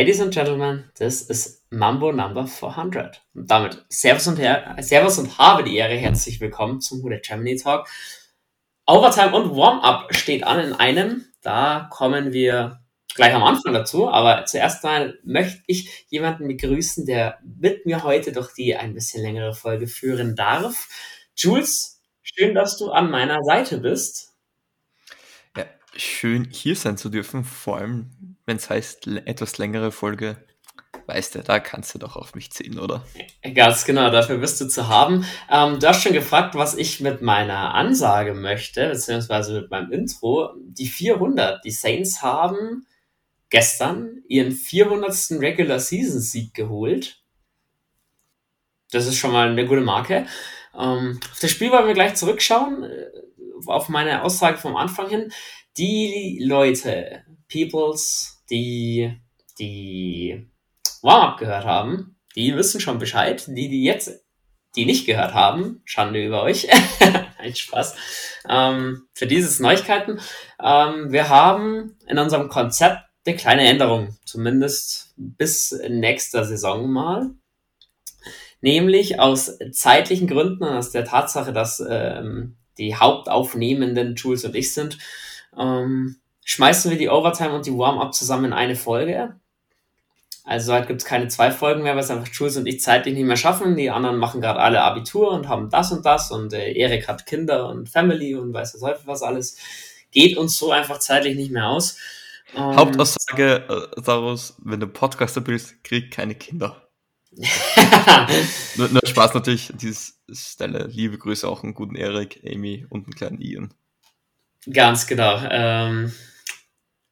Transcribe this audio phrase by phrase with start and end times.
[0.00, 3.20] Ladies and Gentlemen, this is Mambo Number 400.
[3.34, 7.56] Und damit Servus und, Her Servus und habe die Ehre, herzlich willkommen zum Hude Germany
[7.56, 7.86] Talk.
[8.86, 11.26] Overtime und Warm-Up steht an in einem.
[11.42, 12.80] Da kommen wir
[13.14, 14.08] gleich am Anfang dazu.
[14.08, 19.22] Aber zuerst mal möchte ich jemanden begrüßen, der mit mir heute durch die ein bisschen
[19.22, 20.88] längere Folge führen darf.
[21.36, 24.30] Jules, schön, dass du an meiner Seite bist
[25.96, 30.36] schön hier sein zu dürfen, vor allem wenn es heißt etwas längere Folge.
[31.06, 33.04] Weißt du, da kannst du doch auf mich ziehen, oder?
[33.54, 35.24] Ganz genau, dafür bist du zu haben.
[35.50, 40.54] Ähm, du hast schon gefragt, was ich mit meiner Ansage möchte, beziehungsweise mit meinem Intro.
[40.56, 42.86] Die 400, die Saints haben
[43.48, 45.40] gestern ihren 400.
[45.40, 47.22] Regular Season Sieg geholt.
[48.92, 50.26] Das ist schon mal eine gute Marke.
[50.78, 53.06] Ähm, auf das Spiel wollen wir gleich zurückschauen, äh,
[53.66, 55.32] auf meine Aussage vom Anfang hin
[55.76, 59.20] die Leute, Peoples, die
[59.58, 60.46] die
[61.02, 63.44] Warm-Up gehört haben, die wissen schon Bescheid.
[63.48, 64.24] Die, die jetzt
[64.76, 66.68] die nicht gehört haben, Schande über euch.
[67.38, 67.96] Ein Spaß.
[68.48, 70.20] Ähm, für dieses Neuigkeiten.
[70.62, 77.30] Ähm, wir haben in unserem Konzept eine kleine Änderung, zumindest bis nächster Saison mal.
[78.60, 84.98] Nämlich aus zeitlichen Gründen, aus der Tatsache, dass ähm, die Hauptaufnehmenden Jules und ich sind,
[85.58, 86.19] ähm,
[86.50, 89.36] schmeißen wir die Overtime und die Warm-Up zusammen in eine Folge.
[90.42, 93.14] Also halt gibt es keine zwei Folgen mehr, weil es einfach Jules und ich zeitlich
[93.14, 93.76] nicht mehr schaffen.
[93.76, 97.24] Die anderen machen gerade alle Abitur und haben das und das und äh, Erik hat
[97.24, 99.58] Kinder und Family und weiß was häufig was alles.
[100.10, 101.98] Geht uns so einfach zeitlich nicht mehr aus.
[102.56, 106.88] Ähm, Hauptaussage äh, daraus, wenn du Podcaster bist, krieg keine Kinder.
[108.74, 110.88] nur, nur, Spaß natürlich, dieses Stelle.
[110.88, 113.72] Liebe Grüße auch einen guten Erik, Amy und einen kleinen Ian.
[114.68, 115.38] Ganz genau.
[115.48, 116.12] Ähm,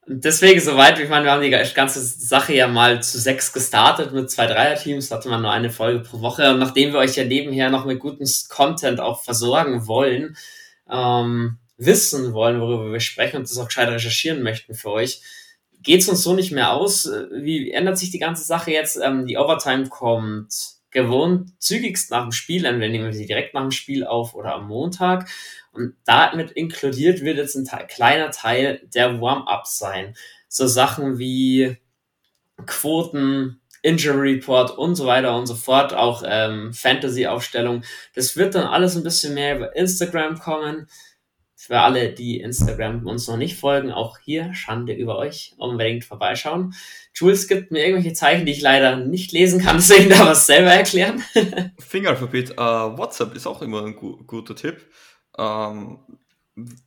[0.08, 4.30] deswegen soweit, ich meine, wir haben die ganze Sache ja mal zu sechs gestartet mit
[4.30, 6.50] zwei Dreier-Teams, hatte man nur eine Folge pro Woche.
[6.50, 10.36] Und nachdem wir euch ja nebenher noch mit gutem Content auch versorgen wollen,
[10.90, 15.20] ähm, wissen wollen, worüber wir sprechen und das auch gescheit recherchieren möchten für euch,
[15.82, 17.08] geht's uns so nicht mehr aus.
[17.30, 18.98] Wie ändert sich die ganze Sache jetzt?
[19.02, 23.70] Ähm, die Overtime kommt gewohnt zügigst nach dem Spiel, nehmen wir sie direkt nach dem
[23.70, 25.28] Spiel auf oder am Montag.
[25.72, 30.14] Und damit inkludiert wird jetzt ein kleiner Teil der Warm-Ups sein.
[30.48, 31.76] So Sachen wie
[32.66, 37.82] Quoten, Injury Report und so weiter und so fort, auch ähm, Fantasy-Aufstellung.
[38.14, 40.88] Das wird dann alles ein bisschen mehr über Instagram kommen.
[41.54, 46.74] Für alle, die Instagram uns noch nicht folgen, auch hier Schande über euch, unbedingt vorbeischauen.
[47.14, 50.70] Jules gibt mir irgendwelche Zeichen, die ich leider nicht lesen kann, deswegen da was selber
[50.70, 51.22] erklären.
[51.78, 54.86] Fingeralphabet, uh, WhatsApp ist auch immer ein gu guter Tipp.
[55.38, 55.98] Ähm,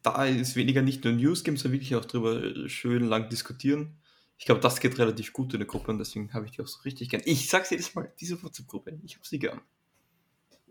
[0.03, 3.97] da ist weniger nicht nur News geben, sondern wirklich auch drüber schön lang diskutieren.
[4.37, 6.67] Ich glaube, das geht relativ gut in der Gruppe und deswegen habe ich die auch
[6.67, 7.21] so richtig gern.
[7.25, 9.61] Ich sag's jedes Mal, diese WhatsApp-Gruppe, ich habe sie gern.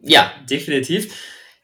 [0.03, 1.15] Ja, definitiv.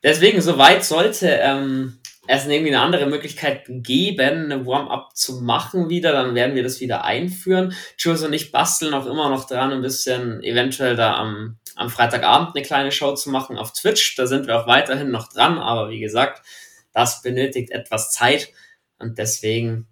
[0.03, 6.12] Deswegen, soweit sollte ähm, es irgendwie eine andere Möglichkeit geben, eine Warm-up zu machen wieder,
[6.12, 7.75] dann werden wir das wieder einführen.
[7.98, 12.56] Jules und ich basteln auch immer noch dran, ein bisschen eventuell da am am Freitagabend
[12.56, 14.16] eine kleine Show zu machen auf Twitch.
[14.16, 16.42] Da sind wir auch weiterhin noch dran, aber wie gesagt,
[16.92, 18.48] das benötigt etwas Zeit
[18.98, 19.86] und deswegen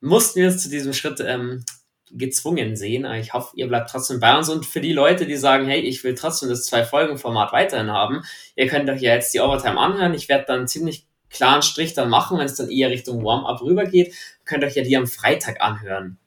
[0.00, 1.64] mussten wir uns zu diesem Schritt ähm,
[2.10, 3.04] gezwungen sehen.
[3.16, 6.04] Ich hoffe, ihr bleibt trotzdem bei uns und für die Leute, die sagen, hey, ich
[6.04, 8.22] will trotzdem das Zwei-Folgen-Format weiterhin haben,
[8.54, 10.14] ihr könnt euch ja jetzt die Overtime anhören.
[10.14, 14.14] Ich werde dann ziemlich klaren Strich dann machen, wenn es dann eher Richtung Warm-up rübergeht.
[14.44, 16.18] Könnt euch ja die am Freitag anhören.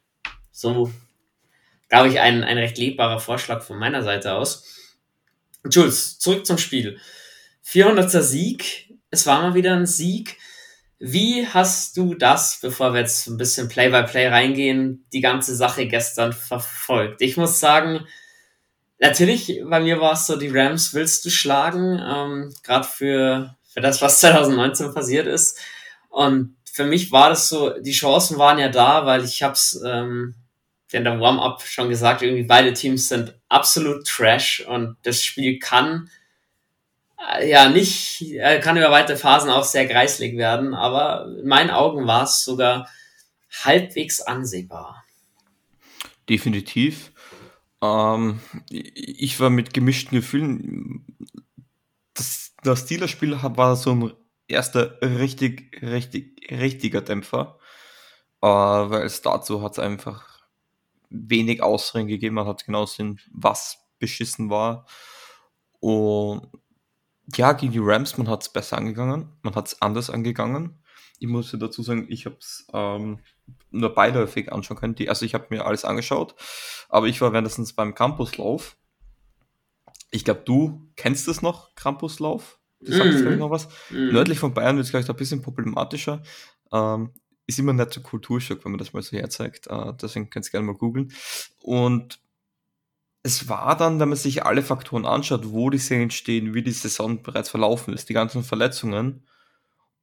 [0.51, 0.91] So,
[1.89, 4.65] glaube ich, ein, ein recht lebbarer Vorschlag von meiner Seite aus.
[5.69, 6.99] Jules, zurück zum Spiel.
[7.63, 8.11] 400.
[8.23, 8.93] Sieg.
[9.09, 10.37] Es war mal wieder ein Sieg.
[10.99, 15.87] Wie hast du das, bevor wir jetzt ein bisschen Play-by-Play -play reingehen, die ganze Sache
[15.87, 17.21] gestern verfolgt?
[17.21, 18.07] Ich muss sagen,
[18.99, 23.81] natürlich, bei mir war es so, die Rams willst du schlagen, ähm, gerade für, für
[23.81, 25.59] das, was 2019 passiert ist.
[26.09, 30.33] Und für mich war das so, die Chancen waren ja da, weil ich hab's ähm,
[30.91, 36.09] in der Warm-up schon gesagt, irgendwie beide Teams sind absolut trash und das Spiel kann
[37.37, 41.69] äh, ja nicht, äh, kann über weite Phasen auch sehr greislig werden, aber in meinen
[41.69, 42.89] Augen war es sogar
[43.63, 45.03] halbwegs ansehbar.
[46.27, 47.11] Definitiv.
[47.83, 48.39] Ähm,
[48.71, 51.05] ich war mit gemischten Gefühlen.
[52.63, 54.13] Das, Steelers-Spiel war so ein
[54.47, 57.59] erster richtig, richtig, richtiger Dämpfer,
[58.41, 60.37] äh, weil es dazu hat es einfach
[61.09, 62.35] wenig Ausreden gegeben.
[62.35, 64.85] Man hat genau gesehen, was beschissen war.
[65.79, 66.49] Und
[67.35, 70.79] ja, gegen die Rams, man hat es besser angegangen, man hat es anders angegangen.
[71.19, 73.19] Ich muss dazu sagen, ich habe es ähm,
[73.71, 74.95] nur beiläufig anschauen können.
[74.95, 76.35] Die, also ich habe mir alles angeschaut,
[76.89, 78.77] aber ich war währenddessen beim Campuslauf.
[80.11, 82.59] Ich glaube, du kennst es noch, Campuslauf.
[82.79, 83.37] Du sagst mm.
[83.37, 83.67] noch was.
[83.89, 84.11] Mm.
[84.13, 86.21] Nördlich von Bayern wird es, glaube ich, ein bisschen problematischer.
[86.71, 87.11] Ähm,
[87.47, 89.67] ist immer nicht so Kulturschock, wenn man das mal so herzeigt.
[89.67, 91.11] Äh, deswegen könnt ihr gerne mal googeln.
[91.61, 92.19] Und
[93.23, 96.71] es war dann, wenn man sich alle Faktoren anschaut, wo die Serien stehen, wie die
[96.71, 99.27] Saison bereits verlaufen ist, die ganzen Verletzungen,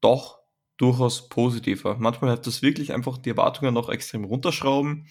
[0.00, 0.40] doch
[0.76, 1.96] durchaus positiver.
[1.98, 5.06] Manchmal hat das wirklich einfach die Erwartungen noch extrem runterschrauben.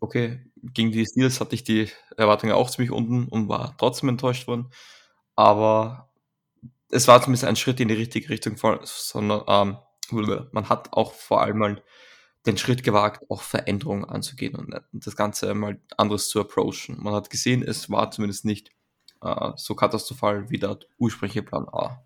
[0.00, 4.46] Okay, gegen die Steelers hatte ich die Erwartungen auch ziemlich unten und war trotzdem enttäuscht
[4.46, 4.70] worden.
[5.34, 6.10] Aber
[6.90, 9.78] es war zumindest ein Schritt in die richtige Richtung, sondern ähm,
[10.52, 11.82] man hat auch vor allem mal
[12.46, 16.96] den Schritt gewagt, auch Veränderungen anzugehen und das Ganze mal anderes zu approachen.
[16.98, 18.70] Man hat gesehen, es war zumindest nicht
[19.20, 22.02] äh, so katastrophal wie der ursprüngliche Plan A.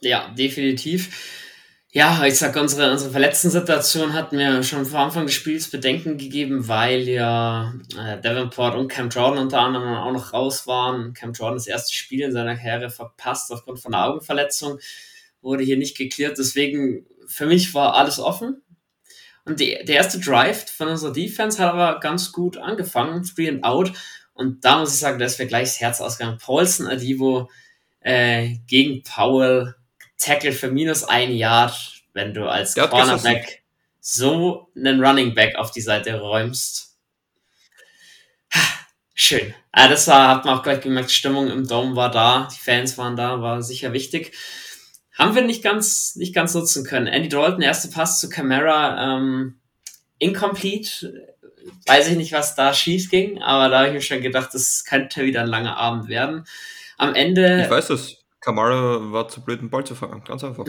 [0.00, 1.47] Ja, definitiv.
[1.90, 6.18] Ja, ich sag, unsere, unsere verletzten Situation hat mir schon vor Anfang des Spiels Bedenken
[6.18, 11.14] gegeben, weil ja äh, Davenport und Cam Jordan unter anderem auch noch raus waren.
[11.14, 14.78] Cam Jordan das erste Spiel in seiner Karriere verpasst aufgrund von einer Augenverletzung,
[15.40, 16.36] wurde hier nicht geklärt.
[16.36, 18.62] Deswegen, für mich war alles offen.
[19.46, 23.64] Und die, der erste Drive von unserer Defense hat aber ganz gut angefangen, three and
[23.64, 23.92] out.
[24.34, 26.36] Und da muss ich sagen, da ist gleich das Herz ausgegangen.
[26.36, 27.48] Paulson Adivo
[28.00, 29.74] äh, gegen Powell
[30.18, 33.62] Tackle für minus ein Yard, wenn du als Cornerback
[34.00, 36.96] so einen Running Back auf die Seite räumst.
[39.14, 39.52] Schön.
[39.72, 42.96] Ah, das war, hat man auch gleich gemerkt, Stimmung im Dome war da, die Fans
[42.98, 44.32] waren da, war sicher wichtig.
[45.18, 47.08] Haben wir nicht ganz, nicht ganz nutzen können.
[47.08, 49.58] Andy Dalton, erste Pass zu Camara, ähm,
[50.18, 51.34] incomplete.
[51.86, 54.84] Weiß ich nicht, was da schief ging, aber da habe ich mir schon gedacht, das
[54.84, 56.44] könnte wieder ein langer Abend werden.
[56.96, 57.62] Am Ende.
[57.64, 58.18] Ich weiß es.
[58.40, 60.22] Kamara war zu blöd, den Ball zu fangen.
[60.24, 60.64] Ganz einfach.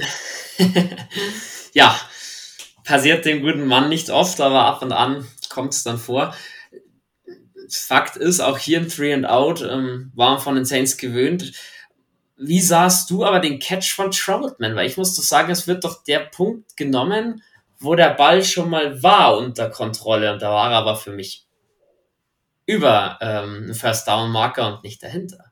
[1.74, 2.00] ja,
[2.84, 6.34] passiert dem guten Mann nicht oft, aber ab und an kommt es dann vor.
[7.70, 11.52] Fakt ist, auch hier ein Three and Out ähm, waren von den Saints gewöhnt.
[12.38, 14.76] Wie sahst du aber den Catch von Troutman?
[14.76, 17.44] Weil ich muss doch sagen, es wird doch der Punkt genommen,
[17.80, 21.46] wo der Ball schon mal war unter Kontrolle und da war er aber für mich
[22.66, 25.49] über ähm, First Down Marker und nicht dahinter.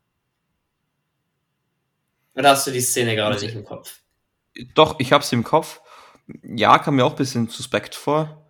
[2.37, 4.01] Oder hast du die Szene gerade also, nicht im Kopf?
[4.75, 5.81] Doch, ich habe sie im Kopf.
[6.43, 8.47] Ja, kam mir auch ein bisschen suspekt vor.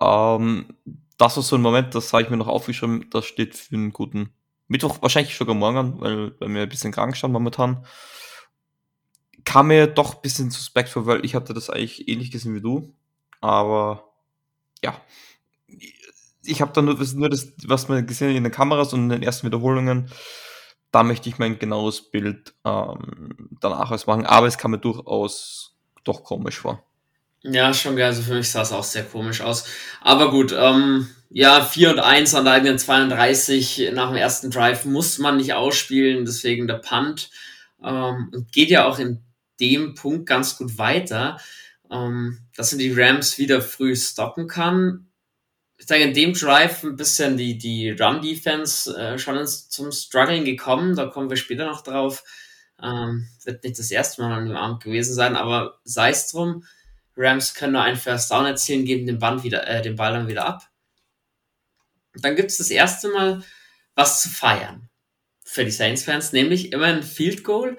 [0.00, 0.76] Ähm,
[1.16, 3.92] das war so ein Moment, das habe ich mir noch aufgeschrieben, das steht für einen
[3.92, 4.34] guten
[4.68, 7.86] Mittwoch, wahrscheinlich sogar morgen, weil, weil mir ein bisschen krank stand momentan.
[9.44, 12.60] Kam mir doch ein bisschen suspekt vor, weil ich hatte das eigentlich ähnlich gesehen wie
[12.60, 12.94] du.
[13.40, 14.12] Aber
[14.84, 15.00] ja,
[16.44, 19.08] ich habe dann nur, nur das, was man gesehen hat in den Kameras und in
[19.08, 20.10] den ersten Wiederholungen
[20.92, 25.74] da möchte ich mein genaues Bild ähm, danach aus machen, aber es kam mir durchaus
[26.04, 26.84] doch komisch vor.
[27.42, 28.06] Ja, schon geil.
[28.06, 29.64] Also für mich sah es auch sehr komisch aus.
[30.00, 34.84] Aber gut, ähm, ja, 4 und 1 an der eigenen 32 nach dem ersten Drive
[34.84, 37.30] muss man nicht ausspielen, deswegen der Punt.
[37.82, 39.24] Ähm, geht ja auch in
[39.58, 41.38] dem Punkt ganz gut weiter,
[41.90, 45.11] ähm, dass man die Rams wieder früh stoppen kann
[45.82, 50.44] ich sage, in dem Drive ein bisschen die, die Run-Defense äh, schon ins, zum Struggling
[50.44, 50.94] gekommen.
[50.94, 52.22] Da kommen wir später noch drauf.
[52.80, 56.64] Ähm, wird nicht das erste Mal an dem Abend gewesen sein, aber sei es drum.
[57.16, 60.28] Rams können nur einen First Down erzielen, geben den, Band wieder, äh, den Ball dann
[60.28, 60.70] wieder ab.
[62.14, 63.42] Und dann gibt es das erste Mal
[63.96, 64.88] was zu feiern
[65.44, 67.76] für die Saints-Fans, nämlich immer ein Field Goal.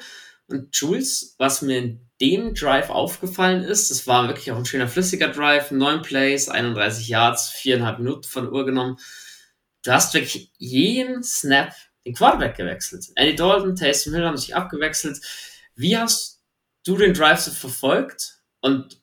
[0.47, 3.91] Und Jules, was mir in dem Drive aufgefallen ist.
[3.91, 8.51] Das war wirklich auch ein schöner flüssiger Drive, neun Plays, 31 Yards, viereinhalb Minuten von
[8.51, 8.97] Uhr genommen.
[9.83, 11.73] Du hast wirklich jeden Snap
[12.05, 13.07] den Quarterback gewechselt.
[13.15, 15.19] Andy Dalton, Taysom Hill haben sich abgewechselt.
[15.75, 16.41] Wie hast
[16.85, 18.41] du den Drive so verfolgt?
[18.61, 19.01] Und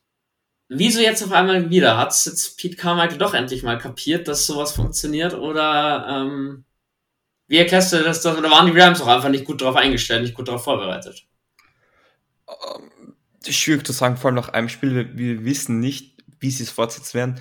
[0.67, 1.97] wieso jetzt auf einmal wieder?
[1.97, 5.35] Hat es jetzt Pete Carmichael doch endlich mal kapiert, dass sowas funktioniert?
[5.35, 6.65] Oder ähm,
[7.47, 8.25] wie erklärst du das?
[8.25, 11.27] Oder waren die Rams auch einfach nicht gut darauf eingestellt, nicht gut darauf vorbereitet?
[13.47, 15.17] Schwierig zu sagen, vor allem nach einem Spiel.
[15.17, 17.39] Wir wissen nicht, wie sie es fortsetzen werden.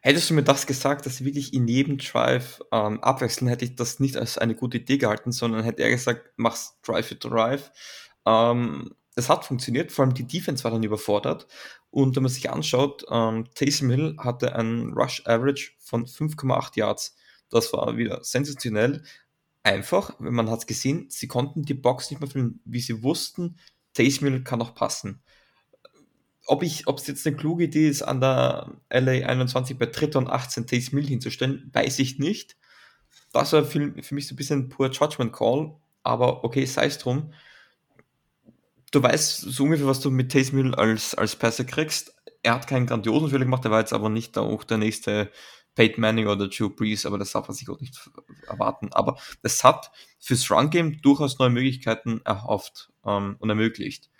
[0.00, 3.76] Hättest du mir das gesagt, dass sie wirklich in jedem Drive ähm, abwechseln, hätte ich
[3.76, 7.70] das nicht als eine gute Idee gehalten, sondern hätte er gesagt, mach's Drive für Drive.
[8.26, 11.46] Ähm, es hat funktioniert, vor allem die Defense war dann überfordert.
[11.90, 17.14] Und wenn man sich anschaut, ähm, Taysom Hill hatte ein Rush Average von 5,8 Yards.
[17.48, 19.04] Das war wieder sensationell.
[19.62, 23.56] Einfach, wenn man hat gesehen, sie konnten die Box nicht mehr füllen, wie sie wussten,
[23.94, 25.22] Taysom Hill kann auch passen
[26.46, 30.18] ob ich, ob es jetzt eine kluge Idee ist, an der LA 21 bei Dritter
[30.18, 32.56] und 18 Taste Mill hinzustellen, weiß ich nicht.
[33.32, 36.86] Das war für, für mich so ein bisschen ein pur Judgment Call, aber okay, sei
[36.86, 37.32] es drum.
[38.90, 42.14] du weißt so ungefähr, was du mit Taysom Hill als, als Passer kriegst.
[42.42, 45.30] Er hat keinen grandiosen Fehler gemacht, er war jetzt aber nicht auch der nächste
[45.74, 48.10] Peyton Manning oder Joe Brees, aber das darf man sich auch nicht
[48.46, 48.92] erwarten.
[48.92, 54.10] Aber es hat fürs Run-Game durchaus neue Möglichkeiten erhofft ähm, und ermöglicht,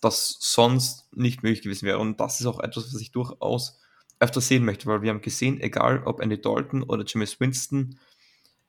[0.00, 1.98] das sonst nicht möglich gewesen wäre.
[1.98, 3.80] Und das ist auch etwas, was ich durchaus
[4.20, 7.98] öfter sehen möchte, weil wir haben gesehen, egal ob Andy Dalton oder Jameis Winston,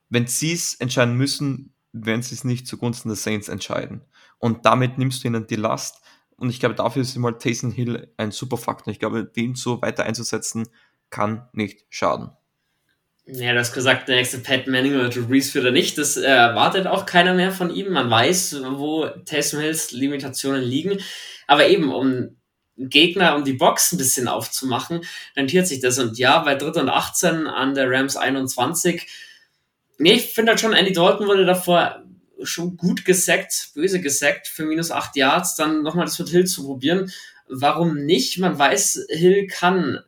[0.09, 4.01] wenn sie es entscheiden müssen, werden sie es nicht zugunsten der Saints entscheiden.
[4.38, 6.01] Und damit nimmst du ihnen die Last.
[6.36, 8.91] Und ich glaube, dafür ist mal Taysom Hill ein super Faktor.
[8.91, 10.67] Ich glaube, den so weiter einzusetzen,
[11.09, 12.31] kann nicht schaden.
[13.31, 16.00] Ja, du hast gesagt, der nächste Pat Manning oder Drew Brees führt er nicht.
[16.00, 17.91] Das erwartet auch keiner mehr von ihm.
[17.91, 21.00] Man weiß, wo Taysom Hills Limitationen liegen.
[21.45, 22.38] Aber eben, um
[22.75, 25.01] Gegner, um die Box ein bisschen aufzumachen,
[25.36, 26.00] rentiert sich das.
[26.00, 26.81] Und ja, bei 3.
[26.81, 29.07] und 18 an der Rams 21.
[30.00, 32.03] Nee, ich finde halt schon, Andy Dalton wurde davor
[32.41, 36.65] schon gut gesackt, böse gesackt für minus 8 Yards, dann nochmal das mit Hill zu
[36.65, 37.12] probieren.
[37.48, 38.39] Warum nicht?
[38.39, 40.00] Man weiß, Hill kann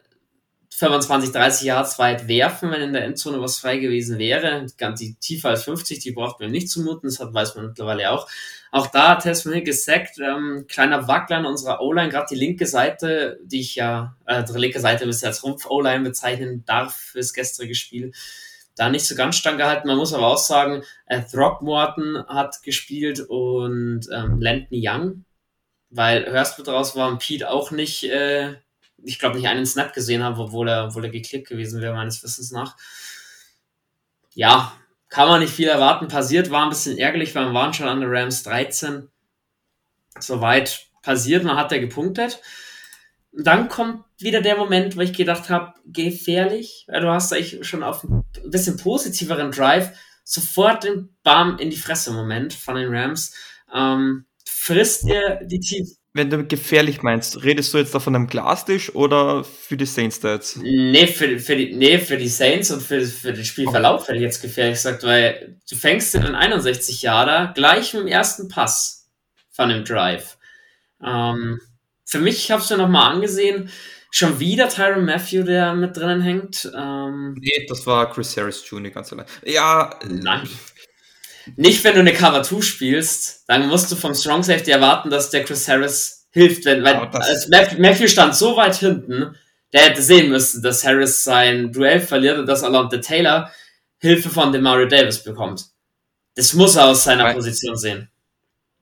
[0.82, 4.66] 25, 30 Yards weit werfen, wenn in der Endzone was frei gewesen wäre.
[5.00, 8.28] Die tiefer als 50, die braucht man nicht zumuten, das weiß man mittlerweile auch.
[8.72, 12.66] Auch da hat Tessman Hill gesackt, ähm, kleiner Wackler in unserer O-Line, gerade die linke
[12.66, 17.76] Seite, die ich ja, äh, die linke Seite müsste als Rumpf-O-Line bezeichnen darf fürs gestrige
[17.76, 18.12] Spiel.
[18.76, 19.88] Da nicht so ganz stand gehalten.
[19.88, 25.26] Man muss aber auch sagen, äh, Throckmorton hat gespielt und ähm, Landon Young,
[25.92, 28.56] weil Hurst draus war und Pete auch nicht äh,
[29.04, 32.24] ich glaube, nicht einen Snap gesehen habe, obwohl er, obwohl er geklickt gewesen wäre, meines
[32.24, 32.78] Wissens nach.
[34.34, 34.74] Ja,
[35.10, 36.08] kann man nicht viel erwarten.
[36.08, 39.10] Passiert war ein bisschen ärgerlich, weil wir waren schon an der Rams 13.
[40.20, 42.42] Soweit passiert, man hat er gepunktet.
[43.34, 47.84] Und dann kommt wieder der Moment, wo ich gedacht habe, gefährlich, du hast eigentlich schon
[47.84, 49.92] auf ein bisschen positiveren Drive
[50.24, 53.34] sofort den Bam in die Fresse Moment von den Rams.
[53.74, 58.28] Ähm, frisst dir die Team wenn du gefährlich meinst, redest du jetzt da von einem
[58.28, 60.58] Glastisch oder für die Saints da jetzt?
[60.58, 64.24] Nee, für, für, die, nee, für die Saints und für, für den Spielverlauf hätte ich
[64.24, 69.10] jetzt gefährlich gesagt, weil du fängst in 61 Jahre gleich mit dem ersten Pass
[69.52, 70.38] von dem Drive.
[71.04, 71.62] Ähm,
[72.06, 73.70] für mich, ich habe es mir nochmal angesehen,
[74.12, 76.70] schon wieder Tyron Matthew, der mit drinnen hängt.
[76.78, 78.92] Ähm, nee, das war Chris Harris Jr.
[78.92, 79.26] ganz allein.
[79.46, 80.48] Ja, nein.
[81.56, 85.30] Nicht, wenn du eine Cover 2 spielst, dann musst du vom Strong Safety erwarten, dass
[85.30, 89.36] der Chris Harris hilft, wenn, weil als Matthew stand so weit hinten,
[89.74, 93.52] der hätte sehen müssen, dass Harris sein Duell verliert und dass Alonte Taylor
[94.00, 95.66] Hilfe von Demario Davis bekommt.
[96.36, 98.10] Das muss er aus seiner weil Position sehen.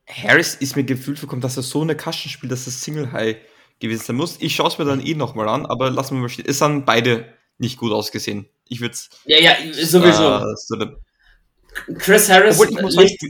[0.06, 3.36] Harris ist mir gefühlt vorkommen, dass er so eine Kasten spielt, dass das Single High
[3.80, 4.36] gewesen sein muss.
[4.40, 6.46] Ich schaue es mir dann eh nochmal an, aber lassen wir mal stehen.
[6.48, 7.26] Es haben beide
[7.58, 8.48] nicht gut ausgesehen.
[8.68, 9.10] Ich würde es.
[9.26, 10.38] Ja, ja, sowieso.
[10.38, 10.76] Äh, so
[11.98, 13.20] Chris Harris Licht,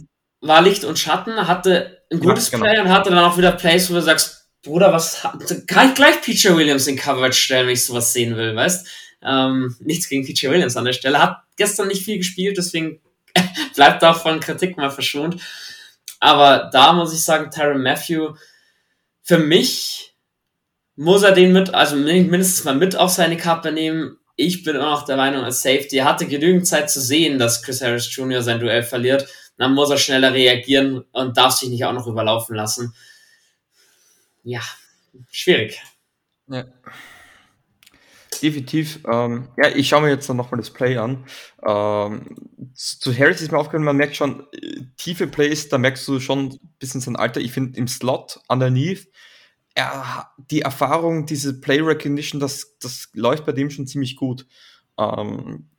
[0.40, 2.70] war Licht und Schatten, hatte ein gutes ja, genau.
[2.70, 5.22] Play und hatte dann auch wieder Plays, wo du sagst, Bruder, was
[5.66, 8.86] kann ich gleich PJ Williams in Coverage stellen, wenn ich sowas sehen will, weißt?
[9.22, 11.22] Ähm, nichts gegen PJ Williams an der Stelle.
[11.22, 13.00] Hat gestern nicht viel gespielt, deswegen
[13.74, 15.40] bleibt auch von Kritik mal verschont.
[16.18, 18.34] Aber da muss ich sagen, Tyron Matthew,
[19.22, 20.14] für mich
[20.96, 25.04] muss er den mit, also mindestens mal mit auf seine Kappe nehmen ich bin noch
[25.04, 28.42] der Meinung, als Safety, hatte genügend Zeit zu sehen, dass Chris Harris Jr.
[28.42, 29.28] sein Duell verliert.
[29.58, 32.94] Dann muss er schneller reagieren und darf sich nicht auch noch überlaufen lassen.
[34.42, 34.62] Ja,
[35.30, 35.82] schwierig.
[36.46, 36.64] Ja.
[38.42, 39.00] Definitiv.
[39.06, 41.26] Ähm, ja, ich schaue mir jetzt dann nochmal das Play an.
[41.66, 42.34] Ähm,
[42.74, 46.46] zu Harris ist mir aufgefallen, man merkt schon, äh, tiefe Plays, da merkst du schon
[46.46, 47.40] ein bisschen sein Alter.
[47.40, 49.06] Ich finde im Slot underneath
[49.74, 54.46] er, die Erfahrung, diese Play Recognition, das, das läuft bei dem schon ziemlich gut.
[54.98, 55.70] Ähm,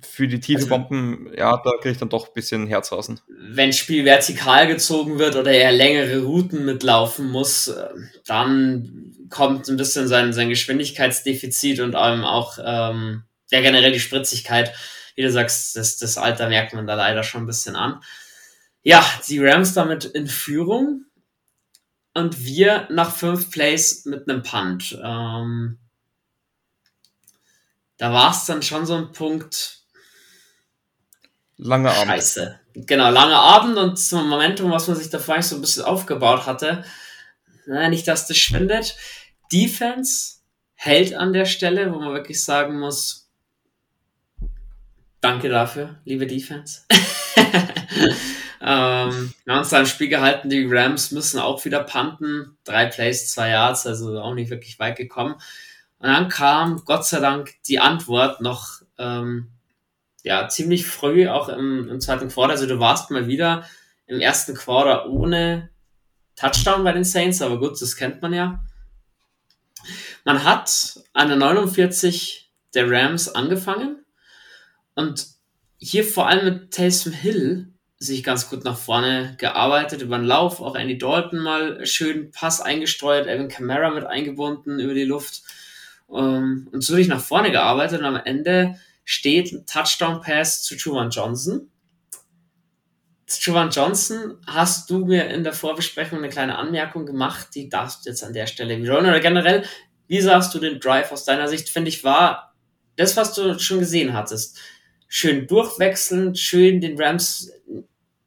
[0.00, 3.10] für die tiefe also, Bomben, ja, da kriege ich dann doch ein bisschen Herz raus.
[3.28, 7.88] Wenn Spiel vertikal gezogen wird oder er längere Routen mitlaufen muss, äh,
[8.26, 14.72] dann kommt ein bisschen sein, sein Geschwindigkeitsdefizit und ähm, auch ähm, ja, generell die Spritzigkeit.
[15.14, 18.00] Wie du sagst, das, das Alter merkt man da leider schon ein bisschen an.
[18.82, 21.05] Ja, die Rams damit in Führung
[22.16, 24.98] und wir nach fünf Plays mit einem Punt.
[25.04, 25.78] Ähm,
[27.98, 29.80] da war es dann schon so ein Punkt.
[31.58, 32.06] Lange Abend.
[32.06, 32.60] Scheiße.
[32.74, 36.46] Genau, lange Abend und zum Momentum, was man sich da vielleicht so ein bisschen aufgebaut
[36.46, 36.84] hatte.
[37.66, 38.96] Naja, nicht, dass das schwindet.
[39.52, 40.36] Defense
[40.74, 43.30] hält an der Stelle, wo man wirklich sagen muss,
[45.20, 46.82] danke dafür, liebe Defense.
[48.68, 52.58] Ähm, wir haben uns da im Spiel gehalten, die Rams müssen auch wieder punten.
[52.64, 55.34] Drei Plays, zwei Yards, also auch nicht wirklich weit gekommen.
[56.00, 59.52] Und dann kam Gott sei Dank die Antwort noch ähm,
[60.24, 62.54] ja, ziemlich früh, auch im, im zweiten Quarter.
[62.54, 63.64] Also du warst mal wieder
[64.08, 65.70] im ersten Quarter ohne
[66.34, 68.64] Touchdown bei den Saints, aber gut, das kennt man ja.
[70.24, 74.04] Man hat an der 49 der Rams angefangen
[74.96, 75.28] und
[75.78, 80.60] hier vor allem mit Taysom Hill sich ganz gut nach vorne gearbeitet, über den Lauf,
[80.60, 85.42] auch Andy Dalton mal schön Pass eingesteuert, Evan Kamara mit eingebunden über die Luft
[86.10, 91.10] ähm, und so sich nach vorne gearbeitet und am Ende steht ein Touchdown-Pass zu Juwan
[91.10, 91.70] Johnson.
[93.28, 98.10] Juwan Johnson hast du mir in der Vorbesprechung eine kleine Anmerkung gemacht, die darfst du
[98.10, 99.64] jetzt an der Stelle wiederholen oder generell,
[100.06, 101.68] wie sahst du den Drive aus deiner Sicht?
[101.68, 102.54] Finde ich war
[102.96, 104.58] das, was du schon gesehen hattest
[105.08, 107.52] schön durchwechselnd, schön den Rams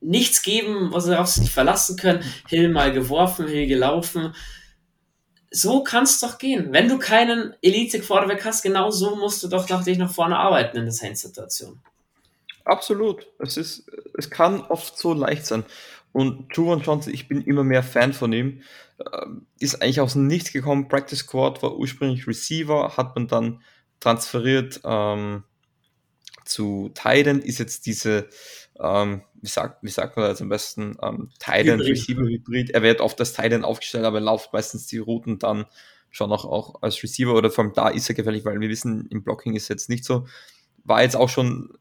[0.01, 2.24] nichts geben, was sie auf sich verlassen können.
[2.48, 4.33] Hill mal geworfen, Hill gelaufen.
[5.51, 6.71] So kann es doch gehen.
[6.71, 10.77] Wenn du keinen Elite-Quarterback hast, genau so musst du doch nach dich nach vorne arbeiten
[10.77, 11.79] in der Saints-Situation.
[12.65, 13.27] Absolut.
[13.39, 15.63] Es ist, es kann oft so leicht sein.
[16.12, 18.62] Und Juwan Johnson, ich bin immer mehr Fan von ihm,
[19.13, 20.88] ähm, ist eigentlich aus dem Nichts gekommen.
[20.88, 23.63] Practice Squad war ursprünglich Receiver, hat man dann
[24.00, 25.43] transferiert ähm,
[26.50, 28.27] zu Titan ist jetzt diese,
[28.79, 32.72] ähm, wie, sagt, wie sagt man das am besten, ähm, Titan Receiver Hybrid.
[32.72, 35.65] Er wird oft als Titan aufgestellt, aber er läuft meistens die Routen dann
[36.10, 39.08] schon auch, auch als Receiver oder vor allem da ist er gefährlich, weil wir wissen,
[39.12, 40.27] im Blocking ist jetzt nicht so.
[40.84, 41.77] War jetzt auch schon,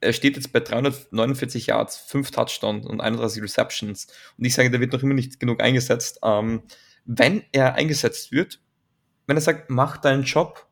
[0.00, 4.08] er steht jetzt bei 349 Yards, 5 Touchdowns und 31 Receptions.
[4.36, 6.18] Und ich sage, der wird noch immer nicht genug eingesetzt.
[6.24, 6.62] Ähm,
[7.04, 8.60] wenn er eingesetzt wird,
[9.26, 10.66] wenn er sagt, mach deinen Job,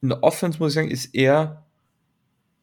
[0.00, 1.66] in der Offense muss ich sagen, ist er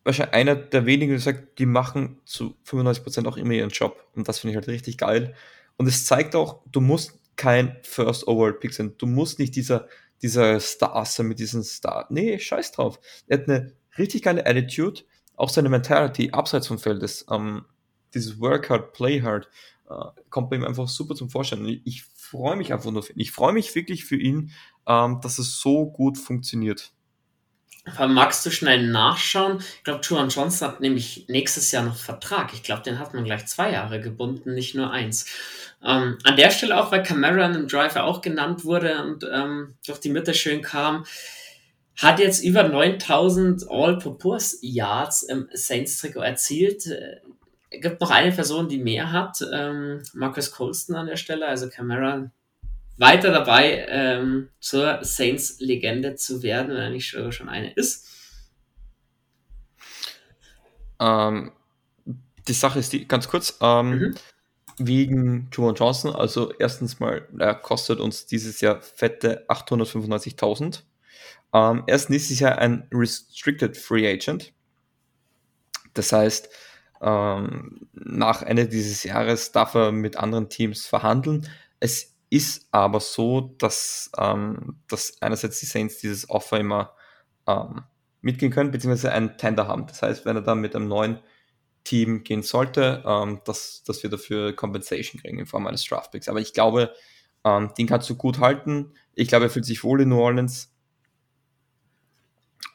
[0.03, 4.07] wahrscheinlich einer der wenigen, der sagt, die machen zu 95% auch immer ihren Job.
[4.15, 5.35] Und das finde ich halt richtig geil.
[5.77, 8.95] Und es zeigt auch, du musst kein First Overall Pick sein.
[8.97, 9.87] Du musst nicht dieser,
[10.21, 12.07] dieser Star sein mit diesem Star.
[12.09, 12.99] Nee, scheiß drauf.
[13.27, 15.01] Er hat eine richtig geile Attitude,
[15.35, 17.25] auch seine Mentality abseits vom Feld ist.
[17.31, 17.65] Ähm,
[18.13, 19.49] dieses Work hard, play hard,
[19.89, 21.65] äh, kommt bei ihm einfach super zum Vorschein.
[21.65, 23.19] Ich, ich freue mich einfach nur für ihn.
[23.19, 24.51] Ich freue mich wirklich für ihn,
[24.87, 26.93] ähm, dass es so gut funktioniert.
[27.97, 29.57] Magst du schnell nachschauen?
[29.59, 32.53] Ich glaube, Juan Johnson hat nämlich nächstes Jahr noch Vertrag.
[32.53, 35.25] Ich glaube, den hat man gleich zwei Jahre gebunden, nicht nur eins.
[35.83, 39.73] Ähm, an der Stelle auch, weil Camara in dem Driver auch genannt wurde und ähm,
[39.85, 41.05] durch die Mitte schön kam,
[41.97, 46.85] hat jetzt über 9000 All-Purpose Yards im Saints-Trikot erzielt.
[46.85, 51.47] Es äh, gibt noch eine Person, die mehr hat, ähm, Marcus Colston an der Stelle,
[51.47, 52.29] also Camara
[52.97, 58.07] weiter dabei, ähm, zur Saints-Legende zu werden, wenn er nicht schon eine ist.
[60.99, 61.51] Ähm,
[62.47, 64.15] die Sache ist die, ganz kurz, ähm, mhm.
[64.77, 70.83] wegen Juwan Johnson, also erstens mal, er kostet uns dieses Jahr fette 895.000.
[71.53, 74.53] Ähm, er ist nächstes Jahr ein Restricted Free Agent.
[75.93, 76.49] Das heißt,
[77.01, 81.47] ähm, nach Ende dieses Jahres darf er mit anderen Teams verhandeln.
[81.79, 86.95] Es ist aber so, dass, ähm, dass einerseits die Saints dieses Offer immer
[87.45, 87.83] ähm,
[88.21, 89.85] mitgehen können, beziehungsweise einen Tender haben.
[89.85, 91.19] Das heißt, wenn er dann mit einem neuen
[91.83, 96.29] Team gehen sollte, ähm, dass, dass wir dafür Compensation kriegen in Form eines Draftpicks.
[96.29, 96.93] Aber ich glaube,
[97.43, 98.93] ähm, den kannst du gut halten.
[99.13, 100.73] Ich glaube, er fühlt sich wohl in New Orleans.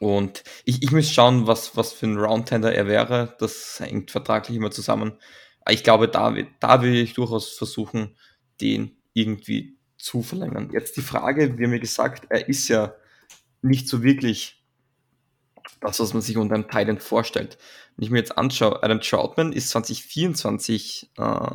[0.00, 3.34] Und ich, ich muss schauen, was, was für ein Round-Tender er wäre.
[3.38, 5.18] Das hängt vertraglich immer zusammen.
[5.70, 8.16] Ich glaube, da, da will ich durchaus versuchen,
[8.60, 10.70] den irgendwie zu verlängern.
[10.72, 12.94] Jetzt die Frage, wir haben ja gesagt, er ist ja
[13.62, 14.62] nicht so wirklich
[15.80, 17.56] das, was man sich unter einem Thailand vorstellt.
[17.96, 21.48] Wenn ich mir jetzt anschaue, Adam Troutman ist 2024 äh,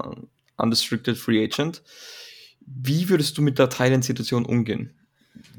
[0.58, 1.84] Unrestricted Free Agent.
[2.62, 5.00] Wie würdest du mit der Thailand-Situation umgehen?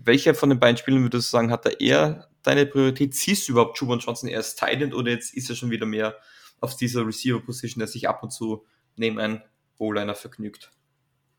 [0.05, 3.15] Welcher von den beiden Spielern würdest du sagen, hat er eher deine Priorität?
[3.15, 6.17] Siehst du überhaupt Juban Johnson erst Thailand oder jetzt ist er schon wieder mehr
[6.61, 9.43] auf dieser Receiver-Position, der sich ab und zu neben einen
[9.79, 10.73] O-Liner vergnügt?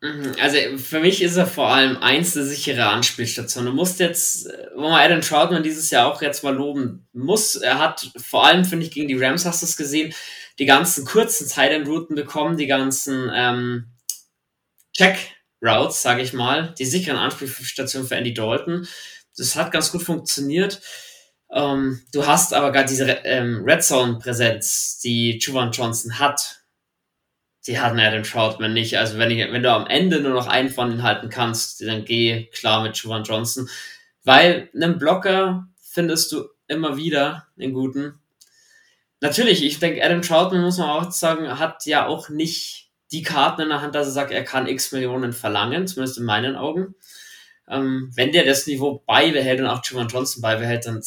[0.04, 3.66] Mhm, also für mich ist er vor allem eins eine sichere Anspielstation.
[3.66, 7.80] Du musst jetzt, wo man Adam Troutman dieses Jahr auch jetzt mal loben muss, er
[7.80, 10.14] hat vor allem, finde ich, gegen die Rams hast du es gesehen,
[10.60, 13.94] die ganzen kurzen Tight-End-Routen bekommen, die ganzen ähm,
[14.92, 18.86] Check-Routes, sage ich mal, die sicheren Anspielstationen für Andy Dalton.
[19.38, 20.82] Das hat ganz gut funktioniert.
[21.50, 26.63] Ähm, du hast aber gerade diese ähm, Red Zone-Präsenz, die Juwan Johnson hat
[27.68, 28.98] die hatten den Troutman nicht.
[28.98, 32.06] Also wenn, ich, wenn du am Ende nur noch einen von ihnen halten kannst, dann
[32.06, 33.70] geh klar mit Juwan Johnson.
[34.24, 38.20] Weil einen Blocker findest du immer wieder einen guten.
[39.22, 43.62] Natürlich, ich denke, Adam Troutman, muss man auch sagen, hat ja auch nicht die Karten
[43.62, 46.96] in der Hand, dass er sagt, er kann x Millionen verlangen, zumindest in meinen Augen.
[47.70, 51.02] Ähm, wenn der das Niveau beibehält und auch Juwan Johnson beibehält, dann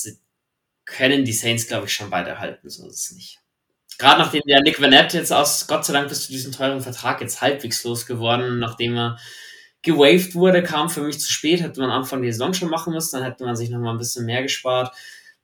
[0.87, 3.41] können die Saints, glaube ich, schon weiterhalten, so ist es nicht.
[3.99, 7.21] Gerade nachdem der Nick Vanette jetzt aus, Gott sei Dank bis zu diesem teuren Vertrag
[7.21, 9.19] jetzt halbwegs losgeworden, nachdem er
[9.83, 13.17] gewaved wurde, kam für mich zu spät, hätte man Anfang die Saison schon machen müssen,
[13.17, 14.95] dann hätte man sich nochmal ein bisschen mehr gespart.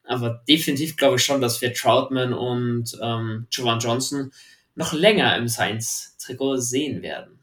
[0.05, 4.33] Aber definitiv glaube ich schon, dass wir Troutman und ähm, Jovan Johnson
[4.75, 7.38] noch länger im Science-Trikot sehen werden.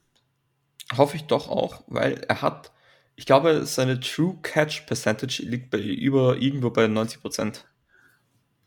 [0.95, 2.72] Hoffe ich doch auch, weil er hat,
[3.15, 7.65] ich glaube, seine True Catch Percentage liegt bei über irgendwo bei 90 Prozent.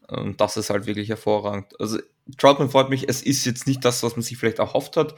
[0.09, 1.79] Und das ist halt wirklich hervorragend.
[1.81, 1.99] Also
[2.39, 5.15] Troutman freut mich, es ist jetzt nicht das, was man sich vielleicht erhofft hat,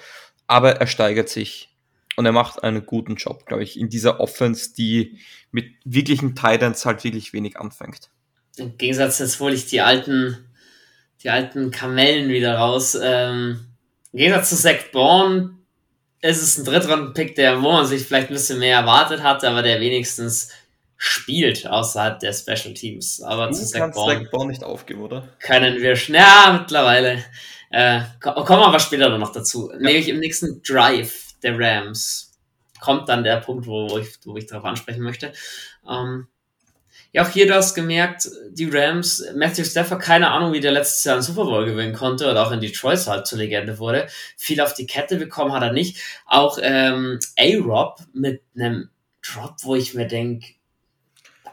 [0.47, 1.75] aber er steigert sich
[2.17, 5.19] und er macht einen guten Job, glaube ich, in dieser Offense, die
[5.51, 8.11] mit wirklichen Titans halt wirklich wenig anfängt.
[8.57, 10.49] Im Gegensatz jetzt hole ich die alten,
[11.23, 12.97] die alten Kamellen wieder raus.
[13.01, 13.67] Ähm,
[14.13, 15.59] Im Gegensatz zu Zach Bourne
[16.21, 19.63] ist es ein Drittrunden-Pick, der, wo man sich vielleicht ein bisschen mehr erwartet hatte, aber
[19.63, 20.51] der wenigstens
[21.05, 23.21] spielt außerhalb der Special Teams.
[23.21, 25.29] Aber du zu Zach Bourne, Bourne nicht aufgeben, oder?
[25.39, 27.23] Können wir schnell, ja, mittlerweile.
[27.71, 29.71] Äh, kommen wir aber später noch dazu.
[29.71, 29.79] Ja.
[29.79, 32.33] Nämlich im nächsten Drive der Rams
[32.81, 35.35] kommt dann der Punkt, wo, wo ich, wo ich darauf ansprechen möchte.
[35.87, 36.27] Ähm,
[37.13, 41.05] ja, auch hier du hast gemerkt, die Rams, Matthew Stafford, keine Ahnung, wie der letztes
[41.05, 44.07] Jahr einen Super Bowl gewinnen konnte oder auch in Detroit halt zur Legende wurde.
[44.39, 45.99] Viel auf die Kette bekommen hat er nicht.
[46.25, 48.89] Auch ähm, A-Rob mit einem
[49.21, 50.55] Drop, wo ich mir denke,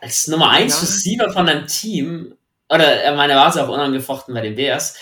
[0.01, 0.79] als Nummer 1 ja.
[0.81, 2.35] Receiver von einem Team,
[2.69, 4.95] oder er meine, war es auch unangefochten bei den Bears,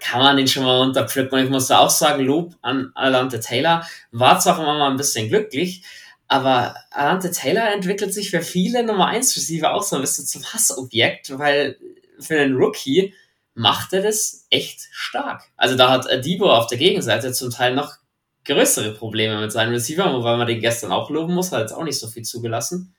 [0.00, 1.38] kann man den schon mal unterpflücken.
[1.38, 3.86] Und ich muss da auch sagen, Lob an Alante Taylor.
[4.10, 5.82] War zwar immer mal ein bisschen glücklich,
[6.28, 10.44] aber Alante Taylor entwickelt sich für viele Nummer 1 Receiver auch so ein bisschen zum
[10.44, 11.78] Hassobjekt, weil
[12.18, 13.14] für einen Rookie
[13.54, 15.44] macht er das echt stark.
[15.56, 17.96] Also da hat Adibo auf der Gegenseite zum Teil noch
[18.44, 21.84] größere Probleme mit seinen Receiver, wobei man den gestern auch loben muss, hat jetzt auch
[21.84, 22.94] nicht so viel zugelassen.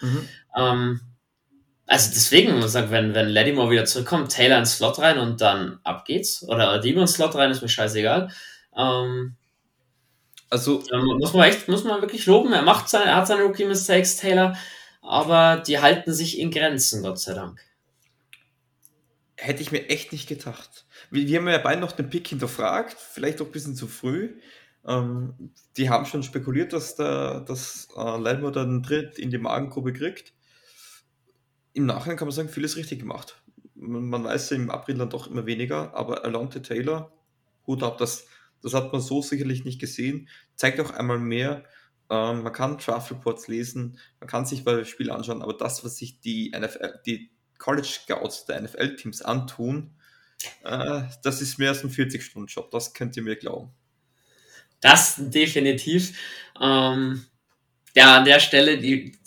[0.00, 0.28] Mhm.
[0.56, 1.00] Ähm,
[1.86, 5.40] also deswegen muss ich sagen, wenn, wenn Lattimore wieder zurückkommt, Taylor ins Slot rein und
[5.40, 6.42] dann ab geht's.
[6.46, 8.30] Oder Debo ins Slot rein, ist mir scheißegal.
[8.76, 9.34] Ähm,
[10.50, 10.82] also
[11.18, 12.52] muss man echt, muss man wirklich loben.
[12.52, 14.56] Er macht seine, er hat seine Rookie Mistakes, Taylor,
[15.02, 17.60] aber die halten sich in Grenzen, Gott sei Dank.
[19.36, 20.86] Hätte ich mir echt nicht gedacht.
[21.10, 24.38] Wir, wir haben ja beide noch den Pick hinterfragt, vielleicht auch ein bisschen zu früh.
[24.86, 29.92] Ähm, die haben schon spekuliert, dass, der, dass äh, Lattimore dann Tritt in die Magengrube
[29.92, 30.34] kriegt
[31.72, 33.42] im Nachhinein kann man sagen, vieles richtig gemacht.
[33.74, 37.12] Man, man weiß im April dann doch immer weniger, aber Alonte Taylor,
[37.66, 38.26] Hut ab, das,
[38.62, 40.28] das hat man so sicherlich nicht gesehen.
[40.56, 41.64] Zeigt auch einmal mehr,
[42.10, 45.96] ähm, man kann Draft Reports lesen, man kann sich bei Spiel anschauen, aber das, was
[45.96, 49.94] sich die NFL, die College Scouts der NFL-Teams antun,
[50.64, 53.70] äh, das ist mehr als ein 40-Stunden-Job, das könnt ihr mir glauben.
[54.80, 56.16] Das definitiv.
[56.60, 57.24] Ähm,
[57.94, 59.18] ja, an der Stelle, die,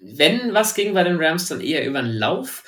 [0.00, 2.64] wenn was ging bei den Rams, dann eher über den Lauf.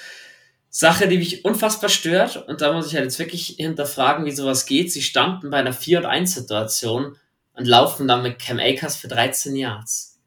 [0.71, 4.67] Sache, die mich unfassbar stört, und da muss ich halt jetzt wirklich hinterfragen, wie sowas
[4.67, 4.93] geht.
[4.93, 7.17] Sie standen bei einer 4 und 1 Situation
[7.55, 10.21] und laufen dann mit Cam Akers für 13 Yards.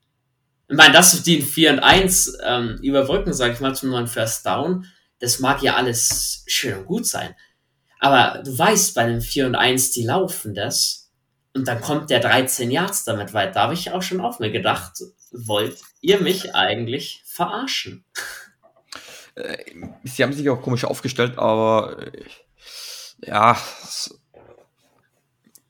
[0.68, 4.08] Ich meine, dass die in 4 und 1 ähm, überbrücken, sage ich mal, zum neuen
[4.08, 4.86] First Down,
[5.20, 7.36] das mag ja alles schön und gut sein.
[8.00, 11.01] Aber du weißt, bei einem 4 und 1, die laufen das.
[11.54, 13.56] Und dann kommt der 13 Yards damit weit.
[13.56, 18.06] Da habe ich auch schon auf mir gedacht, wollt ihr mich eigentlich verarschen?
[19.36, 19.58] Äh,
[20.04, 22.26] sie haben sich auch komisch aufgestellt, aber äh,
[23.26, 23.58] ja,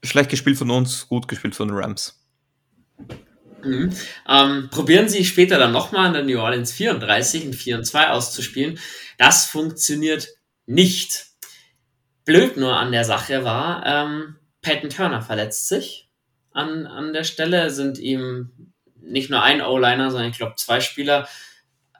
[0.04, 2.20] schlecht gespielt von uns, gut gespielt von den Rams.
[3.64, 3.94] Mhm.
[4.28, 8.10] Ähm, probieren Sie später dann nochmal in der New Orleans 34 in 4 und 2
[8.10, 8.80] auszuspielen.
[9.18, 10.28] Das funktioniert
[10.66, 11.28] nicht.
[12.26, 16.10] Blöd nur an der Sache war, ähm, Peyton Turner verletzt sich.
[16.52, 21.28] An, an der Stelle sind ihm nicht nur ein O-Liner, sondern ich glaube zwei Spieler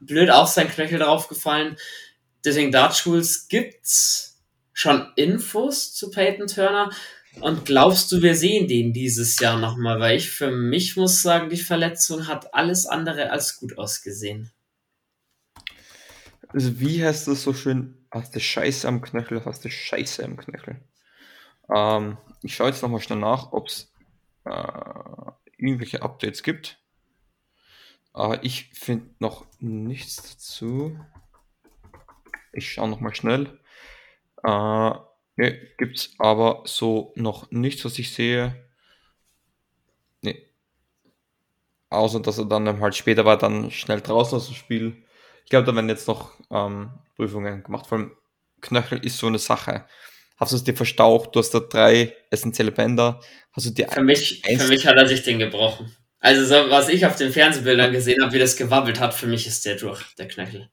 [0.02, 1.78] blöd auf sein Knöchel draufgefallen.
[2.44, 4.42] Deswegen Dart Schools gibt's
[4.74, 6.92] schon Infos zu Peyton Turner.
[7.40, 10.00] Und glaubst du, wir sehen den dieses Jahr nochmal?
[10.00, 14.52] Weil ich für mich muss sagen, die Verletzung hat alles andere als gut ausgesehen.
[16.50, 18.06] Also wie heißt das so schön?
[18.12, 20.82] Hast du Scheiße am Knöchel, hast du Scheiße am Knöchel.
[21.72, 23.92] Ähm, ich schaue jetzt nochmal schnell nach, ob es
[24.46, 26.80] äh, irgendwelche Updates gibt.
[28.14, 31.00] Aber ich finde noch nichts dazu.
[32.52, 33.60] Ich schaue nochmal schnell.
[34.44, 38.70] Äh, ne, es aber so noch nichts, was ich sehe.
[40.22, 40.42] Ne.
[41.90, 45.06] Außer, dass er dann halt später war, dann schnell draußen aus dem Spiel.
[45.46, 47.88] Ich glaube, da werden jetzt noch ähm, Prüfungen gemacht.
[47.88, 48.18] Vor allem
[48.60, 49.86] Knöchel ist so eine Sache.
[50.42, 51.36] Hast du es dir verstaucht?
[51.36, 53.20] Du hast da drei essentielle Bänder.
[53.52, 55.96] Hast du dir für mich, für mich hat er sich den gebrochen.
[56.20, 59.46] Also, so, was ich auf den Fernsehbildern gesehen habe, wie das gewabbelt hat, für mich
[59.46, 60.72] ist der durch, der Knöchel.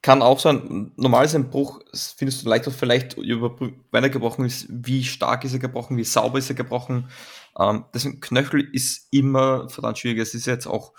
[0.00, 1.80] Kann auch sein, normal ist ein Bruch,
[2.16, 3.54] findest du leicht, was vielleicht über
[3.90, 7.10] weiter gebrochen ist, wie stark ist er gebrochen, wie sauber ist er gebrochen.
[7.58, 10.20] Ähm, deswegen Knöchel ist immer verdammt schwierig.
[10.20, 10.94] Es ist jetzt auch,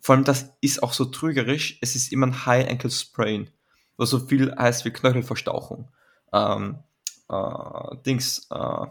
[0.00, 3.48] vor allem das ist auch so trügerisch, es ist immer ein High Ankle Sprain,
[3.96, 5.90] was so viel heißt wie Knöchelverstauchung.
[6.30, 6.78] Ähm,
[7.28, 8.86] äh, Dings, äh,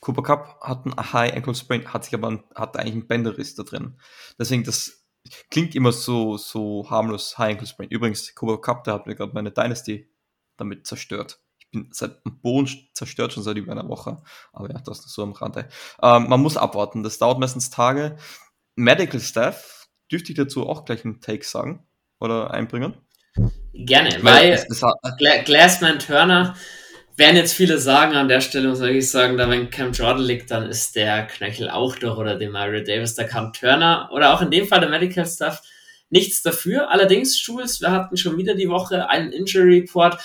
[0.00, 3.64] Cooper Cup hat einen High Ankle Sprain, hat sich aber hat eigentlich einen Bänderriss da
[3.64, 3.98] drin.
[4.38, 5.04] Deswegen das
[5.50, 7.88] klingt immer so, so harmlos High Ankle Sprain.
[7.88, 10.10] Übrigens, Cooper Cup, der hat mir gerade meine Dynasty
[10.56, 11.40] damit zerstört.
[11.58, 14.22] Ich bin seit dem Boden zerstört, schon seit über einer Woche.
[14.52, 15.68] Aber ja, das ist so am Rande.
[16.02, 18.16] Ähm, man muss abwarten, das dauert meistens Tage.
[18.76, 21.86] Medical Staff, dürfte ich dazu auch gleich einen Take sagen
[22.20, 22.94] oder einbringen?
[23.74, 26.56] Gerne, weil, weil Glassman Turner
[27.18, 30.52] werden jetzt viele sagen, an der Stelle muss ich sagen, da wenn Cam Jordan liegt,
[30.52, 34.40] dann ist der Knöchel auch durch oder dem Mario Davis, da kam Turner oder auch
[34.40, 35.60] in dem Fall der Medical Stuff
[36.10, 36.90] nichts dafür.
[36.90, 40.18] Allerdings, Jules, wir hatten schon wieder die Woche einen Injury Report,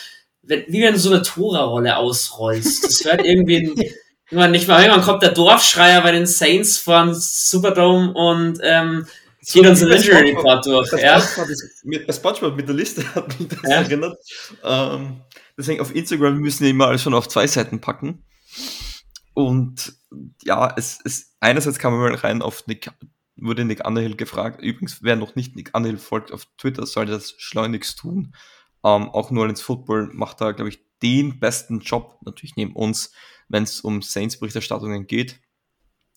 [0.44, 2.84] wenn, wie wenn du so eine Tora-Rolle ausrollst.
[2.84, 3.76] Das hört irgendwie ein,
[4.30, 9.08] irgendwann nicht mal, irgendwann kommt der Dorfschreier bei den Saints von Superdome und ähm,
[9.42, 10.90] so geht uns ein Injury Report durch.
[10.92, 11.24] Das ja.
[11.84, 13.76] mit, bei SpongeBob mit der Liste hat mich das ja.
[13.78, 14.18] erinnert.
[14.64, 15.22] Ähm,
[15.58, 18.24] Deswegen auf Instagram müssen wir immer alles schon auf zwei Seiten packen.
[19.34, 19.94] Und
[20.44, 22.92] ja, es ist einerseits kann man mal rein auf Nick,
[23.36, 24.62] wurde Nick Underhill gefragt.
[24.62, 28.36] Übrigens, wer noch nicht Nick Underhill folgt auf Twitter, sollte das schleunigst tun.
[28.84, 33.12] Ähm, auch nur ins Football macht da, glaube ich, den besten Job, natürlich neben uns,
[33.50, 35.39] wenn es um Saints-Berichterstattungen geht.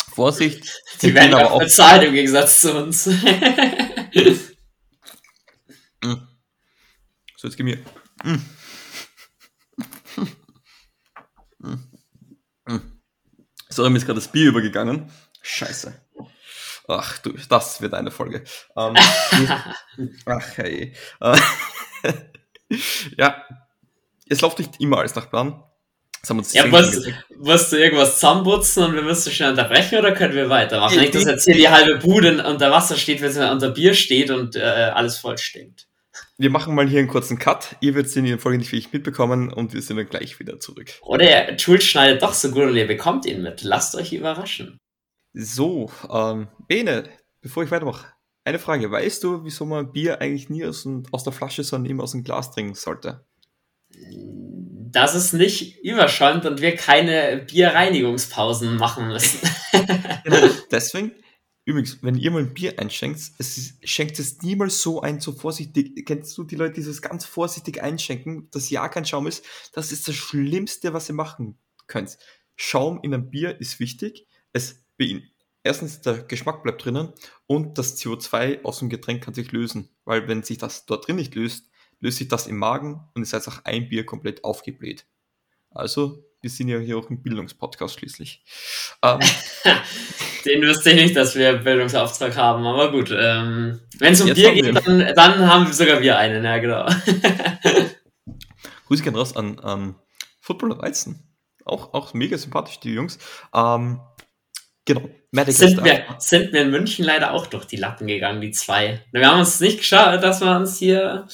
[0.08, 0.80] Vorsicht.
[1.02, 3.06] Die werden aber auch bezahlt im Gegensatz zu uns.
[6.04, 6.12] Mm.
[7.36, 7.78] so, jetzt geh mir.
[13.76, 15.12] Sorry, mir ist gerade das Bier übergegangen.
[15.42, 15.92] Scheiße.
[16.88, 18.42] Ach du, das wird eine Folge.
[18.74, 18.94] Ähm,
[20.24, 20.94] ach hey.
[21.20, 21.38] Äh,
[23.18, 23.44] ja,
[24.28, 25.62] es läuft nicht immer alles nach Plan.
[26.22, 27.06] Das haben uns ja, musst,
[27.38, 30.98] musst du irgendwas zusammenputzen und wir müssen schnell unterbrechen oder können wir weitermachen?
[30.98, 34.30] Nicht, dass jetzt hier die halbe Bude unter Wasser steht, wenn es unter Bier steht
[34.30, 35.86] und äh, alles voll stinkt
[36.38, 37.76] wir machen mal hier einen kurzen Cut.
[37.80, 40.60] Ihr werdet es in der Folge nicht wirklich mitbekommen und wir sind dann gleich wieder
[40.60, 40.92] zurück.
[41.02, 43.62] Oder Jules schneidet doch so gut und ihr bekommt ihn mit.
[43.62, 44.78] Lasst euch überraschen.
[45.32, 47.04] So, ähm, Bene,
[47.40, 48.06] bevor ich weitermache,
[48.44, 48.90] eine Frage.
[48.90, 52.22] Weißt du, wieso man Bier eigentlich nie aus, aus der Flasche, sondern immer aus dem
[52.22, 53.26] Glas trinken sollte?
[53.90, 59.40] Dass es nicht überschäumt und wir keine Bierreinigungspausen machen müssen.
[60.24, 61.12] genau, deswegen
[61.66, 66.06] Übrigens, wenn ihr mal ein Bier einschenkt, es schenkt es niemals so ein, so vorsichtig.
[66.06, 69.44] Kennst du die Leute, die das ganz vorsichtig einschenken, dass ja kein Schaum ist?
[69.72, 72.18] Das ist das Schlimmste, was ihr machen könnt.
[72.54, 74.28] Schaum in einem Bier ist wichtig.
[74.52, 74.86] Es
[75.64, 77.12] erstens der Geschmack bleibt drinnen
[77.46, 81.16] und das CO2 aus dem Getränk kann sich lösen, weil wenn sich das dort drin
[81.16, 85.06] nicht löst, löst sich das im Magen und ist heißt auch ein Bier komplett aufgebläht.
[85.70, 88.44] Also, wir sind ja hier auch ein Bildungspodcast schließlich.
[89.02, 89.18] Ähm,
[90.44, 93.10] Den wüsste ich nicht, dass wir Bildungsauftrag haben, aber gut.
[93.10, 96.86] Ähm, Wenn es um Bier geht, dann, dann, haben sogar wir einen, ja genau.
[98.86, 99.96] Grüße gehen raus an ähm,
[100.40, 101.36] Football und Weizen.
[101.64, 103.18] Auch, auch mega sympathisch, die Jungs.
[103.52, 104.00] Ähm,
[104.84, 105.10] genau.
[105.32, 109.02] Sind wir, sind wir in München leider auch durch die Lappen gegangen, die zwei.
[109.10, 111.26] Wir haben uns nicht geschafft, dass man uns hier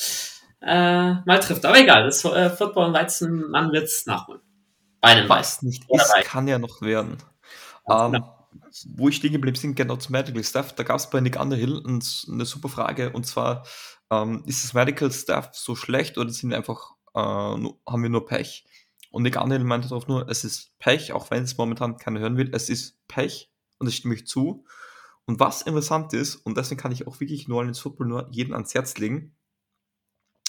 [0.63, 1.67] äh, mal trifft.
[1.67, 4.41] Aber egal, das äh, Football und Weizen, man wird es nachholen.
[5.03, 7.19] Einem Was nicht ist, kann ja noch werden.
[7.89, 8.43] Ähm, genau
[8.87, 11.83] wo ich stehen geblieben bin, genau zum Medical Staff, da gab es bei Nick Underhill
[11.85, 13.67] eine super Frage und zwar,
[14.11, 18.27] ähm, ist das Medical Staff so schlecht oder sind wir einfach, äh, haben wir nur
[18.27, 18.65] Pech?
[19.11, 22.37] Und Nick Underhill meinte darauf nur, es ist Pech, auch wenn es momentan keiner hören
[22.37, 24.65] will, es ist Pech und das stimme ich zu.
[25.27, 28.55] Und was interessant ist, und deswegen kann ich auch wirklich nur ins Football nur jeden
[28.55, 29.37] ans Herz legen,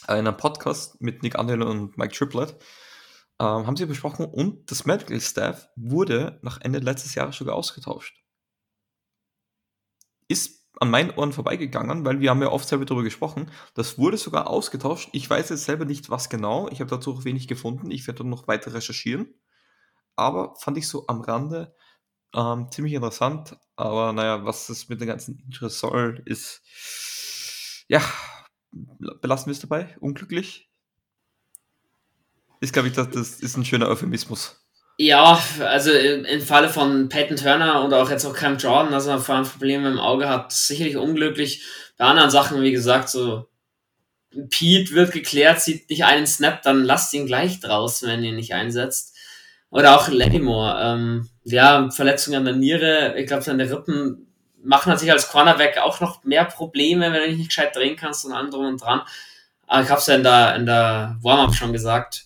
[0.07, 2.55] äh, in einem Podcast mit Nick Underhill und Mike Triplett,
[3.39, 8.23] ähm, haben sie besprochen und das Medical Staff wurde nach Ende letztes Jahres sogar ausgetauscht.
[10.27, 13.51] Ist an meinen Ohren vorbeigegangen, weil wir haben ja oft selber darüber gesprochen.
[13.75, 15.09] Das wurde sogar ausgetauscht.
[15.11, 16.67] Ich weiß jetzt selber nicht, was genau.
[16.69, 17.91] Ich habe dazu auch wenig gefunden.
[17.91, 19.33] Ich werde dann noch weiter recherchieren.
[20.15, 21.75] Aber fand ich so am Rande
[22.33, 23.57] ähm, ziemlich interessant.
[23.75, 26.61] Aber naja, was das mit den ganzen Interest soll, ist
[27.87, 28.01] ja,
[28.71, 29.95] belassen wir es dabei.
[29.99, 30.72] Unglücklich
[32.63, 34.59] ist, glaube ich, das, das ist ein schöner Euphemismus.
[34.97, 39.19] Ja, also im Falle von Peyton Turner und auch jetzt auch Cam Jordan, dass er
[39.19, 41.63] vor allem Probleme im Auge hat, sicherlich unglücklich.
[41.97, 43.49] Bei anderen Sachen, wie gesagt, so
[44.49, 48.35] Pete wird geklärt, sieht nicht einen Snap, dann lasst ihn gleich draußen, wenn ihr ihn
[48.35, 49.15] nicht einsetzt.
[49.69, 54.27] Oder auch Lattimore, ähm, ja, Verletzungen an der Niere, ich glaube, seine Rippen
[54.63, 58.25] machen natürlich als Cornerback auch noch mehr Probleme, wenn du dich nicht gescheit drehen kannst
[58.25, 59.01] und allem drum und dran.
[59.67, 62.25] Aber ich habe es ja in der, in der Warm-Up schon gesagt.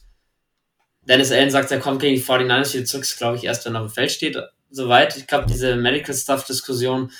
[1.07, 3.81] Dennis Allen sagt, er kommt gegen die 49ers wieder zurück, glaube ich, erst wenn er
[3.81, 4.37] auf dem Feld steht.
[4.69, 5.15] Soweit.
[5.15, 7.11] Ich glaube, diese Medical Stuff-Diskussion,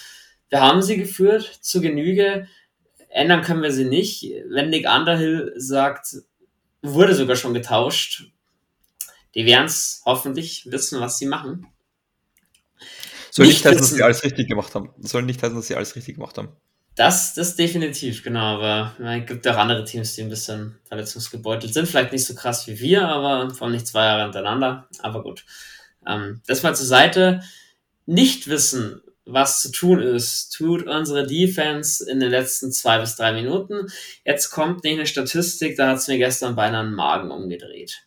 [0.50, 2.48] wir haben sie geführt zu Genüge.
[3.10, 4.30] Ändern können wir sie nicht.
[4.50, 6.18] Wenn Nick Underhill sagt,
[6.82, 8.32] wurde sogar schon getauscht,
[9.36, 11.68] die werden es hoffentlich wissen, was sie machen.
[13.32, 14.90] Soll nicht, nicht heißen, dass sie alles richtig gemacht haben.
[15.00, 16.50] Soll nicht heißen, dass sie alles richtig gemacht haben.
[16.98, 18.60] Das, das definitiv, genau.
[18.60, 21.88] Aber es gibt auch andere Teams, die ein bisschen verletzungsgebeutelt sind.
[21.88, 24.90] Vielleicht nicht so krass wie wir, aber vor allem nicht zwei Jahre hintereinander.
[25.04, 25.46] Aber gut.
[26.08, 27.42] Ähm, das mal zur Seite.
[28.08, 33.32] Nicht wissen, was zu tun ist, tut unsere Defense in den letzten zwei bis drei
[33.32, 33.88] Minuten.
[34.26, 38.02] Jetzt kommt nicht eine Statistik, da hat es mir gestern beinahe einen Magen umgedreht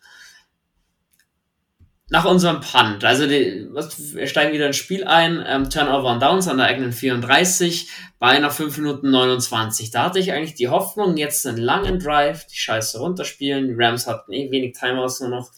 [2.11, 6.21] nach unserem Punt, also die, was, wir steigen wieder ins Spiel ein, ähm, Turnover und
[6.21, 9.91] Downs an der eigenen 34, bei einer 5 Minuten 29.
[9.91, 13.69] Da hatte ich eigentlich die Hoffnung, jetzt einen langen Drive, die Scheiße runterspielen.
[13.69, 15.51] Die Rams hatten eh wenig Timeouts nur noch.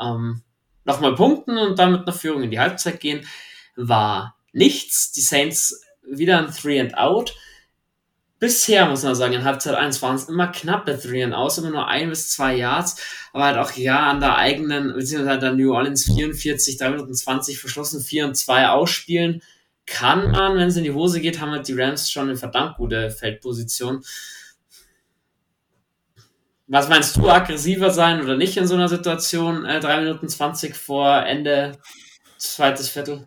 [0.00, 0.42] Ähm,
[0.84, 3.26] nochmal punkten und dann mit einer Führung in die Halbzeit gehen.
[3.74, 5.10] War nichts.
[5.10, 7.34] Die Saints wieder ein Three and Out
[8.38, 11.70] bisher, muss man sagen, in Halbzeit 1 waren es immer knappe Three and Outs, immer
[11.70, 13.00] nur ein bis zwei Yards,
[13.32, 17.14] aber halt auch ja an der eigenen, beziehungsweise halt der New Orleans 44, 3 Minuten
[17.14, 19.42] 20 verschlossen, 4 und 2 ausspielen.
[19.86, 22.76] Kann man, wenn es in die Hose geht, haben halt die Rams schon eine verdammt
[22.76, 24.04] gute Feldposition.
[26.66, 29.64] Was meinst du, aggressiver sein oder nicht in so einer Situation?
[29.64, 31.78] Äh, 3 Minuten 20 vor Ende
[32.36, 33.26] zweites Viertel.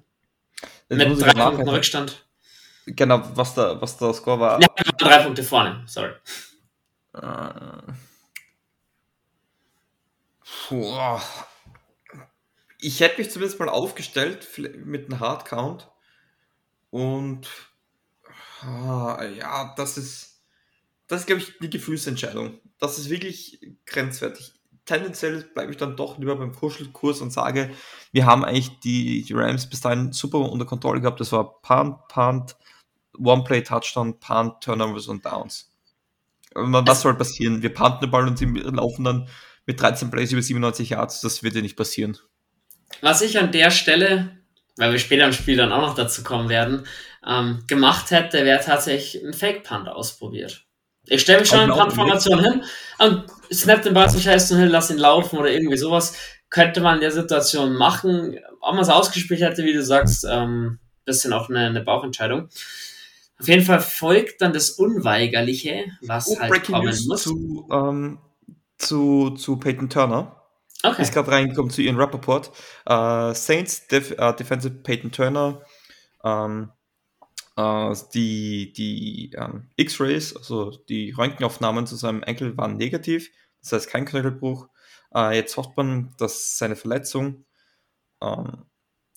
[0.90, 2.26] Mit drei Punkten Rückstand.
[2.96, 4.62] Genau, was der, was der Score war.
[4.62, 6.12] Ja, drei Punkte vorne, sorry.
[7.14, 7.94] Äh,
[10.68, 11.20] puh.
[12.80, 15.90] Ich hätte mich zumindest mal aufgestellt mit einem Hardcount.
[16.90, 17.48] Und
[18.62, 20.44] ah, ja, das ist,
[21.08, 22.60] das ist, glaube ich, die Gefühlsentscheidung.
[22.80, 24.54] Das ist wirklich grenzwertig.
[24.86, 27.70] Tendenziell bleibe ich dann doch lieber beim Kuschelkurs und sage,
[28.12, 31.20] wir haben eigentlich die, die Rams bis dahin super unter Kontrolle gehabt.
[31.20, 32.56] Das war Punt, Punt,
[33.24, 35.70] One-Play, Touchdown, Punt, Turnovers und Downs.
[36.54, 37.62] Was soll passieren?
[37.62, 39.28] Wir punten den Ball und sie laufen dann
[39.66, 41.22] mit 13 Plays über 97 Yards.
[41.22, 42.18] Das wird ja nicht passieren.
[43.02, 44.38] Was ich an der Stelle,
[44.76, 46.86] weil wir später im Spiel dann auch noch dazu kommen werden,
[47.26, 50.66] ähm, gemacht hätte, wäre tatsächlich ein Fake-Punt ausprobiert.
[51.06, 52.64] Ich stelle mich schon in Punt-Formation hin
[53.00, 56.16] und snap den Ball zum Scheiß hin, lass ihn laufen oder irgendwie sowas.
[56.50, 58.38] Könnte man in der Situation machen.
[58.60, 62.50] Ob man es ausgespielt hätte, wie du sagst, ähm, bisschen auch eine, eine Bauchentscheidung.
[63.42, 67.24] Auf jeden Fall folgt dann das Unweigerliche, was oh, halt kommen News muss.
[67.24, 68.20] Zu, ähm,
[68.78, 70.40] zu, zu Peyton Turner.
[70.84, 71.02] Okay.
[71.02, 72.52] Ist gerade reingekommen zu ihren Rappaport.
[72.88, 75.64] Uh, Saints Def uh, Defensive Peyton Turner.
[76.22, 76.72] Um,
[77.60, 83.32] uh, die die ähm, X-Rays, also die Röntgenaufnahmen zu seinem Enkel waren negativ.
[83.64, 84.68] Das heißt kein Knöchelbruch.
[85.32, 87.46] jetzt hofft man, dass seine Verletzung,
[88.22, 88.66] ähm,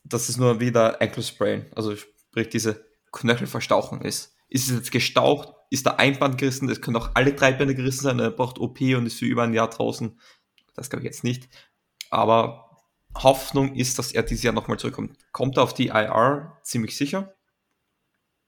[0.02, 4.34] dass es nur wieder Ankle Sprain, also sprich diese Knöchelverstauchung ist.
[4.48, 5.54] Ist es jetzt gestaucht?
[5.70, 6.68] Ist der Einband gerissen?
[6.68, 8.18] Es können auch alle drei Bände gerissen sein.
[8.18, 10.20] Er braucht OP und ist für über ein Jahr draußen.
[10.74, 11.48] Das glaube ich jetzt nicht.
[12.10, 12.78] Aber
[13.16, 15.16] Hoffnung ist, dass er dieses Jahr nochmal zurückkommt.
[15.32, 16.58] Kommt er auf die IR?
[16.62, 17.34] Ziemlich sicher.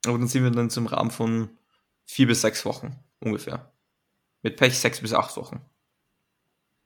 [0.07, 1.50] Aber dann sind wir dann zum Rahmen von
[2.05, 3.72] vier bis sechs Wochen ungefähr.
[4.42, 5.64] Mit Pech sechs bis acht Wochen.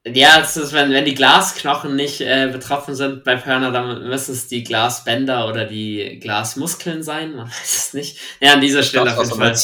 [0.05, 4.31] Ja, es ist, wenn, wenn die Glasknochen nicht äh, betroffen sind bei Perner, dann müssen
[4.31, 7.35] es die Glasbänder oder die Glasmuskeln sein.
[7.35, 8.17] Man weiß es nicht.
[8.39, 9.55] Ja, an dieser Stelle auf jeden Fall.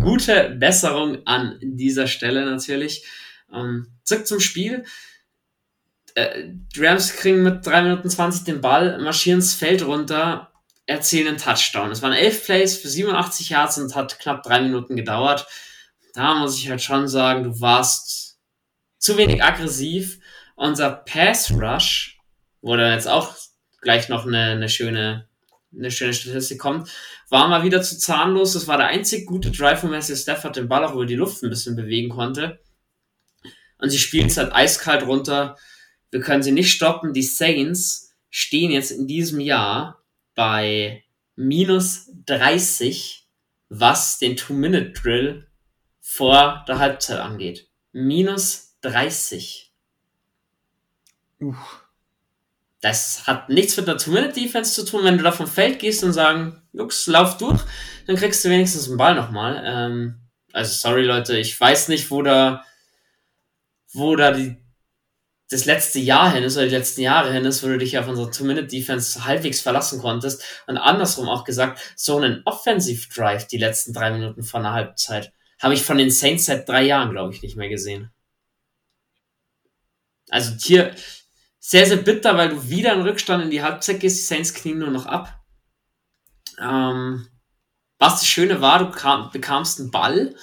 [0.00, 3.04] Gute Besserung an dieser Stelle natürlich.
[3.52, 4.84] Ähm, zurück zum Spiel.
[6.14, 10.52] Äh, die Rams kriegen mit 3 Minuten 20 den Ball, marschieren das Feld runter,
[10.84, 11.90] erzielen einen Touchdown.
[11.90, 15.46] Es waren 11 Plays für 87 Yards und hat knapp 3 Minuten gedauert.
[16.14, 18.09] Da muss ich halt schon sagen, du warst
[19.00, 20.20] zu wenig aggressiv.
[20.54, 22.20] Unser Pass Rush,
[22.60, 23.34] wo dann jetzt auch
[23.80, 25.28] gleich noch eine, eine schöne
[25.76, 26.90] eine schöne Statistik kommt,
[27.28, 28.54] war mal wieder zu zahnlos.
[28.54, 31.42] Das war der einzig gute Drive von Matthew Stafford, den Ball auch über die Luft
[31.42, 32.60] ein bisschen bewegen konnte.
[33.78, 35.56] Und sie spielen es halt eiskalt runter.
[36.10, 37.12] Wir können sie nicht stoppen.
[37.12, 40.02] Die Saints stehen jetzt in diesem Jahr
[40.34, 41.04] bei
[41.36, 43.26] minus 30,
[43.68, 45.46] was den Two-Minute-Drill
[46.00, 47.68] vor der Halbzeit angeht.
[47.92, 49.72] Minus 30.
[51.40, 51.84] Uff.
[52.80, 55.04] Das hat nichts mit der Two-Minute-Defense zu tun.
[55.04, 57.60] Wenn du da vom Feld gehst und sagen, Jux, lauf durch,
[58.06, 59.62] dann kriegst du wenigstens den Ball nochmal.
[59.66, 60.20] Ähm,
[60.52, 62.64] also sorry Leute, ich weiß nicht, wo da,
[63.92, 64.56] wo da die,
[65.50, 68.08] das letzte Jahr hin ist oder die letzten Jahre hin ist, wo du dich auf
[68.08, 70.42] unsere Two-Minute-Defense halbwegs verlassen konntest.
[70.66, 75.32] Und andersrum auch gesagt, so einen Offensive Drive die letzten drei Minuten vor einer Halbzeit
[75.58, 78.10] habe ich von den Saints seit drei Jahren, glaube ich, nicht mehr gesehen.
[80.30, 80.94] Also hier
[81.58, 84.78] sehr, sehr bitter, weil du wieder in Rückstand in die Halbzeit gehst, die Saints knien
[84.78, 85.40] nur noch ab.
[86.58, 87.28] Ähm,
[87.98, 90.34] was das Schöne war, du kam, bekamst einen Ball.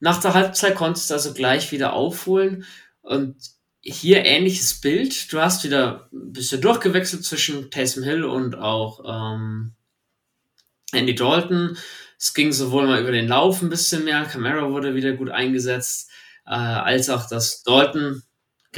[0.00, 2.64] Nach der Halbzeit konntest du also gleich wieder aufholen.
[3.02, 3.36] Und
[3.80, 5.32] hier ähnliches Bild.
[5.32, 9.74] Du hast wieder ein bisschen durchgewechselt zwischen Taysom Hill und auch ähm,
[10.92, 11.76] Andy Dalton.
[12.18, 16.10] Es ging sowohl mal über den Lauf ein bisschen mehr, Camara wurde wieder gut eingesetzt,
[16.46, 18.22] äh, als auch, dass Dalton,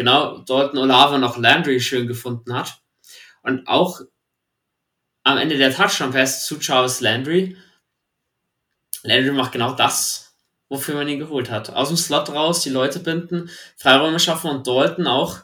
[0.01, 2.81] genau, Dalton Olave noch Landry schön gefunden hat.
[3.43, 4.01] Und auch
[5.25, 7.55] am Ende der Touchdown-Pass zu Charles Landry.
[9.03, 10.35] Landry macht genau das,
[10.71, 11.69] wofür man ihn geholt hat.
[11.69, 15.41] Aus dem Slot raus, die Leute binden, Freiräume schaffen und Dalton auch.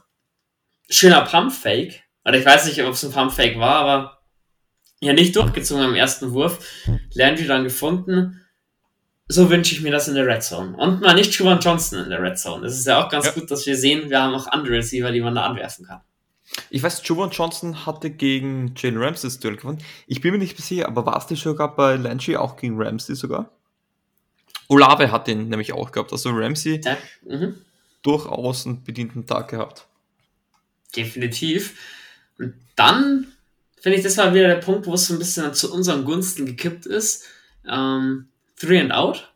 [0.88, 2.02] Schöner Pump-Fake.
[2.24, 4.22] Oder ich weiß nicht, ob es ein Pump-Fake war, aber
[5.00, 6.66] ja nicht durchgezogen am ersten Wurf.
[7.12, 8.40] Landry dann gefunden.
[9.28, 10.76] So wünsche ich mir das in der Red Zone.
[10.76, 12.66] Und mal nicht Juwan Johnson in der Red Zone.
[12.66, 13.32] Es ist ja auch ganz ja.
[13.32, 16.00] gut, dass wir sehen, wir haben auch andere Receiver, die man da anwerfen kann.
[16.70, 19.78] Ich weiß, Juwan Johnson hatte gegen Jalen Ramsey das Duell gewonnen.
[20.06, 23.16] Ich bin mir nicht sicher, aber war es nicht sogar bei Landry auch gegen Ramsey
[23.16, 23.50] sogar?
[24.68, 26.12] Olave hat den nämlich auch gehabt.
[26.12, 26.96] Also Ramsey ja.
[27.24, 27.56] mhm.
[28.02, 29.86] durchaus einen bedienten Tag gehabt.
[30.94, 31.74] Definitiv.
[32.38, 33.26] Und dann
[33.80, 36.46] finde ich, das war wieder der Punkt, wo es so ein bisschen zu unseren Gunsten
[36.46, 37.24] gekippt ist.
[37.68, 39.32] Ähm, three and out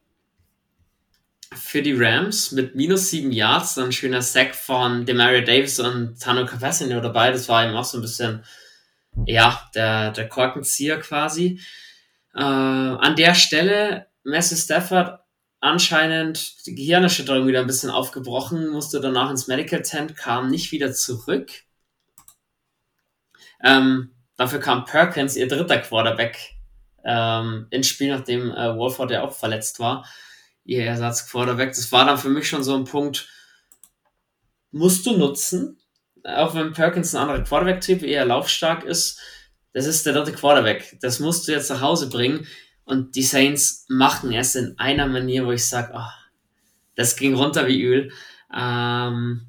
[1.52, 6.46] für die Rams mit minus sieben Yards, ein schöner Sack von Demario Davis und Tano
[6.46, 7.32] Cavassino dabei.
[7.32, 8.44] Das war eben auch so ein bisschen,
[9.26, 11.60] ja, der, der Korkenzieher quasi.
[12.34, 15.20] Äh, an der Stelle, Messi Stafford
[15.60, 20.92] anscheinend die Gehirnerschütterung wieder ein bisschen aufgebrochen, musste danach ins Medical Tent, kam nicht wieder
[20.92, 21.50] zurück.
[23.62, 26.54] Ähm, dafür kam Perkins, ihr dritter Quarterback,
[27.05, 30.05] ähm, ins Spiel, nachdem äh, Wolford ja auch verletzt war
[30.70, 31.70] ihr Ersatz Quarterback.
[31.70, 33.28] Das war dann für mich schon so ein Punkt,
[34.70, 35.80] musst du nutzen,
[36.24, 39.20] auch wenn Perkins ein anderer Quarterback-Typ eher laufstark ist.
[39.72, 40.98] Das ist der dritte Quarterback.
[41.01, 42.46] Das musst du jetzt nach Hause bringen.
[42.84, 46.11] Und die Saints machen es in einer Manier, wo ich sage, oh,
[46.94, 48.12] das ging runter wie Öl.
[48.55, 49.46] Ähm,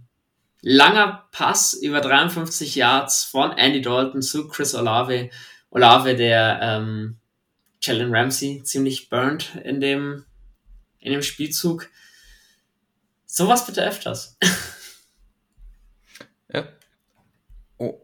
[0.61, 5.29] langer Pass über 53 Yards von Andy Dalton zu Chris Olave.
[5.69, 7.20] Olave, der ähm,
[7.81, 10.25] Jalen Ramsey ziemlich burnt in dem
[10.99, 11.89] in dem Spielzug.
[13.25, 14.37] Sowas bitte öfters.
[16.53, 16.67] ja.
[17.77, 17.99] Oh.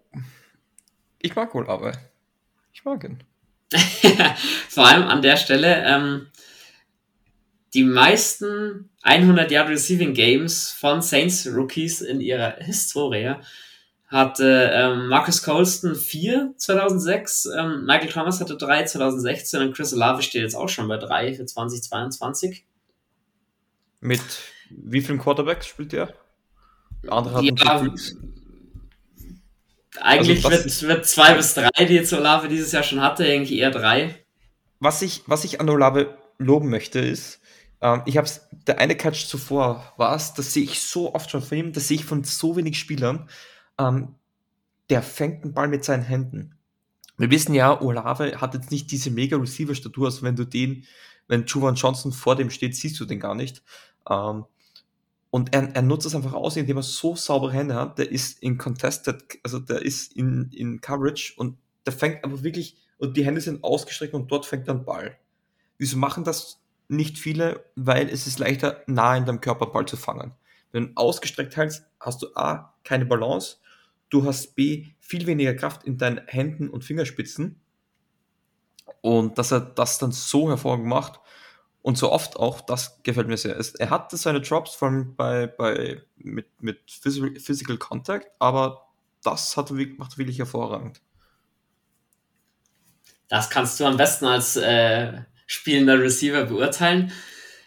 [1.20, 1.98] Ich mag wohl aber.
[2.74, 3.24] Ich mag ihn.
[4.70, 6.28] Vor allem an der Stelle, ähm,
[7.74, 13.36] die meisten 100 Yard Receiving Games von Saints Rookies in ihrer Historie
[14.08, 20.22] hatte ähm, Marcus Colston 4 2006, ähm, Michael Thomas hatte 3 2016 und Chris Olave
[20.22, 22.66] steht jetzt auch schon bei 3 für 2022.
[23.99, 24.22] Mit
[24.70, 26.14] wie vielen Quarterbacks spielt der?
[27.10, 27.93] Andere hat ja,
[30.01, 33.58] eigentlich also, wird, wird zwei bis drei, die jetzt Olave dieses Jahr schon hatte, eigentlich
[33.58, 34.16] eher drei.
[34.80, 37.39] Was ich, was ich an Olave loben möchte, ist,
[37.82, 38.30] ähm, ich habe
[38.68, 41.88] der eine Catch zuvor war es, das sehe ich so oft schon von ihm, das
[41.88, 43.30] sehe ich von so wenig Spielern,
[43.78, 44.16] ähm,
[44.90, 46.56] der fängt den Ball mit seinen Händen.
[47.18, 50.86] Wir wissen ja, Olave hat jetzt nicht diese mega Receiver-Statur, also wenn du den,
[51.28, 53.64] wenn Juwan Johnson vor dem steht, siehst du den gar nicht.
[54.10, 54.46] Ähm,
[55.30, 57.98] und er, er nutzt es einfach aus, indem er so saubere Hände hat.
[57.98, 62.78] Der ist in Contested, also der ist in, in Coverage und der fängt aber wirklich,
[62.98, 65.18] und die Hände sind ausgestreckt und dort fängt dann Ball.
[65.78, 67.66] Wieso machen das nicht viele?
[67.76, 70.34] Weil es ist leichter, nah in deinem Körper Ball zu fangen.
[70.72, 73.58] Wenn du ausgestreckt hältst, hast du A, keine Balance,
[74.10, 77.62] du hast B, viel weniger Kraft in deinen Händen und Fingerspitzen.
[79.01, 81.20] Und dass er das dann so hervorragend macht,
[81.88, 83.58] und so oft auch, das gefällt mir sehr.
[83.80, 88.89] Er hatte seine Drops von bei, bei, mit, mit Physical Contact, aber
[89.24, 90.99] das hat, macht wirklich hervorragend.
[93.30, 97.14] Das kannst du am besten als äh, spielender Receiver beurteilen.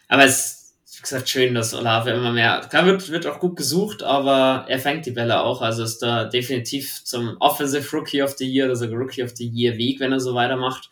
[0.09, 0.60] Aber es
[1.01, 2.61] wie gesagt, schön, dass Olave immer mehr.
[2.69, 5.63] Klar wird, wird auch gut gesucht, aber er fängt die Bälle auch.
[5.63, 9.49] Also ist da definitiv zum Offensive Rookie of the Year oder sogar Rookie of the
[9.49, 10.91] Year Weg, wenn er so weitermacht.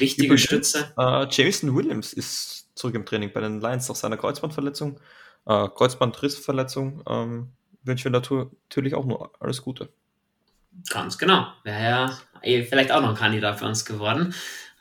[0.00, 0.92] Richtige Übrigens, Stütze.
[0.98, 4.98] Äh, Jason Williams ist zurück im Training bei den Lions nach seiner Kreuzbandverletzung.
[5.46, 7.52] Äh, Kreuzbandrissverletzung ähm,
[7.84, 9.88] wünschen wir natürlich auch nur alles Gute.
[10.90, 11.46] Ganz genau.
[11.62, 14.34] Wäre ja eh vielleicht auch noch ein Kandidat für uns geworden,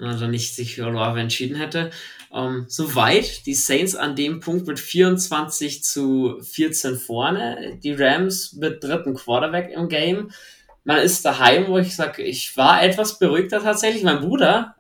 [0.04, 1.92] wenn er nicht sich für Olave entschieden hätte.
[2.34, 7.80] Ähm, soweit die Saints an dem Punkt mit 24 zu 14 vorne.
[7.84, 10.32] Die Rams mit dritten Quarterback im Game.
[10.84, 14.04] Man ist daheim, wo ich sage, ich war etwas beruhigter tatsächlich.
[14.04, 14.76] Mein Bruder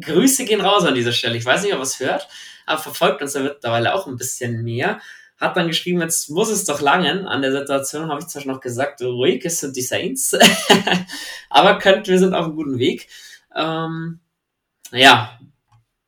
[0.00, 1.36] Grüße gehen raus an dieser Stelle.
[1.36, 2.28] Ich weiß nicht, ob er es hört,
[2.66, 5.00] aber verfolgt uns ja mittlerweile auch ein bisschen mehr.
[5.38, 7.26] Hat dann geschrieben, jetzt muss es doch langen.
[7.26, 10.36] An der Situation habe ich zwar schon noch gesagt, ruhig, es sind die Saints.
[11.50, 13.08] aber könnt, wir sind auf einem guten Weg.
[13.54, 14.20] Ähm,
[14.92, 15.38] naja,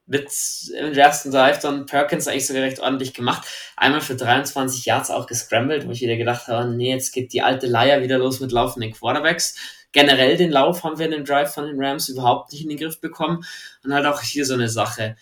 [0.07, 0.31] mit
[0.79, 3.47] im ersten Drive dann Perkins eigentlich sogar recht ordentlich gemacht.
[3.77, 7.43] Einmal für 23 Yards auch gescrambled, wo ich wieder gedacht habe, nee, jetzt geht die
[7.43, 9.57] alte Leier wieder los mit laufenden Quarterbacks.
[9.93, 12.79] Generell den Lauf haben wir in dem Drive von den Rams überhaupt nicht in den
[12.79, 13.45] Griff bekommen.
[13.83, 15.17] Und halt auch hier so eine Sache.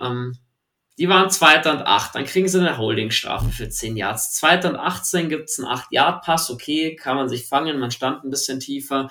[0.00, 0.38] Ähm,
[0.98, 4.32] die waren zweiter und acht, dann kriegen sie eine Holdingstrafe für 10 Yards.
[4.32, 8.58] Zweiter und 18 gibt's einen 8-Yard-Pass, okay, kann man sich fangen, man stand ein bisschen
[8.58, 9.08] tiefer.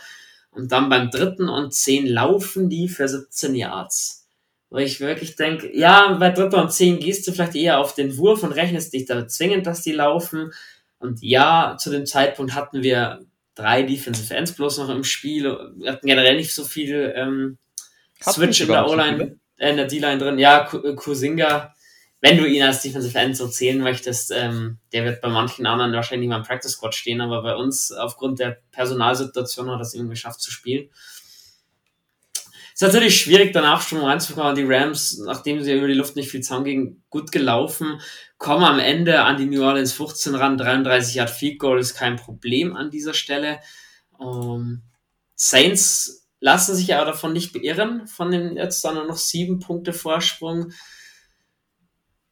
[0.58, 4.28] Und dann beim dritten und 10 laufen die für 17 Yards
[4.70, 8.18] wo ich wirklich denke, ja, bei Dritter und Zehn gehst du vielleicht eher auf den
[8.18, 10.52] Wurf und rechnest dich da zwingend, dass die laufen.
[11.00, 15.58] Und ja, zu dem Zeitpunkt hatten wir drei Defensive Ends bloß noch im Spiel.
[15.78, 17.58] Wir hatten generell nicht so viel ähm,
[18.22, 20.40] Switch in der O-Line, äh, in der D-Line drin.
[20.40, 21.74] Ja, Kusinga,
[22.28, 25.94] wenn du ihn als Defensive End so zählen möchtest, ähm, der wird bei manchen anderen
[25.94, 29.94] wahrscheinlich mal im Practice Squad stehen, aber bei uns aufgrund der Personalsituation hat er es
[29.94, 30.90] irgendwie geschafft zu spielen
[32.78, 34.54] ist natürlich schwierig, dann Abstimmung reinzukommen.
[34.54, 38.00] Die Rams, nachdem sie über die Luft nicht viel zusammengingen, gut gelaufen,
[38.38, 40.60] kommen am Ende an die New Orleans 15 ran.
[40.60, 43.62] 33 Yard Field Goal ist kein Problem an dieser Stelle.
[44.22, 44.84] Ähm,
[45.34, 49.92] Saints lassen sich aber davon nicht beirren, von den jetzt dann nur noch sieben Punkte
[49.92, 50.72] Vorsprung.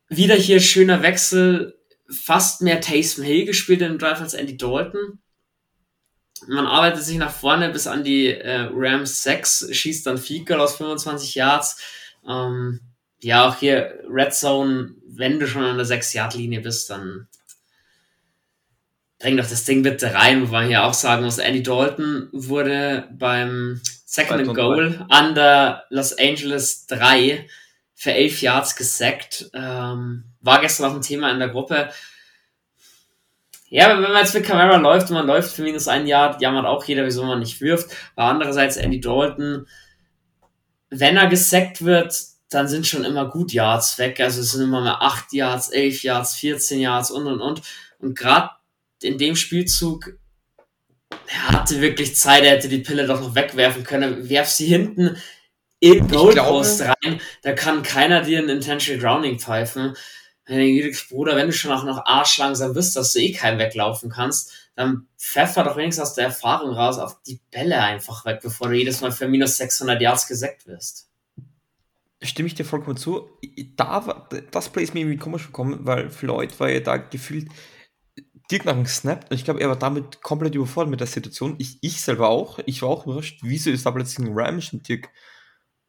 [0.09, 1.77] Wieder hier schöner Wechsel,
[2.09, 5.19] fast mehr Taysom Hill gespielt im Drive als Andy Dalton.
[6.47, 10.77] Man arbeitet sich nach vorne bis an die äh, Rams 6, schießt dann Field aus
[10.77, 11.81] 25 Yards.
[12.27, 12.81] Ähm,
[13.21, 17.27] ja, auch hier Red Zone, wenn du schon an der 6-Yard-Linie bist, dann
[19.19, 23.07] bring doch das Ding bitte rein, wo man hier auch sagen muss, Andy Dalton wurde
[23.17, 27.47] beim Second and Goal an der Los Angeles 3
[27.95, 29.49] für 11 Yards gesackt.
[29.53, 31.89] Ähm, war gestern auch ein Thema in der Gruppe.
[33.69, 36.65] Ja, wenn man jetzt mit Camara läuft und man läuft für minus ein Jahr, jammert
[36.65, 37.95] auch jeder, wieso man nicht wirft.
[38.15, 39.67] Aber andererseits Andy Dalton,
[40.89, 42.13] wenn er gesackt wird,
[42.49, 44.19] dann sind schon immer gut Yards weg.
[44.19, 47.61] Also es sind immer mehr 8 Yards, 11 Yards, 14 Yards und und und.
[47.99, 48.51] Und gerade
[49.01, 50.13] in dem Spielzug,
[51.27, 54.29] er hatte wirklich Zeit, er hätte die Pille doch noch wegwerfen können.
[54.29, 55.17] Werf sie hinten
[55.79, 59.95] in Goalpost rein, da kann keiner dir ein Intentional Grounding pfeifen.
[60.45, 65.07] Bruder, wenn du schon auch noch arschlangsam bist, dass du eh keinen weglaufen kannst, dann
[65.17, 69.01] pfeffer doch wenigstens aus der Erfahrung raus auf die Bälle einfach weg, bevor du jedes
[69.01, 71.09] Mal für minus 600 Yards gesackt wirst.
[72.21, 73.29] Stimme ich dir vollkommen zu.
[73.75, 77.49] Da war, das Play ist mir irgendwie komisch gekommen, weil Floyd war ja da gefühlt
[78.49, 79.25] direkt nach dem Snap.
[79.31, 81.55] Ich glaube, er war damit komplett überfordert mit der Situation.
[81.57, 82.59] Ich, ich selber auch.
[82.65, 85.09] Ich war auch überrascht, wieso ist da plötzlich ein Ram Dirk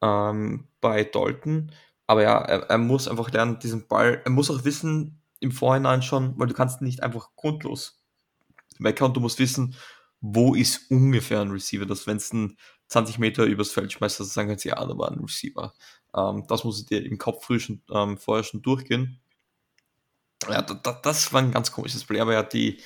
[0.06, 1.72] ähm, bei Dalton.
[2.06, 6.02] Aber ja, er, er, muss einfach lernen, diesen Ball, er muss auch wissen im Vorhinein
[6.02, 8.02] schon, weil du kannst nicht einfach grundlos
[8.78, 9.74] meckern, du musst wissen,
[10.20, 12.56] wo ist ungefähr ein Receiver, dass wenn es ein
[12.88, 15.74] 20 Meter übers Feld schmeißt, dass du sagen kannst, ja, da war ein Receiver.
[16.14, 19.20] Ähm, das muss dir im Kopf früh schon, ähm, vorher schon durchgehen.
[20.48, 22.80] Ja, da, da, das war ein ganz komisches Play, aber ja, die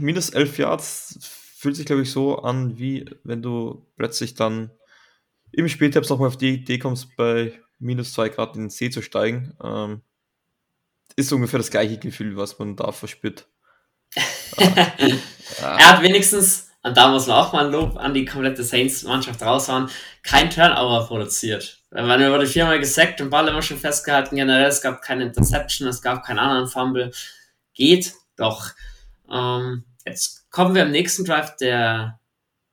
[0.00, 4.70] minus 11 Yards fühlt sich, glaube ich, so an, wie wenn du plötzlich dann
[5.52, 9.02] im Spieltabs nochmal auf die Idee kommst, bei minus 2 Grad in den See zu
[9.02, 10.02] steigen, ähm,
[11.16, 13.48] ist ungefähr das gleiche Gefühl, was man da verspürt.
[14.56, 19.42] er hat wenigstens, und da muss man auch mal ein Lob an die komplette Saints-Mannschaft
[19.42, 19.88] raushauen,
[20.22, 21.78] kein Turnover produziert.
[21.90, 26.02] Man wurde viermal gesackt, den Ball immer schon festgehalten, generell, es gab keine Interception, es
[26.02, 27.12] gab keinen anderen Fumble.
[27.74, 28.70] Geht doch.
[29.30, 32.19] Ähm, jetzt kommen wir am nächsten Drive der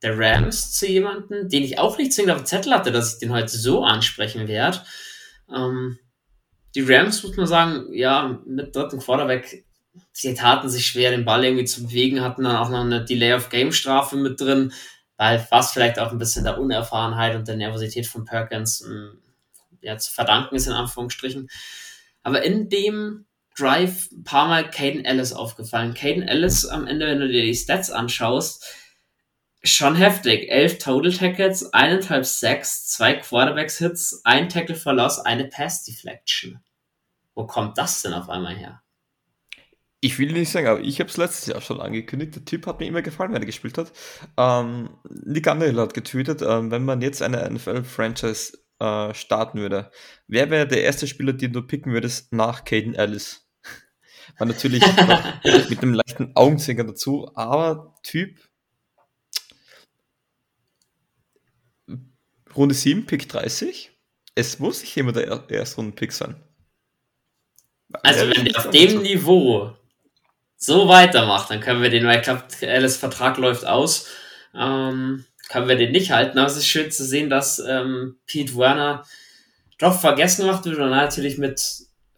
[0.02, 3.18] der Rams zu jemandem, den ich auch nicht zwingend auf dem Zettel hatte, dass ich
[3.20, 4.80] den heute so ansprechen werde.
[5.52, 5.98] Ähm,
[6.74, 9.64] die Rams, muss man sagen, ja, mit dritten Quarterback,
[10.12, 14.16] sie taten sich schwer, den Ball irgendwie zu bewegen, hatten dann auch noch eine Delay-of-Game-Strafe
[14.16, 14.72] mit drin,
[15.16, 19.18] weil fast vielleicht auch ein bisschen der Unerfahrenheit und der Nervosität von Perkins ähm,
[19.80, 21.48] ja, zu verdanken ist, in Anführungsstrichen.
[22.22, 23.24] Aber in dem
[23.56, 25.94] Drive ein paar Mal Caden Ellis aufgefallen.
[25.94, 28.64] Caden Ellis am Ende, wenn du dir die Stats anschaust,
[29.64, 30.48] Schon heftig.
[30.50, 36.60] Elf Total Tackles, eineinhalb Sacks, zwei Quarterbacks-Hits, ein Tackle for Loss, eine Pass-Deflection.
[37.34, 38.82] Wo kommt das denn auf einmal her?
[40.00, 42.36] Ich will nicht sagen, aber ich habe es letztes Jahr schon angekündigt.
[42.36, 43.92] Der Typ hat mir immer gefallen, wenn er gespielt hat.
[44.36, 44.90] Ähm,
[45.24, 49.90] Nick Underhill hat getweetet, ähm, wenn man jetzt eine NFL-Franchise äh, starten würde,
[50.28, 53.48] wer wäre der erste Spieler, den du picken würdest nach Caden Ellis?
[54.38, 54.84] War natürlich
[55.68, 58.47] mit einem leichten Augenzwinkern dazu, aber Typ
[62.56, 63.90] Runde 7, Pick 30.
[64.34, 66.36] Es muss nicht immer der Erstrunden-Pick sein.
[68.02, 69.74] Also, wenn der auf dem Niveau
[70.56, 74.06] so weitermacht, dann können wir den, weil ich glaube, Alice Vertrag läuft aus,
[74.54, 76.38] ähm, können wir den nicht halten.
[76.38, 79.04] Aber es ist schön zu sehen, dass ähm, Pete Werner
[79.78, 81.60] doch vergessen gemacht wird und natürlich mit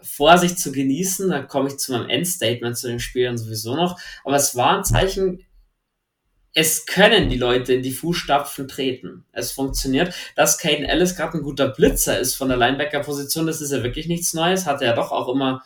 [0.00, 1.30] Vorsicht zu genießen.
[1.30, 4.00] Da komme ich zu meinem Endstatement zu den Spielern sowieso noch.
[4.24, 5.44] Aber es war ein Zeichen,
[6.52, 9.24] es können die Leute in die Fußstapfen treten.
[9.32, 10.14] Es funktioniert.
[10.34, 14.08] Dass Caden Ellis gerade ein guter Blitzer ist von der Linebacker-Position, das ist ja wirklich
[14.08, 14.66] nichts Neues.
[14.66, 15.62] Hat er ja doch auch immer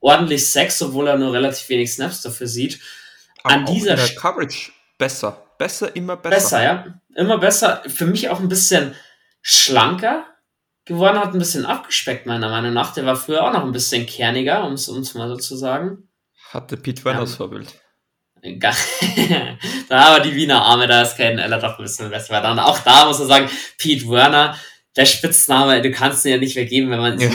[0.00, 2.80] ordentlich Sex, obwohl er nur relativ wenig Snaps dafür sieht.
[3.42, 5.44] Aber An dieser in der Coverage besser.
[5.58, 6.36] Besser, immer besser.
[6.36, 7.00] Besser, ja.
[7.16, 7.82] Immer besser.
[7.86, 8.94] Für mich auch ein bisschen
[9.42, 10.24] schlanker
[10.84, 12.94] geworden, hat ein bisschen abgespeckt, meiner Meinung nach.
[12.94, 16.08] Der war früher auch noch ein bisschen kerniger, um es mal so zu sagen.
[16.50, 17.74] Hatte Pete Werners ähm, Vorbild.
[19.88, 22.40] da aber die Wiener Arme, da ist kein Eller doch ein bisschen besser.
[22.40, 24.56] Dann auch da muss man sagen, Pete Werner,
[24.96, 27.30] der Spitzname, du kannst ihn ja nicht vergeben, wenn man ja.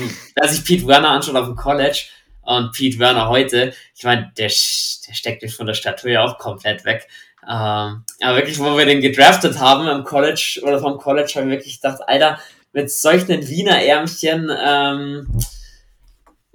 [0.48, 2.06] sich Pete Werner anschaut auf dem College
[2.42, 7.08] und Pete Werner heute, ich meine, der, der steckt von der Statue auch komplett weg.
[7.44, 11.52] Ähm, aber wirklich, wo wir den gedraftet haben im College oder vom College, habe ich
[11.52, 12.40] wirklich gedacht, Alter,
[12.72, 15.28] mit solchen Wiener Ärmchen ähm,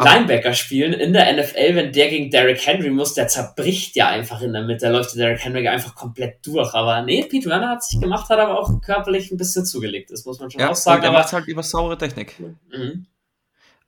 [0.01, 4.41] Linebacker spielen in der NFL, wenn der gegen Derrick Henry muss, der zerbricht ja einfach
[4.43, 6.73] in der Mitte, da läuft der Derrick Henry einfach komplett durch.
[6.75, 10.25] Aber nee, Pete Werner hat sich gemacht, hat aber auch körperlich ein bisschen zugelegt, das
[10.25, 11.03] muss man schon ja, auch sagen.
[11.03, 12.39] Er macht halt über saure Technik.
[12.39, 13.07] Mhm.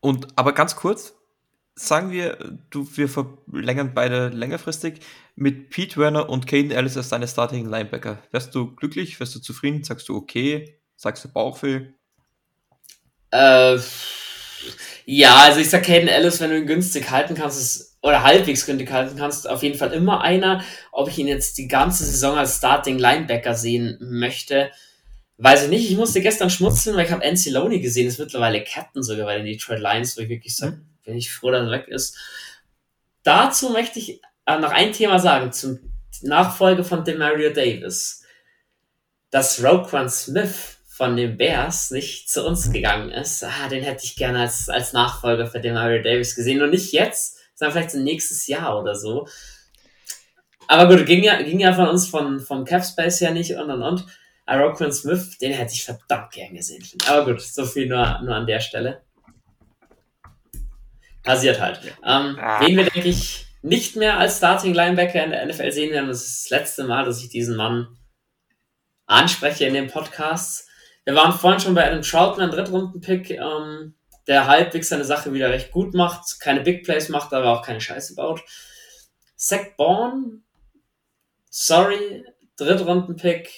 [0.00, 1.14] Und aber ganz kurz,
[1.76, 2.38] sagen wir,
[2.70, 5.00] du, wir verlängern beide längerfristig
[5.36, 8.18] mit Pete Werner und Caden Ellis als deine Starting Linebacker.
[8.32, 9.20] Wärst du glücklich?
[9.20, 9.84] Wärst du zufrieden?
[9.84, 10.76] Sagst du okay?
[10.96, 11.86] Sagst du Bauchweh?
[13.30, 13.78] Äh,
[15.06, 18.66] ja, also ich sag Caden Ellis, wenn du ihn günstig halten kannst, ist, oder halbwegs
[18.66, 20.64] günstig halten kannst, auf jeden Fall immer einer.
[20.92, 24.70] Ob ich ihn jetzt die ganze Saison als Starting Linebacker sehen möchte,
[25.38, 25.90] weiß ich nicht.
[25.90, 29.36] Ich musste gestern schmutzen, weil ich habe NC Loney gesehen, ist mittlerweile Captain sogar bei
[29.36, 32.16] den Detroit Lions, wo ich wirklich sage, mhm bin ich froh, dass er weg ist.
[33.22, 35.78] Dazu möchte ich äh, noch ein Thema sagen, zum
[36.22, 38.24] Nachfolge von Demario Davis.
[39.30, 44.16] Dass Roquan Smith von den Bears nicht zu uns gegangen ist, ah, den hätte ich
[44.16, 46.60] gerne als, als Nachfolger für Demario Davis gesehen.
[46.60, 49.26] Und nicht jetzt, sondern vielleicht so nächstes Jahr oder so.
[50.68, 53.82] Aber gut, ging ja, ging ja von uns von, vom Capspace her nicht und und
[53.82, 54.04] und.
[54.44, 56.84] Aber Roquan Smith, den hätte ich verdammt gern gesehen.
[57.08, 59.00] Aber gut, so viel nur, nur an der Stelle
[61.22, 61.80] passiert halt.
[62.04, 62.60] Ähm, ah.
[62.60, 66.26] Wen wir, denke ich, nicht mehr als Starting Linebacker in der NFL sehen werden, das
[66.26, 67.88] ist das letzte Mal, dass ich diesen Mann
[69.06, 70.66] anspreche in dem Podcast.
[71.04, 73.94] Wir waren vorhin schon bei Adam Troutman, Drittrunden-Pick, ähm,
[74.26, 77.80] der halbwegs seine Sache wieder recht gut macht, keine Big Plays macht, aber auch keine
[77.80, 78.42] Scheiße baut.
[79.36, 80.40] Zach Bourne,
[81.48, 82.24] sorry,
[82.56, 83.50] Drittrunden-Pick,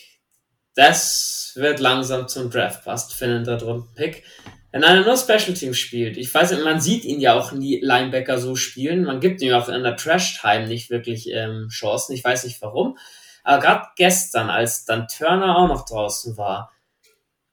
[0.75, 4.23] das wird langsam zum Draft-Bust für einen Drittrunden-Pick.
[4.71, 7.81] Wenn einer nur Special Teams spielt, ich weiß nicht, man sieht ihn ja auch nie
[7.83, 12.25] Linebacker so spielen, man gibt ihm auch in der Trash-Time nicht wirklich ähm, Chancen, ich
[12.25, 12.97] weiß nicht warum.
[13.45, 16.72] Aber gerade gestern, als dann Turner auch noch draußen war,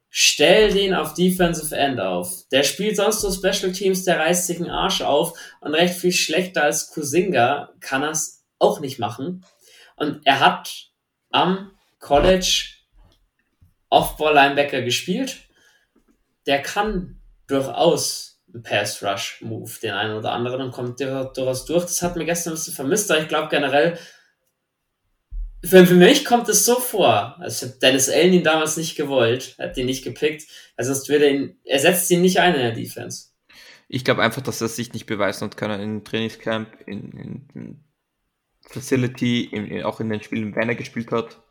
[0.10, 2.48] stell den auf Defensive End auf.
[2.52, 6.12] Der spielt sonst nur Special Teams, der reißt sich einen Arsch auf und recht viel
[6.12, 9.46] schlechter als Kusinga kann er es auch nicht machen.
[9.96, 10.90] Und er hat
[11.32, 12.66] am College
[13.90, 15.50] Off-Ball-Linebacker gespielt
[16.50, 21.84] der kann durchaus ein Pass-Rush-Move, den einen oder anderen, und kommt durchaus durch.
[21.84, 24.00] Das hat mir gestern ein bisschen vermisst, aber ich glaube generell,
[25.64, 29.56] für, für mich kommt es so vor, als hätte Dennis Allen ihn damals nicht gewollt,
[29.60, 30.48] hat ihn nicht gepickt,
[30.78, 33.30] also sonst würde ihn, er setzt ihn nicht ein in der Defense.
[33.88, 37.84] Ich glaube einfach, dass er sich nicht beweisen hat können in Trainingscamp, in, in, in
[38.62, 41.42] Facility, in, auch in den Spielen, wenn er gespielt hat.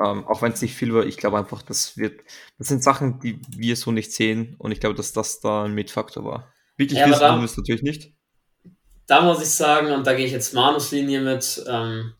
[0.00, 2.20] Ähm, auch wenn es nicht viel war, ich glaube einfach, das wird,
[2.56, 5.74] das sind Sachen, die wir so nicht sehen und ich glaube, dass das da ein
[5.74, 6.52] Mitfaktor war.
[6.76, 8.12] Wirklich ja, wissen wir es natürlich nicht.
[9.06, 12.14] Da muss ich sagen, und da gehe ich jetzt Manus Linie mit, ähm,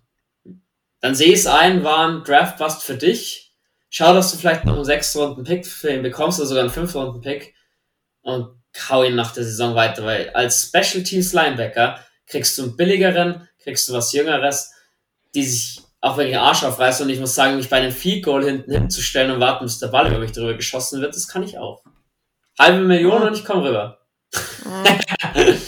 [1.01, 3.55] dann sehe ich es ein, war ein Draft-Bust für dich.
[3.91, 6.73] Schau, dass du vielleicht noch einen 6 Runden Pick für ihn bekommst oder sogar einen
[6.73, 7.55] 5 Runden Pick
[8.23, 8.49] und
[8.91, 13.49] hau ihn nach der Saison weiter, weil als Special Teams Linebacker kriegst du einen billigeren,
[13.63, 14.73] kriegst du was Jüngeres,
[15.35, 18.25] die sich auch wenn ich Arsch aufreiße und ich muss sagen, mich bei einem Field
[18.25, 21.43] Goal hinten hinzustellen und warten, bis der Ball über mich drüber geschossen wird, das kann
[21.43, 21.83] ich auch.
[22.59, 23.99] Halbe Million und ich komme rüber.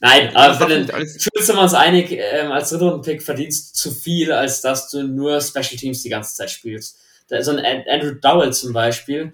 [0.00, 4.32] Nein, aber für den sind wir uns einig, ähm, als Drittrunden-Pick verdienst du zu viel,
[4.32, 6.98] als dass du nur Special Teams die ganze Zeit spielst.
[7.28, 9.32] Da, so ein Andrew Dowell zum Beispiel,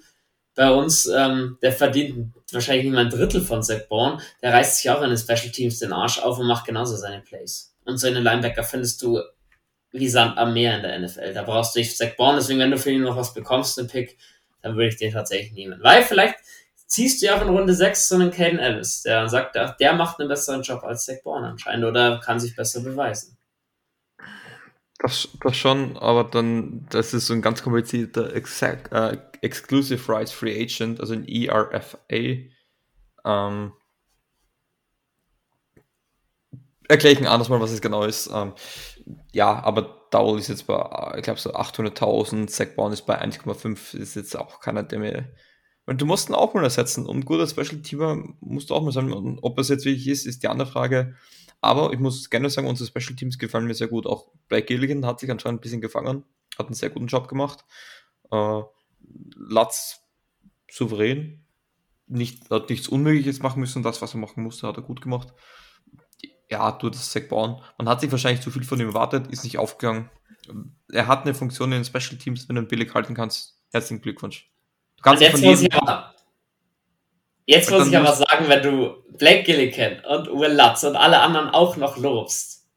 [0.54, 4.76] bei uns, ähm, der verdient wahrscheinlich nicht mal ein Drittel von Zach Bourne, der reißt
[4.76, 7.74] sich auch in den Special Teams den Arsch auf und macht genauso seine Plays.
[7.84, 9.20] Und so einen Linebacker findest du
[9.92, 11.34] wie Sand am Meer in der NFL.
[11.34, 13.88] Da brauchst du nicht Zach Bourne, deswegen, wenn du für ihn noch was bekommst, einen
[13.88, 14.16] Pick,
[14.62, 15.80] dann würde ich den tatsächlich nehmen.
[15.82, 16.36] Weil vielleicht
[16.93, 20.28] ziehst du ja in Runde 6 so einen Caden Ellis, der sagt, der macht einen
[20.28, 23.38] besseren Job als Zach Bourne anscheinend oder kann sich besser beweisen.
[24.99, 30.30] Das, das schon, aber dann, das ist so ein ganz komplizierter Exact, äh, Exclusive Rights
[30.30, 31.99] Free Agent, also ein ERFA.
[33.24, 33.72] Ähm,
[36.88, 38.30] erkläre ich ein anderes Mal, was es genau ist.
[38.32, 38.53] Ähm,
[39.32, 43.97] ja, aber Dowell ist jetzt bei, ich glaube, so 800.000, Zach Bourne ist bei 1,5,
[43.97, 45.34] ist jetzt auch keiner, der mir.
[45.87, 47.07] Und du musst ihn auch mal ersetzen.
[47.07, 49.12] Und guter Special-Teamer musst du auch mal sein.
[49.12, 51.16] Und ob es jetzt wirklich ist, ist die andere Frage.
[51.61, 54.07] Aber ich muss gerne sagen, unsere Special Teams gefallen mir sehr gut.
[54.07, 56.24] Auch Blake Gilligan hat sich anscheinend ein bisschen gefangen,
[56.59, 57.64] hat einen sehr guten Job gemacht.
[58.30, 58.62] Äh,
[59.37, 60.01] Latz
[60.70, 61.45] souverän,
[62.07, 63.83] nicht, hat nichts Unmögliches machen müssen.
[63.83, 65.35] Das, was er machen musste, hat er gut gemacht
[66.53, 67.62] ja, du das Zach bauen.
[67.78, 70.11] Man hat sich wahrscheinlich zu viel von ihm erwartet, ist nicht aufgegangen.
[70.93, 73.59] Er hat eine Funktion in den Special Teams, wenn du ihn billig halten kannst.
[73.72, 74.51] Herzlichen Glückwunsch.
[75.03, 76.14] Du kannst jetzt muss ich aber,
[77.44, 81.50] jetzt muss ich aber sagen, wenn du Blake Gilligan und Will Lutz und alle anderen
[81.50, 82.68] auch noch lobst,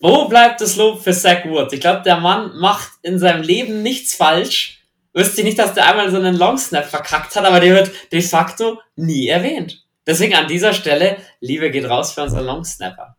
[0.00, 1.72] wo bleibt das Lob für Zach Wood?
[1.74, 4.82] Ich glaube, der Mann macht in seinem Leben nichts falsch.
[5.12, 8.22] Wüsste ich nicht, dass der einmal so einen Longsnap verkackt hat, aber der wird de
[8.22, 9.84] facto nie erwähnt.
[10.06, 13.16] Deswegen an dieser Stelle, Liebe geht raus für unseren Longsnapper.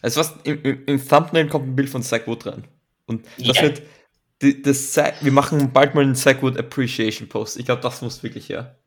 [0.00, 2.64] Also was im, im, im, Thumbnail kommt ein Bild von Zach Wood rein.
[3.06, 3.62] Und das yeah.
[3.62, 3.82] wird
[4.42, 7.58] das, wir machen bald mal einen Zach Wood Appreciation Post.
[7.58, 8.78] Ich glaube, das muss wirklich her.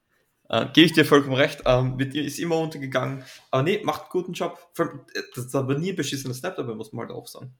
[0.49, 1.63] Äh, Gebe ich dir vollkommen recht.
[1.65, 3.23] Ähm, mit ihr ist immer untergegangen.
[3.51, 4.59] Aber nee, macht einen guten Job.
[4.75, 7.55] Das ist aber nie ein beschissener Snap dabei, muss man halt auch sagen.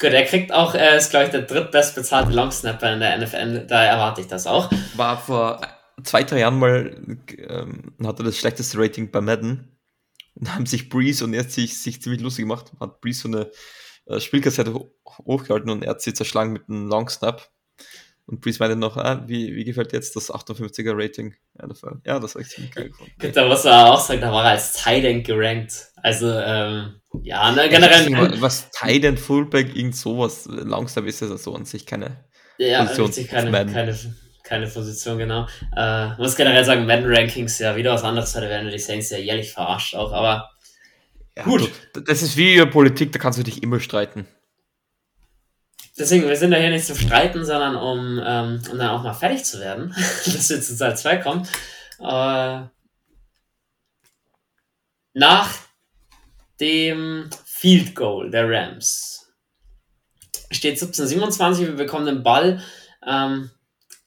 [0.00, 3.66] Gut, er kriegt auch, er ist, glaube ich, der drittbest bezahlte Longsnapper in der NFL.
[3.66, 4.70] Da erwarte ich das auch.
[4.96, 5.60] War vor
[6.02, 9.68] zwei, drei Jahren mal, ähm, hatte das schlechteste Rating bei Madden.
[10.34, 13.28] Und haben sich Breeze und er hat sich, sich ziemlich lustig gemacht, hat Breeze so
[13.28, 13.50] eine
[14.06, 14.74] äh, Spielkassette
[15.26, 17.50] hochgehalten und er hat sie zerschlagen mit einem Long Snap.
[18.26, 21.34] Und Breeze meinte noch, ah, wie, wie gefällt jetzt das 58er Rating?
[21.58, 23.12] Ja, das war, ja, das war echt ziemlich geil gefunden.
[23.34, 25.88] Da was er auch sagt, da war er als Tight gerankt.
[25.96, 28.08] Also, ähm, ja, ne, generell.
[28.08, 30.46] Nicht, was Tight Fullback, irgend sowas.
[30.46, 32.24] Long Snap ist ja so an sich keine
[32.58, 33.26] ja, Position.
[33.26, 33.98] Keine, keine,
[34.44, 35.46] keine Position, genau.
[35.76, 39.18] Äh, muss generell sagen, Madden Rankings ja wieder was anderes, da werden die Saints ja
[39.18, 40.51] jährlich verarscht auch, aber
[41.36, 41.70] ja, gut.
[41.92, 44.26] Du, das ist wie Politik, da kannst du dich immer streiten.
[45.98, 49.12] Deswegen, wir sind ja hier nicht zum Streiten, sondern um, ähm, um dann auch mal
[49.12, 51.46] fertig zu werden, dass wir zu Teil 2 kommen.
[52.00, 52.66] Äh,
[55.14, 55.50] nach
[56.60, 59.30] dem Field Goal der Rams
[60.50, 62.62] steht 17-27, wir bekommen den Ball.
[63.06, 63.50] Ähm,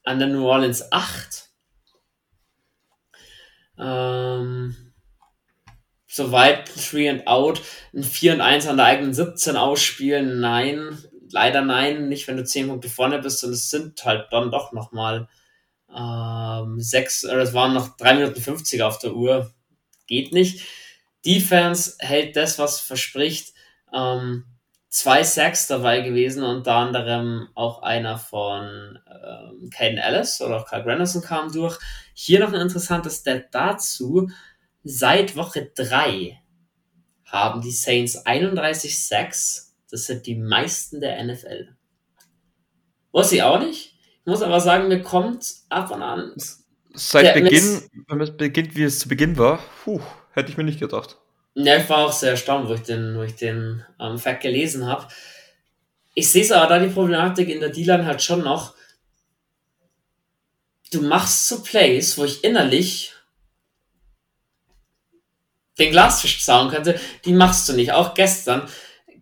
[0.06, 1.48] an der New Orleans 8.
[3.78, 4.85] Ähm,
[6.16, 7.62] soweit 3 and out,
[7.94, 10.98] ein 4 und 1 an der eigenen 17 ausspielen, nein,
[11.30, 14.72] leider nein, nicht wenn du 10 Punkte vorne bist und es sind halt dann doch
[14.72, 15.28] nochmal
[15.94, 19.52] ähm, 6, oder es waren noch 3 Minuten 50 auf der Uhr,
[20.06, 20.66] geht nicht.
[21.24, 23.52] Defense hält das, was verspricht.
[23.92, 24.44] Ähm,
[24.88, 30.84] zwei Sacks dabei gewesen, unter anderem auch einer von ähm, Caden Ellis oder auch Carl
[30.84, 31.78] Granderson kam durch.
[32.14, 34.30] Hier noch ein interessantes Stat dazu.
[34.88, 36.40] Seit Woche 3
[37.24, 39.74] haben die Saints 31 Sacks.
[39.90, 41.74] Das sind die meisten der NFL.
[43.10, 43.96] Wusste ich auch nicht.
[44.20, 46.34] Ich muss aber sagen, mir kommt ab und an.
[46.94, 50.78] Seit Beginn, wenn es beginnt, wie es zu Beginn war, puh, hätte ich mir nicht
[50.78, 51.18] gedacht.
[51.54, 54.86] Ja, ich war auch sehr erstaunt, wo ich den, wo ich den ähm, Fact gelesen
[54.86, 55.08] habe.
[56.14, 58.76] Ich sehe es aber da die Problematik in der D-Line halt schon noch.
[60.92, 63.15] Du machst so Plays, wo ich innerlich
[65.78, 67.92] den Glasfisch zauen könnte, die machst du nicht.
[67.92, 68.62] Auch gestern,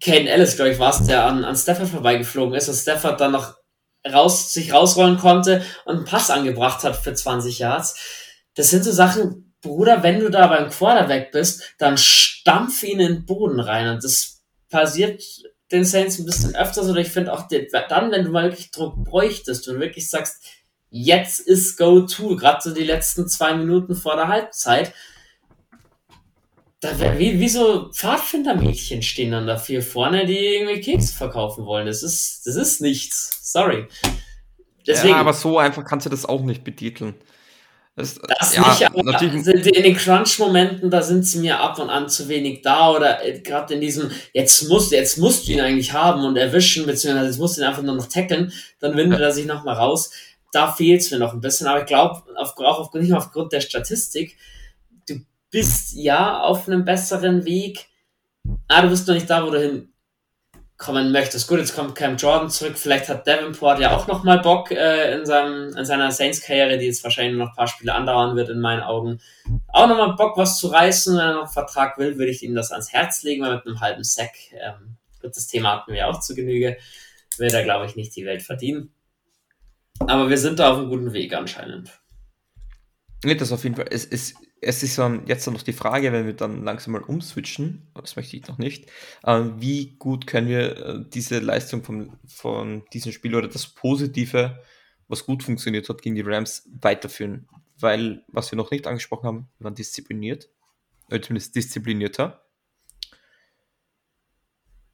[0.00, 3.32] Kane Ellis, glaube ich, war es, der an, an Stafford vorbeigeflogen ist und Stafford dann
[3.32, 3.54] noch
[4.10, 7.96] raus, sich rausrollen konnte und einen Pass angebracht hat für 20 Yards.
[8.54, 13.14] Das sind so Sachen, Bruder, wenn du da beim Quarterback bist, dann stampf ihn in
[13.14, 13.88] den Boden rein.
[13.88, 15.22] Und das passiert
[15.72, 16.88] den Saints ein bisschen öfters.
[16.88, 17.48] Oder ich finde auch,
[17.88, 20.44] dann, wenn du mal wirklich Druck bräuchtest und wirklich sagst,
[20.90, 24.92] jetzt ist Go-To, gerade so die letzten zwei Minuten vor der Halbzeit,
[26.84, 31.86] da wär, wie, wie so Pfadfindermädchen stehen dann dafür vorne, die irgendwie Keks verkaufen wollen.
[31.86, 33.40] Das ist, das ist nichts.
[33.42, 33.86] Sorry.
[34.86, 37.14] Deswegen, ja, aber so einfach kannst du das auch nicht betiteln.
[37.96, 39.46] Das, das ja, nicht, aber natürlich.
[39.46, 43.38] in den Crunch-Momenten, da sind sie mir ab und an zu wenig da oder äh,
[43.38, 47.38] gerade in diesem, jetzt musst, jetzt musst du ihn eigentlich haben und erwischen, beziehungsweise jetzt
[47.38, 49.26] musst du ihn einfach nur noch tackeln, dann windet ja.
[49.26, 50.10] er sich nochmal raus.
[50.52, 53.52] Da fehlt es mir noch ein bisschen, aber ich glaube, auf, auch auf, nicht aufgrund
[53.52, 54.36] der Statistik,
[55.54, 57.86] bist ja auf einem besseren Weg,
[58.66, 59.88] ah, du bist noch nicht da, wo du hin
[60.76, 61.46] kommen möchtest.
[61.46, 62.76] Gut, jetzt kommt Cam Jordan zurück.
[62.76, 67.04] Vielleicht hat Davenport ja auch nochmal Bock äh, in, seinem, in seiner Saints-Karriere, die jetzt
[67.04, 69.20] wahrscheinlich noch ein paar Spiele andauern wird, in meinen Augen.
[69.68, 71.16] Auch nochmal Bock, was zu reißen.
[71.16, 73.64] Wenn er noch einen Vertrag will, würde ich ihm das ans Herz legen, weil mit
[73.64, 76.78] einem halben Sack, ähm, das Thema hatten wir auch zu Genüge,
[77.38, 78.92] will er, glaube ich, nicht die Welt verdienen.
[80.00, 81.92] Aber wir sind da auf einem guten Weg anscheinend.
[83.22, 83.86] Nee, das auf jeden Fall.
[83.88, 84.34] Es, es,
[84.64, 88.36] es ist dann jetzt noch die Frage, wenn wir dann langsam mal umswitchen, das möchte
[88.36, 88.90] ich noch nicht,
[89.22, 94.62] äh, wie gut können wir äh, diese Leistung von, von diesem Spiel oder das Positive,
[95.08, 97.48] was gut funktioniert hat gegen die Rams, weiterführen.
[97.78, 100.48] Weil, was wir noch nicht angesprochen haben, wir waren diszipliniert,
[101.08, 102.40] oder zumindest disziplinierter.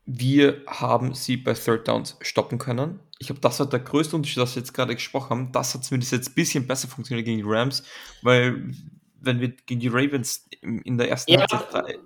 [0.06, 2.98] Wir haben sie bei Third Downs stoppen können.
[3.20, 5.52] Ich glaube, das war der größte Unterschied, was wir jetzt gerade gesprochen haben.
[5.52, 7.84] Das hat zumindest jetzt ein bisschen besser funktioniert gegen die Rams,
[8.22, 8.74] weil
[9.20, 11.98] wenn wir gegen die Ravens in der ersten ja, Halbzeit drei,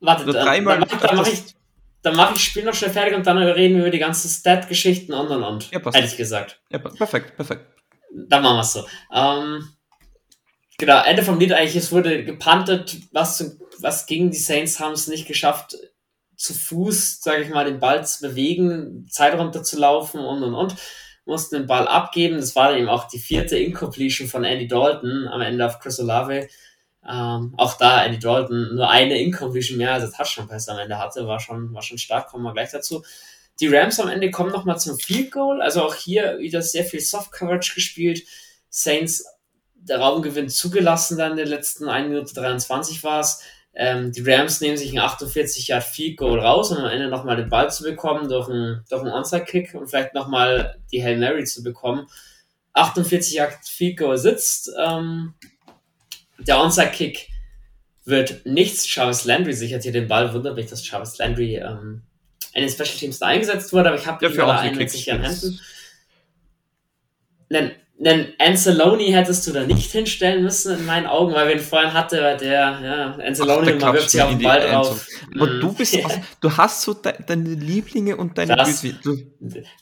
[0.00, 0.80] warte, dreimal.
[0.80, 1.42] Dann, dann mache ich,
[2.02, 4.28] dann mach ich das Spiel noch schnell fertig und dann reden wir über die ganzen
[4.28, 5.70] Stat-Geschichten und und und.
[5.70, 5.96] Ja, passt.
[5.96, 6.60] Ehrlich gesagt.
[6.70, 7.66] Ja, perfekt, perfekt.
[8.12, 8.86] Dann machen wir es so.
[9.12, 9.68] Ähm,
[10.78, 15.08] genau, Ende vom Lied eigentlich, es wurde gepantet, was, was gegen die Saints haben es
[15.08, 15.76] nicht geschafft,
[16.36, 20.76] zu Fuß, sage ich mal, den Ball zu bewegen, Zeit runterzulaufen und und und
[21.26, 22.36] mussten den Ball abgeben.
[22.36, 26.00] Das war dann eben auch die vierte Incompletion von Andy Dalton am Ende auf Chris
[26.00, 26.48] Olave.
[27.08, 30.98] Ähm, auch da Andy Dalton nur eine Incompletion mehr als er Touchdown Pass am Ende
[30.98, 33.04] hatte, war schon, war schon stark, kommen wir gleich dazu.
[33.60, 37.00] Die Rams am Ende kommen nochmal zum Field Goal, also auch hier wieder sehr viel
[37.00, 38.24] Soft Coverage gespielt.
[38.68, 39.24] Saints
[39.74, 43.40] der Raumgewinn zugelassen dann in der letzten 1 Minute 23 war es.
[43.78, 47.36] Ähm, die Rams nehmen sich ein 48 Yard Field Goal raus, um am Ende nochmal
[47.36, 51.44] den Ball zu bekommen durch einen, durch einen Onside-Kick und vielleicht nochmal die Hail Mary
[51.44, 52.08] zu bekommen.
[52.72, 54.70] 48 Yard Field Goal sitzt.
[54.82, 55.34] Ähm,
[56.38, 57.28] der Onside-Kick
[58.06, 58.86] wird nichts.
[58.86, 60.32] Travis Landry sichert hier den Ball.
[60.32, 62.02] Wundert mich, dass Travis Landry ähm,
[62.54, 65.60] in den Special Teams da eingesetzt wurde, aber ich habe ihn da einen sicheren Händen.
[68.04, 71.94] Einen Anceloni hättest du da nicht hinstellen müssen, in meinen Augen, weil wir ihn vorhin
[71.94, 75.06] hatte, weil der, ja, Anceloni, man wirft sich auf den Ball drauf.
[75.34, 76.04] Aber du bist, ja.
[76.04, 78.84] also, du hast so de deine Lieblinge und deine Das,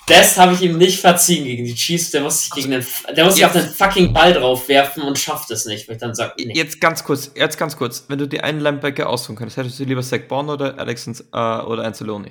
[0.07, 2.87] das habe ich ihm nicht verziehen gegen die Chiefs, der muss sich gegen den,
[3.17, 6.01] der muss sich auf den fucking Ball drauf werfen und schafft es nicht, weil ich
[6.01, 6.53] dann sage, nee.
[6.55, 9.85] Jetzt ganz kurz, jetzt ganz kurz, wenn du dir einen Linebacker aussuchen könntest, hättest du
[9.85, 12.31] lieber Zach Bond oder Alex äh, oder Anceloni?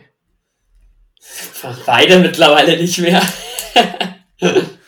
[1.86, 3.22] Beide mittlerweile nicht mehr.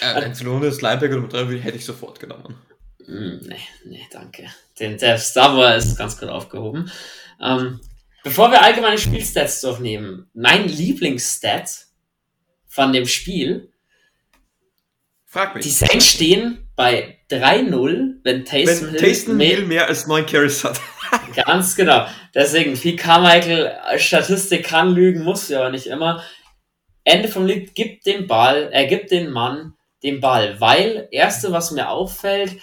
[0.00, 2.56] Äh, Anzalone Linebacker Nummer 3 hätte ich sofort genommen.
[3.06, 4.46] Mm, nee, nee, danke.
[4.78, 6.90] Den, der Star Wars ist ganz gut aufgehoben.
[7.40, 7.80] Ähm,
[8.24, 11.86] bevor wir allgemeine Spielstats durchnehmen, mein Lieblingsstat
[12.66, 13.72] von dem Spiel.
[15.24, 15.64] Frag mich.
[15.64, 20.62] Die Saints stehen bei 3-0, wenn Taysom Hill, Taysom Hill mehr, mehr als 9 Carries
[20.62, 20.80] hat.
[21.34, 22.06] ganz genau.
[22.34, 26.22] Deswegen, viel Carmichael, Statistik kann lügen, muss ja aber nicht immer.
[27.06, 31.70] Ende vom Lied gibt den Ball, er gibt den Mann den Ball, weil erste, was
[31.70, 32.56] mir auffällt,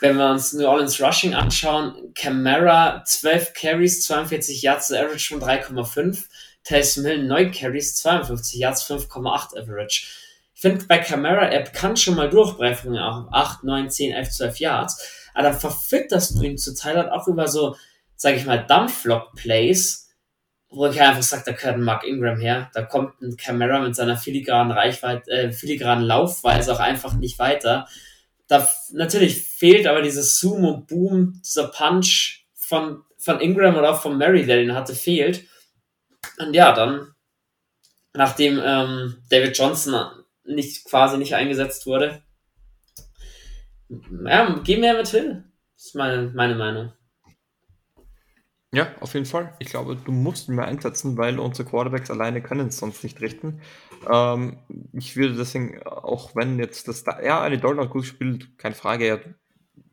[0.00, 6.24] wenn wir uns New Orleans Rushing anschauen, Camara 12 Carries, 42 Yards, Average von 3,5,
[6.64, 10.06] Taysom Hill 9 Carries, 52 Yards, 5,8 Average.
[10.54, 14.60] Ich finde bei Camara, er kann schon mal durchbrechen auf 8, 9, 10, 11, 12
[14.60, 17.76] Yards, aber dann verfütterst du ihn zu halt auch über so,
[18.16, 20.09] sage ich mal, Dumpflock-Plays,
[20.70, 22.70] wo ich einfach sage, da gehört ein Mark Ingram her.
[22.74, 27.88] Da kommt ein Camera mit seiner filigranen Reichweite, äh, filigranen Laufweise auch einfach nicht weiter.
[28.46, 34.00] Da natürlich fehlt aber dieses Zoom und Boom, dieser Punch von, von Ingram oder auch
[34.00, 35.44] von Mary, der den hatte, fehlt.
[36.38, 37.14] Und ja, dann,
[38.12, 39.94] nachdem ähm, David Johnson
[40.44, 42.22] nicht quasi nicht eingesetzt wurde,
[44.24, 45.44] ja, geh mehr mit Hill.
[45.74, 46.92] Das ist meine, meine Meinung.
[48.72, 49.54] Ja, auf jeden Fall.
[49.58, 53.20] Ich glaube, du musst ihn mehr einsetzen, weil unsere Quarterbacks alleine können es sonst nicht
[53.20, 53.60] richten.
[54.08, 54.58] Ähm,
[54.92, 59.06] ich würde deswegen, auch wenn jetzt das, da, ja, eine Dollar gut spielt, keine Frage,
[59.06, 59.24] er hat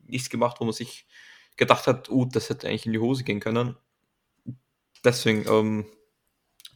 [0.06, 1.08] nichts gemacht, wo man sich
[1.56, 3.76] gedacht hat, oh, das hätte eigentlich in die Hose gehen können.
[5.04, 5.86] Deswegen, ähm,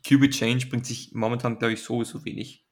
[0.05, 2.67] QB Change bringt sich momentan, glaube ich, sowieso wenig.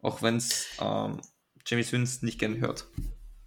[0.00, 1.20] Auch wenn es ähm,
[1.66, 2.86] Jamie Wins nicht gerne hört.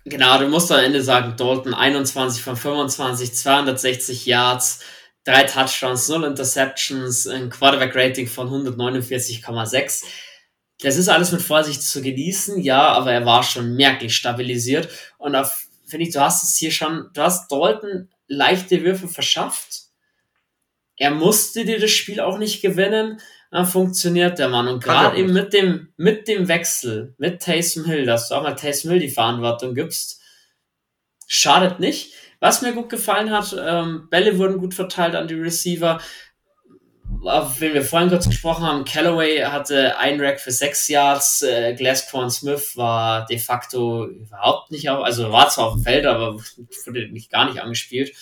[0.05, 4.83] Genau, du musst am Ende sagen, Dalton 21 von 25, 260 Yards,
[5.23, 10.03] drei Touchdowns, null Interceptions, ein Quarterback-Rating von 149,6.
[10.81, 14.87] Das ist alles mit Vorsicht zu genießen, ja, aber er war schon merklich stabilisiert.
[15.17, 15.35] Und
[15.85, 19.89] finde ich, du hast es hier schon, du hast Dalton leichte Würfe verschafft.
[20.95, 23.19] Er musste dir das Spiel auch nicht gewinnen.
[23.51, 24.67] Dann funktioniert der Mann.
[24.67, 28.53] Und gerade eben mit dem, mit dem Wechsel, mit Taysom Hill, dass du auch mal
[28.53, 30.21] Taysom Hill die Verantwortung gibst,
[31.25, 32.13] schadet nicht.
[32.39, 35.99] Was mir gut gefallen hat, ähm, Bälle wurden gut verteilt an die Receiver.
[37.23, 41.73] auf wen wir vorhin kurz gesprochen haben, Callaway hatte ein Rack für sechs Yards, äh,
[41.73, 46.35] Glasscorn Smith war de facto überhaupt nicht auf, also war zwar auf dem Feld, aber
[46.35, 48.13] wurde nicht gar nicht angespielt.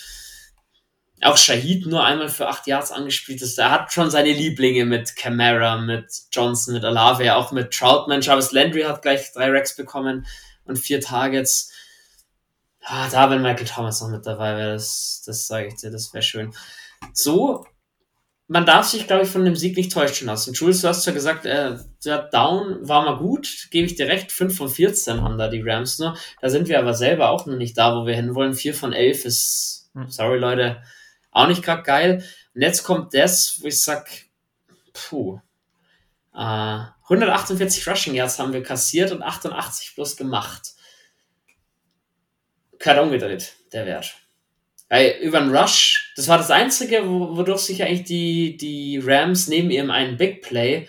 [1.22, 3.57] Auch Shahid nur einmal für acht Yards angespielt ist.
[3.57, 8.22] Er hat schon seine Lieblinge mit Camara, mit Johnson, mit Alave, auch mit Troutman.
[8.22, 10.28] Jarvis Landry hat gleich drei Racks bekommen
[10.65, 11.72] und vier Targets.
[12.90, 16.14] Ah, da, wenn Michael Thomas noch mit dabei wäre, das, das sage ich dir, das
[16.14, 16.54] wäre schön.
[17.14, 17.66] So
[18.48, 20.54] man darf sich, glaube ich, von dem Sieg nicht täuschen lassen.
[20.54, 24.32] Jules, du hast ja gesagt, äh, der Down war mal gut, gebe ich dir recht,
[24.32, 26.18] 5 von 14 haben da die Rams nur.
[26.42, 28.54] Da sind wir aber selber auch noch nicht da, wo wir hinwollen.
[28.54, 30.10] 4 von 11 ist, hm.
[30.10, 30.82] sorry Leute,
[31.32, 32.24] auch nicht gerade geil.
[32.56, 34.10] Und jetzt kommt das, wo ich sag,
[34.94, 35.42] puh,
[36.34, 40.74] äh, 148 Rushing Yards haben wir kassiert und 88 plus gemacht.
[42.80, 44.16] Gerade umgedreht, der Wert.
[44.90, 49.70] Weil über den Rush, das war das Einzige, wodurch sich eigentlich die, die Rams neben
[49.70, 50.88] ihrem einen Big Play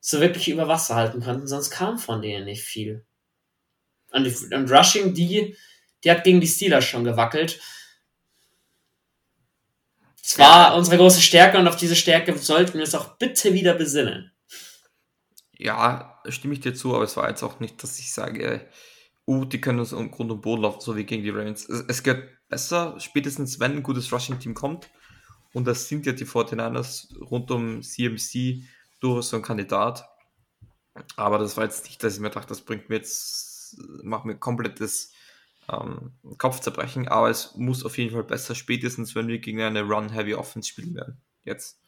[0.00, 3.04] so wirklich über Wasser halten konnten, sonst kam von denen nicht viel.
[4.12, 5.56] Und, und Rushing, die,
[6.02, 7.60] die hat gegen die Steelers schon gewackelt.
[10.22, 10.74] Es war ja.
[10.74, 14.32] unsere große Stärke und auf diese Stärke sollten wir uns auch bitte wieder besinnen.
[15.56, 18.66] Ja, stimme ich dir zu, aber es war jetzt auch nicht, dass ich sage,
[19.26, 21.68] uh, die können uns um Grund und Boden laufen, so wie gegen die Ravens.
[21.68, 24.88] Es, es geht besser, spätestens wenn ein gutes Rushing-Team kommt.
[25.52, 28.64] Und das sind ja die 49ers rund um CMC
[29.00, 30.08] durchaus so ein Kandidat.
[31.16, 34.36] Aber das war jetzt nicht, dass ich mir dachte, das bringt mir jetzt, macht mir
[34.36, 35.12] komplettes
[35.68, 37.08] ähm, Kopfzerbrechen.
[37.08, 40.94] Aber es muss auf jeden Fall besser, spätestens wenn wir gegen eine Run-Heavy Offense spielen
[40.94, 41.20] werden.
[41.44, 41.78] Jetzt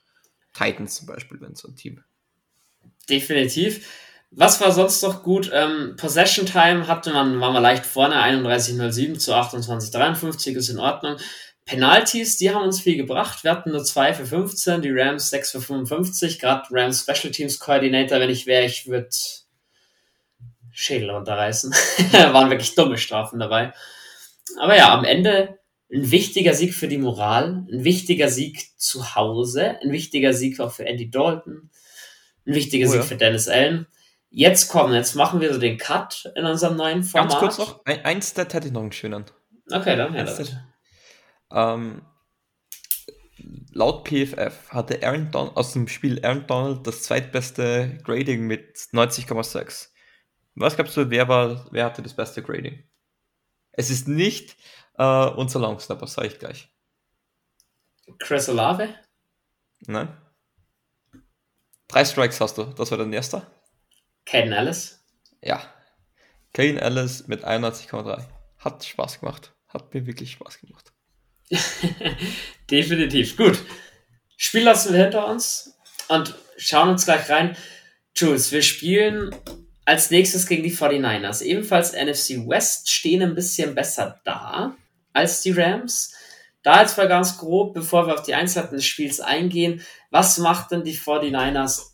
[0.53, 2.03] Titans zum Beispiel, wenn so ein Team.
[3.09, 3.87] Definitiv.
[4.31, 5.51] Was war sonst noch gut?
[5.53, 11.17] Ähm, Possession Time hatte man, war man leicht vorne, 31,07 zu 28,53 ist in Ordnung.
[11.65, 13.43] Penalties, die haben uns viel gebracht.
[13.43, 16.39] Wir hatten nur 2 für 15, die Rams 6 für 55.
[16.39, 19.09] Gerade Rams Special Teams Coordinator, wenn ich wäre, ich würde
[20.71, 21.73] Schädel runterreißen.
[22.13, 23.73] Waren wirklich dumme Strafen dabei.
[24.61, 25.59] Aber ja, am Ende
[25.93, 30.73] ein wichtiger Sieg für die Moral, ein wichtiger Sieg zu Hause, ein wichtiger Sieg auch
[30.73, 31.71] für Andy Dalton,
[32.47, 33.07] ein wichtiger oh, Sieg ja.
[33.07, 33.87] für Dennis Allen.
[34.39, 37.31] Jetzt kommen, jetzt machen wir so den Cut in unserem neuen Format.
[37.31, 39.25] Ganz kurz noch, ein, eins der hätte ich noch einen schönen.
[39.73, 40.27] Okay, dann ja.
[41.51, 42.03] Ähm,
[43.73, 49.89] laut PFF hatte Aaron Don aus dem Spiel Aaron Donald das zweitbeste Grading mit 90,6.
[50.55, 52.85] Was glaubst du, wer, war, wer hatte das beste Grading?
[53.73, 54.55] Es ist nicht
[54.99, 56.69] äh, unser Longsnapper, sage ich gleich.
[58.19, 58.91] Chris Olave?
[59.87, 60.15] Nein.
[61.89, 63.51] Drei Strikes hast du, das war dein erster.
[64.27, 65.03] Caden Ellis?
[65.41, 65.63] Ja.
[66.53, 68.25] Caden Ellis mit 81,3.
[68.59, 69.55] Hat Spaß gemacht.
[69.69, 70.93] Hat mir wirklich Spaß gemacht.
[72.71, 73.37] Definitiv.
[73.37, 73.59] Gut.
[74.37, 77.57] Spiel lassen wir hinter uns und schauen uns gleich rein.
[78.15, 79.35] Jules, wir spielen
[79.85, 81.43] als nächstes gegen die 49ers.
[81.43, 84.77] Ebenfalls NFC West stehen ein bisschen besser da
[85.13, 86.13] als die Rams.
[86.63, 90.73] Da jetzt mal ganz grob, bevor wir auf die Einzelheiten des Spiels eingehen, was macht
[90.73, 91.93] denn die 49ers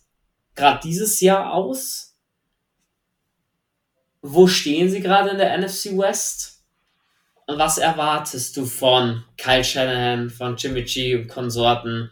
[0.55, 2.12] gerade dieses Jahr aus?
[4.25, 6.63] Wo stehen sie gerade in der NFC West?
[7.45, 12.09] Und was erwartest du von Kyle Shanahan, von Jimmy G und Konsorten?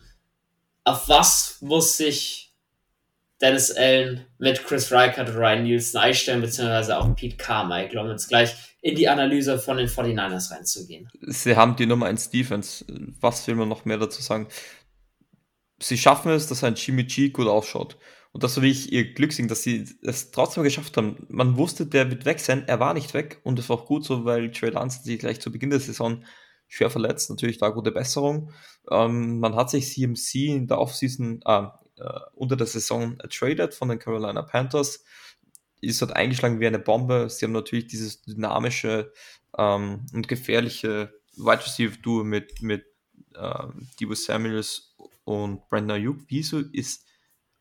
[0.84, 2.54] Auf was muss sich
[3.42, 8.28] Dennis Allen mit Chris Reichert und Ryan Nielsen einstellen, beziehungsweise auch Pete Carmichael, um jetzt
[8.28, 11.10] gleich in die Analyse von den 49ers reinzugehen.
[11.22, 12.86] Sie haben die Nummer 1 Defense.
[13.22, 14.50] Was will man noch mehr dazu sagen?
[15.80, 17.98] Sie schaffen es, dass ein Jimmy G gut ausschaut.
[18.34, 21.26] Und das war wirklich ihr Glücksding, dass sie es trotzdem geschafft haben.
[21.28, 22.64] Man wusste, der wird weg sein.
[22.68, 23.42] Er war nicht weg.
[23.44, 26.24] Und das war auch gut so, weil Trey Lance sich gleich zu Beginn der Saison
[26.68, 27.30] schwer verletzt.
[27.30, 28.54] Natürlich da gute Besserung.
[28.90, 31.68] Ähm, man hat sich CMC in der Offseason, äh,
[31.98, 35.04] äh, unter der Saison ertradet von den Carolina Panthers.
[35.82, 37.30] Ist dort eingeschlagen wie eine Bombe.
[37.30, 39.12] Sie haben natürlich dieses dynamische
[39.58, 42.86] ähm, und gefährliche Wide Receiver Duo mit, mit
[43.36, 43.64] äh,
[44.00, 46.20] Debo Samuels und Brandon Ayuk.
[46.28, 47.06] Wieso ist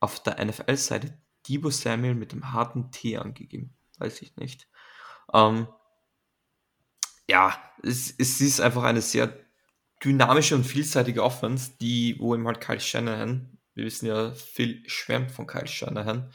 [0.01, 3.73] auf der NFL-Seite Debo Samuel mit dem harten T angegeben.
[3.97, 4.67] Weiß ich nicht.
[5.33, 5.67] Ähm,
[7.29, 9.33] ja, es, es ist einfach eine sehr
[10.03, 15.31] dynamische und vielseitige Offense, die, wo ihm halt Kyle Shanahan, wir wissen ja, viel schwärmt
[15.31, 16.31] von Kyle Shanahan,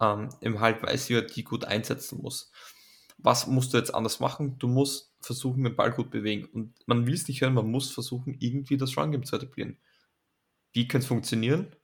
[0.00, 2.50] ähm, im halt weiß, wie er die gut einsetzen muss.
[3.18, 4.58] Was musst du jetzt anders machen?
[4.58, 6.44] Du musst versuchen, den Ball gut bewegen.
[6.44, 9.78] Und man will es nicht hören, man muss versuchen, irgendwie das Run-Game zu etablieren.
[10.72, 11.74] Wie kann es funktionieren?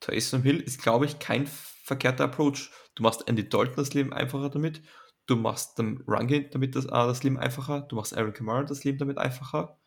[0.00, 2.70] Taysom Hill ist, glaube ich, kein verkehrter Approach.
[2.94, 4.82] Du machst Andy Dalton das Leben einfacher damit.
[5.26, 7.82] Du machst dem Runge damit das, äh, das Leben einfacher.
[7.82, 9.78] Du machst Aaron Kamara das Leben damit einfacher.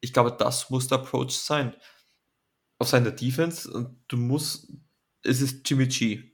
[0.00, 1.74] Ich glaube, das muss der Approach sein.
[2.78, 4.72] auf seiner Defense und du musst,
[5.22, 6.32] es ist Jimmy G.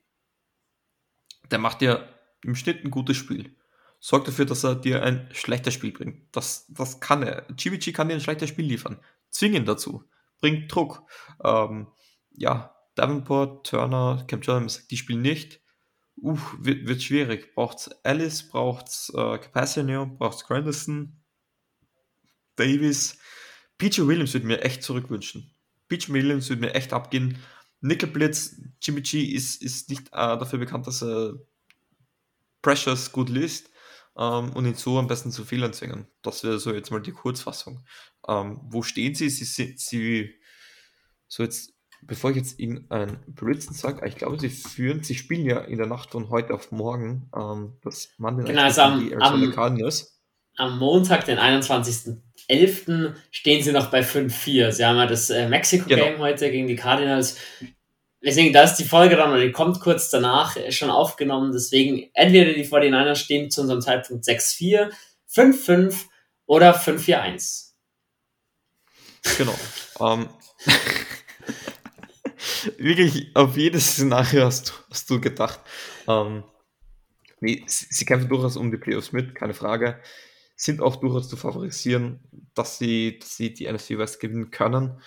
[1.50, 2.08] Der macht ja
[2.42, 3.56] im Schnitt ein gutes Spiel.
[4.00, 6.34] Sorgt dafür, dass er dir ein schlechtes Spiel bringt.
[6.34, 7.46] Das, das kann er.
[7.58, 8.98] Jimmy G kann dir ein schlechtes Spiel liefern.
[9.28, 10.04] Zwingen dazu.
[10.40, 11.02] Bringt Druck.
[11.44, 11.88] Ähm,
[12.30, 15.60] ja, Davenport, Turner, Cam Jordan, die spielen nicht.
[16.16, 17.54] Uh, wird, wird schwierig.
[17.54, 21.22] Braucht's Alice, braucht's äh, Capaccio, braucht's Grandison,
[22.56, 23.18] Davis.
[23.78, 25.54] PJ Williams würde mir echt zurückwünschen.
[25.88, 27.38] PJ Williams würde mir echt abgehen.
[27.80, 31.34] Nickel Blitz, Jimmy G ist, ist nicht äh, dafür bekannt, dass er
[32.60, 33.70] Pressures gut liest
[34.16, 36.06] ähm, und ihn so am besten zu Fehlern zwingen.
[36.22, 37.84] Das wäre so jetzt mal die Kurzfassung.
[38.28, 39.30] Ähm, wo stehen sie?
[39.30, 40.34] Sie sind, sie,
[41.26, 41.72] so jetzt,
[42.02, 45.78] bevor ich jetzt Ihnen ein Blitzen sage, ich glaube, sie führen, sie spielen ja in
[45.78, 49.52] der Nacht von heute auf morgen ähm, das Monday genau, also am, die Arizona am,
[49.52, 50.20] Cardinals.
[50.56, 54.72] Am Montag, den 21.11., stehen sie noch bei 5-4.
[54.72, 56.18] Sie haben ja das äh, Mexiko-Game genau.
[56.18, 57.38] heute gegen die Cardinals
[58.22, 61.52] deswegen, da ist die Folge dann, oder die kommt kurz danach, äh, schon aufgenommen.
[61.52, 64.90] Deswegen, entweder die 49ers stehen zu unserem Zeitpunkt 6-4,
[65.32, 65.94] 5-5
[66.46, 67.70] oder 5-4-1.
[69.36, 69.54] Genau.
[70.00, 70.28] ähm,
[72.78, 75.60] wirklich, auf jedes Szenario hast du, hast du gedacht.
[76.08, 76.44] Ähm,
[77.40, 80.00] nee, sie, sie kämpfen durchaus um die Playoffs mit, keine Frage.
[80.56, 82.20] Sind auch durchaus zu favorisieren,
[82.54, 85.00] dass sie, dass sie die NFC West gewinnen können.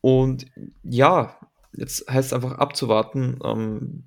[0.00, 0.46] Und
[0.82, 1.38] ja,
[1.78, 3.38] Jetzt heißt es einfach abzuwarten.
[3.44, 4.04] Ähm,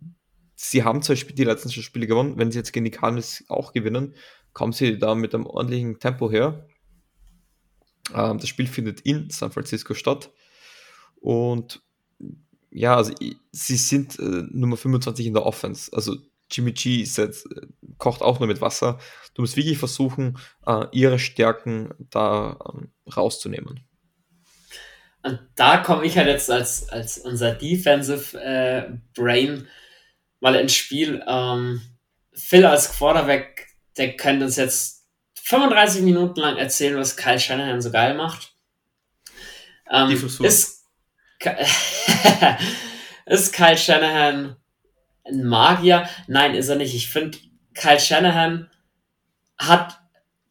[0.56, 4.16] sie haben zwar die letzten Spiele gewonnen, wenn sie jetzt gegen die Cardinals auch gewinnen,
[4.54, 6.68] kommen sie da mit einem ordentlichen Tempo her.
[8.14, 10.32] Ähm, das Spiel findet in San Francisco statt.
[11.22, 11.82] Und
[12.72, 13.14] ja, also
[13.52, 15.92] sie sind äh, Nummer 25 in der Offense.
[15.94, 16.18] Also
[16.50, 17.68] Jimmy G jetzt, äh,
[17.98, 19.00] kocht auch nur mit Wasser.
[19.34, 23.82] Du musst wirklich versuchen, äh, ihre Stärken da ähm, rauszunehmen.
[25.24, 29.68] Und da komme ich halt jetzt als, als unser Defensive äh, Brain
[30.40, 31.24] mal ins Spiel.
[31.28, 31.82] Ähm,
[32.34, 33.68] Phil als Quarterback,
[33.98, 35.06] der könnte uns jetzt
[35.44, 38.56] 35 Minuten lang erzählen, was Kyle Shanahan so geil macht.
[39.92, 40.71] Ähm, ist,
[43.26, 44.56] ist Kyle Shanahan
[45.24, 46.10] ein Magier?
[46.28, 46.96] Nein, ist er nicht.
[46.96, 47.38] Ich finde,
[47.74, 48.70] Kyle Shanahan
[49.58, 50.00] hat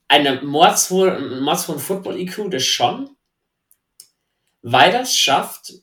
[0.08, 3.16] eine mordshohen Football-IQ, das schon
[4.62, 5.74] weil das schafft,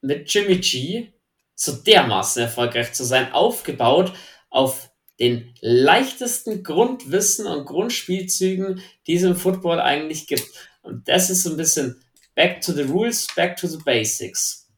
[0.00, 1.12] mit Jimmy G
[1.54, 4.12] so dermaßen erfolgreich zu sein, aufgebaut
[4.48, 10.48] auf den leichtesten Grundwissen und Grundspielzügen, die es im Football eigentlich gibt.
[10.82, 12.00] Und das ist so ein bisschen
[12.38, 14.68] back to the rules, back to the basics.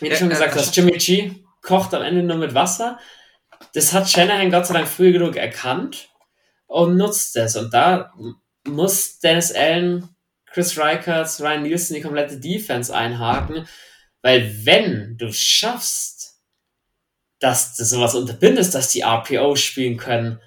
[0.00, 2.98] Wie du schon gesagt hast, Jimmy G kocht am Ende nur mit Wasser.
[3.74, 6.08] Das hat Shanahan Gott sei Dank früh genug erkannt
[6.66, 7.56] und nutzt das.
[7.56, 8.14] Und da
[8.66, 10.08] muss Dennis Allen
[10.46, 13.68] Chris Reicherts, Ryan Nielsen die komplette Defense einhaken,
[14.22, 16.38] weil wenn du schaffst,
[17.38, 20.40] dass du sowas unterbindest, dass die RPO spielen können,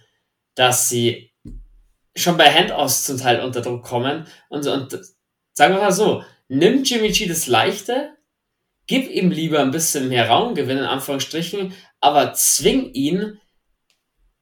[0.56, 1.32] dass sie
[2.16, 5.00] schon bei Handoffs zum Teil unter Druck kommen und, und
[5.56, 8.16] sagen wir mal so, nimm Jimmy G das Leichte,
[8.86, 13.40] gib ihm lieber ein bisschen mehr Raumgewinn, in Anführungsstrichen, aber zwing ihn,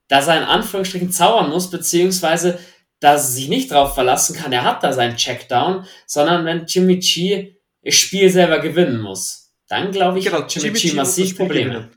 [0.10, 2.60] dass er in Anführungsstrichen zaubern muss, beziehungsweise
[3.00, 6.98] dass er sich nicht darauf verlassen kann, er hat da seinen Checkdown, sondern wenn Jimmy
[6.98, 11.38] G das Spiel selber gewinnen muss, dann glaube ich, genau, hat Jimmy, Jimmy G massiv
[11.38, 11.92] Probleme.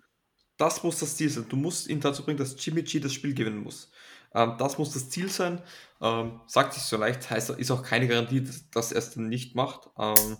[0.56, 1.46] Das muss das Ziel sein.
[1.48, 3.90] Du musst ihn dazu bringen, dass Jimmy G das Spiel gewinnen muss.
[4.36, 5.62] Ähm, das muss das Ziel sein.
[6.00, 9.54] Ähm, sagt sich so leicht, heißt ist auch keine Garantie, dass, er es dann nicht
[9.54, 9.88] macht.
[9.98, 10.36] Ähm,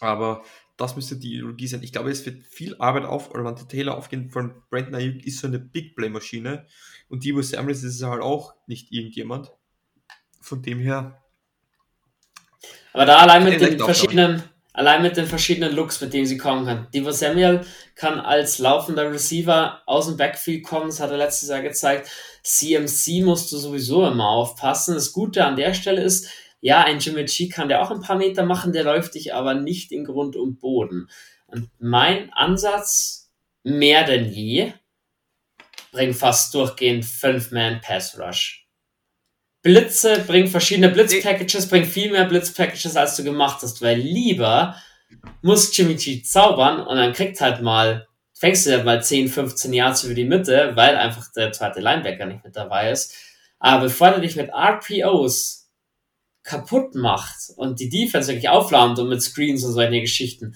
[0.00, 0.42] aber
[0.78, 1.82] das müsste die Ideologie sein.
[1.82, 4.30] Ich glaube, es wird viel Arbeit auf Orlando Taylor aufgehen.
[4.30, 6.66] Von Brandon Ayuk ist so eine Big Play Maschine.
[7.08, 9.52] Und Debo Samuels ist halt auch nicht irgendjemand.
[10.40, 11.22] Von dem her.
[12.94, 14.42] Aber da allein mit den verschiedenen,
[14.76, 16.86] allein mit den verschiedenen Looks, mit denen sie kommen kann.
[16.92, 21.62] Debo Samuel kann als laufender Receiver aus dem Backfield kommen, das hat er letztes Jahr
[21.62, 22.10] gezeigt.
[22.42, 24.94] CMC musst du sowieso immer aufpassen.
[24.94, 26.28] Das Gute an der Stelle ist,
[26.60, 29.54] ja, ein Jimmy G kann der auch ein paar Meter machen, der läuft dich aber
[29.54, 31.08] nicht in Grund und Boden.
[31.46, 33.30] Und mein Ansatz,
[33.62, 34.74] mehr denn je,
[35.90, 38.65] bringt fast durchgehend 5-Man-Pass-Rush.
[39.66, 44.76] Blitze, bring verschiedene Blitzpackages, bring viel mehr Blitzpackages, als du gemacht hast, weil lieber
[45.42, 49.72] muss Jimmy G zaubern und dann kriegt halt mal, fängst du ja mal 10, 15
[49.72, 53.12] Yards über die Mitte, weil einfach der zweite Linebacker nicht mit dabei ist.
[53.58, 55.68] Aber bevor du dich mit RPOs
[56.44, 60.54] kaputt macht und die Defense wirklich auflaumt und mit Screens und solche Geschichten,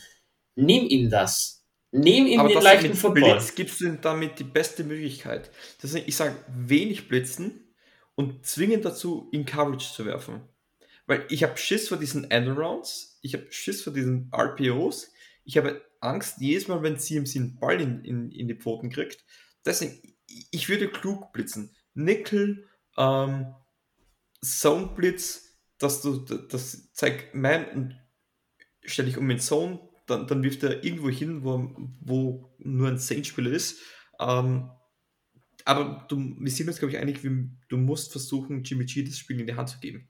[0.54, 1.64] nimm ihm das.
[1.90, 3.32] Nehm ihm den leichten Football.
[3.32, 5.50] Blitz gibst du ihm damit die beste Möglichkeit.
[5.82, 7.66] Deswegen, ich sage, wenig blitzen
[8.20, 10.42] und zwingen dazu, in Coverage zu werfen.
[11.06, 15.10] Weil ich habe Schiss vor diesen Endarounds, ich habe Schiss vor diesen RPOs.
[15.44, 19.24] Ich habe Angst jedes Mal, wenn CMC einen Ball in, in, in die Pfoten kriegt.
[19.64, 19.98] Deswegen,
[20.50, 21.74] ich würde klug blitzen.
[21.94, 22.68] Nickel,
[22.98, 23.54] ähm,
[24.44, 28.00] Zone Blitz, dass du das zeigt Man und
[28.84, 32.98] stell dich um in Zone, dann, dann wirft er irgendwo hin, wo, wo nur ein
[32.98, 33.80] Saint-Spieler ist.
[34.18, 34.70] Ähm,
[35.64, 39.40] aber du, wir sind uns, glaube ich, einig, du musst versuchen, Jimmy G das Spiel
[39.40, 40.08] in die Hand zu geben.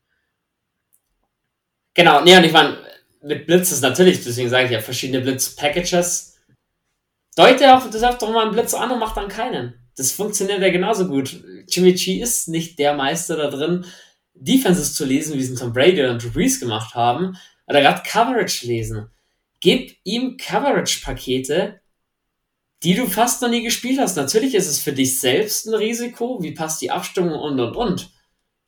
[1.95, 2.79] Genau, nee, und ich meine,
[3.23, 6.39] mit Blitz ist natürlich, deswegen sage ich ja, verschiedene Blitz-Packages.
[7.37, 9.75] Deute auch das doch mal einen Blitz an und macht dann keinen.
[9.97, 11.43] Das funktioniert ja genauso gut.
[11.69, 13.85] Jimmy G ist nicht der Meister da drin,
[14.35, 17.37] Defenses zu lesen, wie es Tom Brady und Drew Brees gemacht haben,
[17.67, 19.11] oder gerade Coverage lesen.
[19.61, 21.80] Gib ihm Coverage-Pakete,
[22.83, 24.17] die du fast noch nie gespielt hast.
[24.17, 28.11] Natürlich ist es für dich selbst ein Risiko, wie passt die Abstimmung und und und.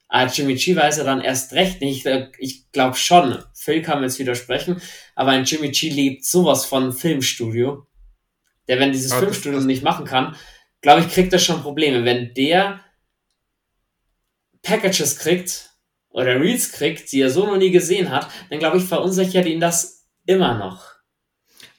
[0.09, 2.07] Aber Jimmy G weiß ja dann erst recht nicht.
[2.39, 4.83] Ich glaube schon, Phil kann mir jetzt widersprechen,
[5.15, 7.87] aber ein Jimmy G lebt sowas von Filmstudio.
[8.69, 10.37] Der, wenn dieses aber Filmstudio nicht machen kann,
[10.83, 12.05] glaube ich, kriegt er schon Probleme.
[12.05, 12.81] Wenn der
[14.63, 15.71] Packages kriegt
[16.11, 19.61] oder Reels kriegt, die er so noch nie gesehen hat, dann glaube ich, verunsichert ihn
[19.61, 20.93] das immer noch.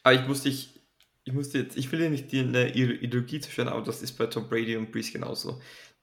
[0.01, 0.73] Aber ich muss dich
[1.26, 4.28] ich musste jetzt, ich will ja nicht die eine Ideologie zerstören, aber das ist bei
[4.28, 5.62] Tom Brady und Breeze genauso.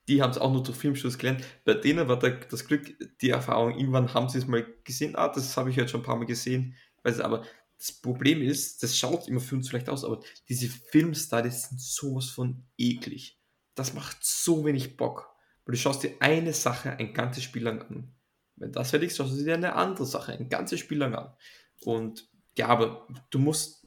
[0.08, 1.44] Die haben es auch nur durch Filmstudios gelernt.
[1.64, 5.14] Bei denen war das Glück, die Erfahrung, irgendwann haben sie es mal gesehen.
[5.14, 6.74] Ah, das habe ich jetzt schon ein paar Mal gesehen.
[7.02, 7.44] Weiß, aber
[7.78, 12.26] das Problem ist, das schaut immer für uns vielleicht aus, aber diese Filmstudies sind sowas
[12.30, 13.38] von eklig.
[13.74, 15.34] Das macht so wenig Bock.
[15.64, 18.14] Weil du schaust dir eine Sache ein ganzes Spiel lang an.
[18.56, 21.34] Wenn das fertig ist, schaust du dir eine andere Sache ein ganzes Spiel lang an.
[21.82, 23.86] Und ja, aber du musst,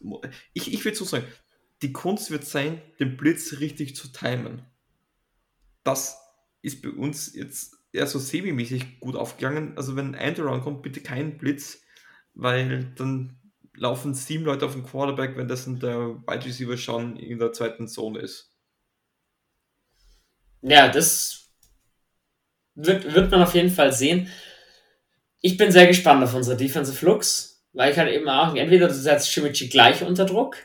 [0.54, 1.28] ich, ich würde so sagen,
[1.82, 4.64] die Kunst wird sein, den Blitz richtig zu timen.
[5.84, 6.18] Das
[6.62, 9.78] ist bei uns jetzt eher so semi-mäßig gut aufgegangen.
[9.78, 11.82] Also wenn ein Endaround kommt, bitte kein Blitz,
[12.34, 13.38] weil dann
[13.76, 17.52] laufen sieben Leute auf den Quarterback, wenn das in der Wide Receiver schon in der
[17.52, 18.56] zweiten Zone ist.
[20.62, 21.52] Ja, das
[22.76, 24.30] wird, wird man auf jeden Fall sehen.
[25.42, 28.94] Ich bin sehr gespannt auf unsere Defensive Looks weil ich halt eben auch, entweder du
[28.94, 30.58] setzt Shimichi gleich unter Druck,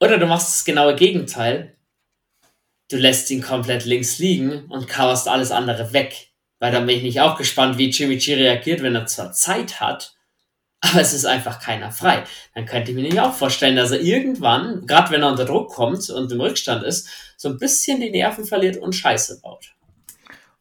[0.00, 1.76] oder du machst das genaue Gegenteil.
[2.90, 6.28] Du lässt ihn komplett links liegen und coverst alles andere weg.
[6.58, 10.16] Weil dann bin ich nicht auch gespannt, wie Chimichi reagiert, wenn er zwar Zeit hat,
[10.80, 12.24] aber es ist einfach keiner frei.
[12.54, 15.70] Dann könnte ich mir nicht auch vorstellen, dass er irgendwann, gerade wenn er unter Druck
[15.70, 19.74] kommt und im Rückstand ist, so ein bisschen die Nerven verliert und Scheiße baut.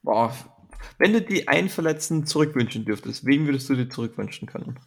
[0.02, 0.36] Boah,
[0.98, 4.80] wenn du die einen Verletzten zurückwünschen dürftest, wen würdest du dir zurückwünschen können?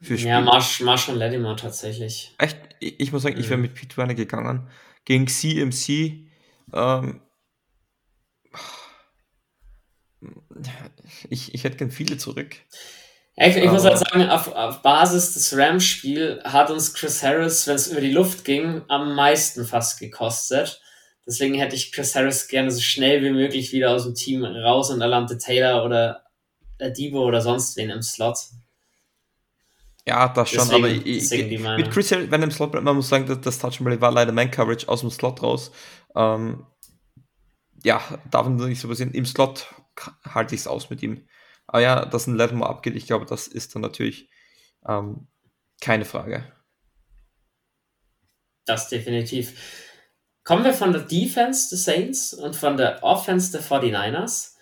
[0.00, 2.34] Für Ja, Marsh, Marshall Lattimore tatsächlich.
[2.38, 2.58] Echt?
[2.80, 4.68] Ich, ich muss sagen, ich wäre mit Pete Werner gegangen.
[5.04, 6.28] Gegen CMC.
[6.72, 7.22] Ähm,
[11.30, 12.56] ich, ich hätte gern viele zurück.
[13.36, 17.66] Ja, ich, ich muss halt sagen, auf, auf Basis des Rams-Spiels hat uns Chris Harris,
[17.66, 20.80] wenn es über die Luft ging, am meisten fast gekostet.
[21.26, 24.90] Deswegen hätte ich Chris Harris gerne so schnell wie möglich wieder aus dem Team raus
[24.90, 26.24] und Alante Taylor oder
[26.80, 28.38] Debo oder sonst wen im Slot.
[30.08, 32.94] Ja, das schon, deswegen, aber ich, ich, mit Chris Hill, wenn im Slot bleibt, man
[32.94, 35.72] muss sagen, das, das Touch war leider Man-Coverage aus dem Slot raus.
[36.14, 36.64] Ähm,
[37.82, 38.00] ja,
[38.30, 39.12] darf man nicht so passieren.
[39.12, 39.74] Im Slot
[40.24, 41.26] halte ich es aus mit ihm.
[41.66, 44.30] Aber ja, dass ein Level mal abgeht, ich glaube, das ist dann natürlich
[44.86, 45.26] ähm,
[45.80, 46.52] keine Frage.
[48.64, 50.04] Das definitiv.
[50.44, 54.55] Kommen wir von der Defense des Saints und von der Offense der 49ers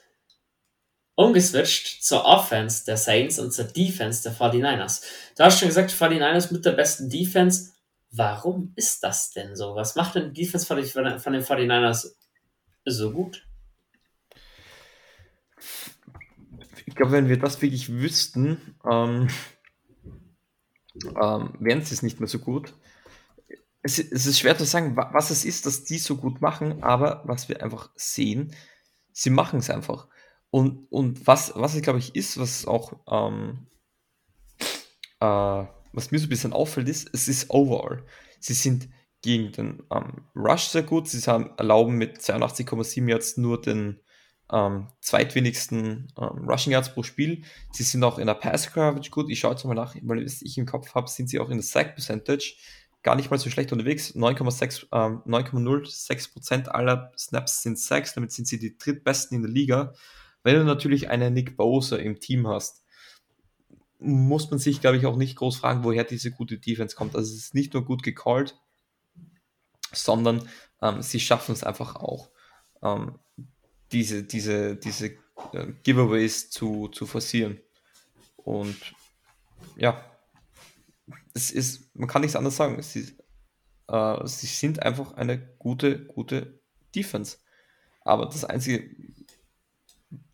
[1.17, 5.03] umgeswitcht zur Offense der Saints und zur Defense der 49ers.
[5.37, 7.73] Du hast schon gesagt, 49ers mit der besten Defense.
[8.11, 9.75] Warum ist das denn so?
[9.75, 12.15] Was macht denn die Defense von den 49ers
[12.85, 13.47] so gut?
[16.87, 19.29] Ich glaube, wenn wir das wirklich wüssten, ähm,
[21.21, 22.75] ähm, wären sie es nicht mehr so gut.
[23.83, 27.23] Es, es, ist schwer zu sagen, was es ist, dass die so gut machen, aber
[27.27, 28.55] was wir einfach sehen,
[29.13, 30.09] sie machen es einfach.
[30.55, 33.67] Und, und was, was es, glaube ich, ist, was auch, ähm,
[35.19, 38.05] äh, was mir so ein bisschen auffällt, ist, es ist overall.
[38.39, 38.89] Sie sind
[39.21, 41.09] gegen den ähm, Rush sehr gut.
[41.09, 43.99] Sie haben, erlauben mit 82,7 Yards nur den
[44.53, 47.43] ähm, zweitwenigsten ähm, Rushing Yards pro Spiel.
[47.73, 49.31] Sie sind auch in der Pass Coverage gut.
[49.31, 51.65] Ich schaue jetzt mal nach, weil ich im Kopf habe, sind sie auch in der
[51.65, 52.55] Sack Percentage
[53.03, 54.15] gar nicht mal so schlecht unterwegs.
[54.15, 58.15] 9,6, ähm, 9,06% aller Snaps sind Sacks.
[58.15, 59.95] Damit sind sie die drittbesten in der Liga.
[60.45, 62.85] Wenn du natürlich einen Nick Bosa im Team hast,
[63.99, 67.17] muss man sich, glaube ich, auch nicht groß fragen, woher diese gute Defense kommt.
[67.17, 68.57] Also es ist nicht nur gut gecallt,
[69.93, 70.49] sondern
[70.83, 72.31] ähm, sie schaffen es einfach auch,
[72.83, 73.19] ähm,
[73.91, 75.07] diese, diese, diese
[75.53, 77.61] äh, Giveaways zu, zu forcieren.
[78.37, 78.77] Und
[79.77, 80.05] ja,
[81.33, 82.81] es ist, man kann nichts anderes sagen.
[82.83, 83.17] Sie,
[83.89, 86.61] äh, sie sind einfach eine gute, gute
[86.95, 87.39] Defense.
[88.03, 88.91] Aber das Einzige,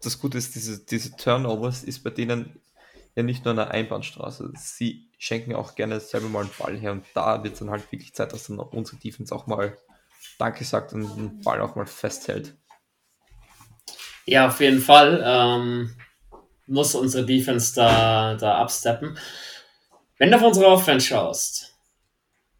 [0.02, 2.60] das Gute ist, diese, diese Turnovers ist bei denen
[3.14, 4.52] ja nicht nur eine Einbahnstraße.
[4.56, 7.90] Sie schenken auch gerne selber mal einen Ball her und da wird es dann halt
[7.92, 9.76] wirklich Zeit, dass dann unsere Defense auch mal
[10.38, 12.56] Danke sagt und den Ball auch mal festhält.
[14.26, 15.96] Ja, auf jeden Fall ähm,
[16.66, 19.18] muss unsere Defense da, da absteppen.
[20.18, 21.74] Wenn du auf unsere Offense schaust,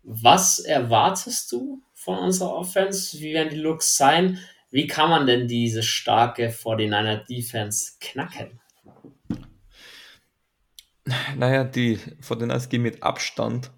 [0.02, 3.18] was erwartest du von unserer Offense?
[3.20, 4.38] Wie werden die Looks sein?
[4.70, 8.60] Wie kann man denn diese starke 49er Defense knacken?
[11.36, 13.72] Naja, die 49ers gehen mit Abstand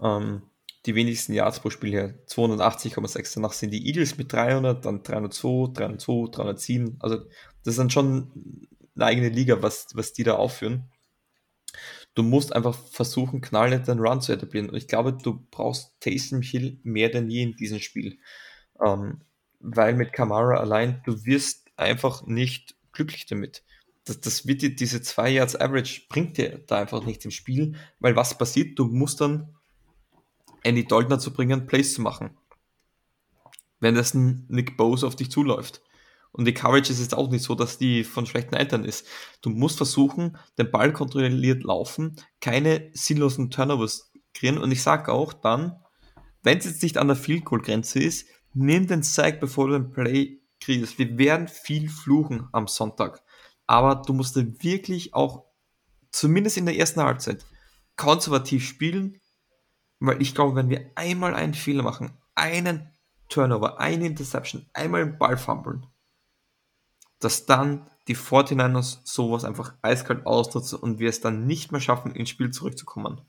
[0.00, 0.42] ähm,
[0.86, 2.14] die wenigsten Yards pro Spiel her.
[2.26, 3.34] 280,6.
[3.34, 6.96] Danach sind die Eagles mit 300, dann 302, 302, 307.
[7.00, 10.90] Also das ist dann schon eine eigene Liga, was, was die da aufführen.
[12.14, 14.68] Du musst einfach versuchen, knallhart den Run zu etablieren.
[14.68, 18.18] Und ich glaube, du brauchst Taysom Hill mehr denn je in diesem Spiel.
[18.84, 19.20] Ähm,
[19.62, 23.62] weil mit Kamara allein, du wirst einfach nicht glücklich damit.
[24.04, 27.76] Das, das wird dir, diese 2 Yards Average bringt dir da einfach nicht im Spiel,
[28.00, 28.78] weil was passiert?
[28.78, 29.56] Du musst dann
[30.64, 32.36] Andy Dalton dazu bringen, Plays zu machen.
[33.80, 35.82] Wenn das Nick Bose auf dich zuläuft.
[36.32, 39.06] Und die Coverage ist jetzt auch nicht so, dass die von schlechten Eltern ist.
[39.42, 44.58] Du musst versuchen, den Ball kontrolliert laufen, keine sinnlosen Turnovers kreieren.
[44.58, 45.76] Und ich sage auch dann,
[46.42, 49.78] wenn es jetzt nicht an der Field Goal Grenze ist, nimm den Sack, bevor du
[49.78, 50.98] den Play kriegst.
[50.98, 53.22] Wir werden viel fluchen am Sonntag.
[53.66, 55.44] Aber du musst wirklich auch,
[56.10, 57.44] zumindest in der ersten Halbzeit,
[57.96, 59.20] konservativ spielen,
[60.00, 62.90] weil ich glaube, wenn wir einmal einen Fehler machen, einen
[63.28, 65.86] Turnover, eine Interception, einmal den Ball fummeln,
[67.20, 72.14] dass dann die 49ers sowas einfach eiskalt ausnutzen und wir es dann nicht mehr schaffen,
[72.14, 73.20] ins Spiel zurückzukommen.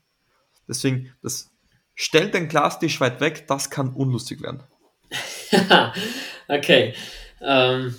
[0.66, 1.52] Deswegen, das
[1.94, 4.64] stellt den Glastisch weit weg, das kann unlustig werden.
[6.48, 6.94] okay.
[7.40, 7.94] Ähm,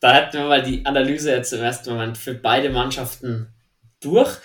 [0.00, 3.52] da hätten wir mal die Analyse jetzt im ersten Moment für beide Mannschaften
[4.00, 4.38] durch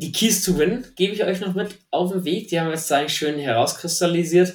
[0.00, 2.48] die Keys to Win gebe ich euch noch mit auf den Weg.
[2.48, 4.54] Die haben wir jetzt eigentlich schön herauskristallisiert.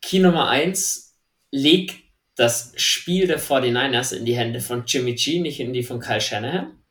[0.00, 1.18] Key Nummer 1,
[1.50, 2.02] leg
[2.34, 6.20] das Spiel der 49ers in die Hände von Jimmy G, nicht in die von Kyle
[6.20, 6.82] Shanahan.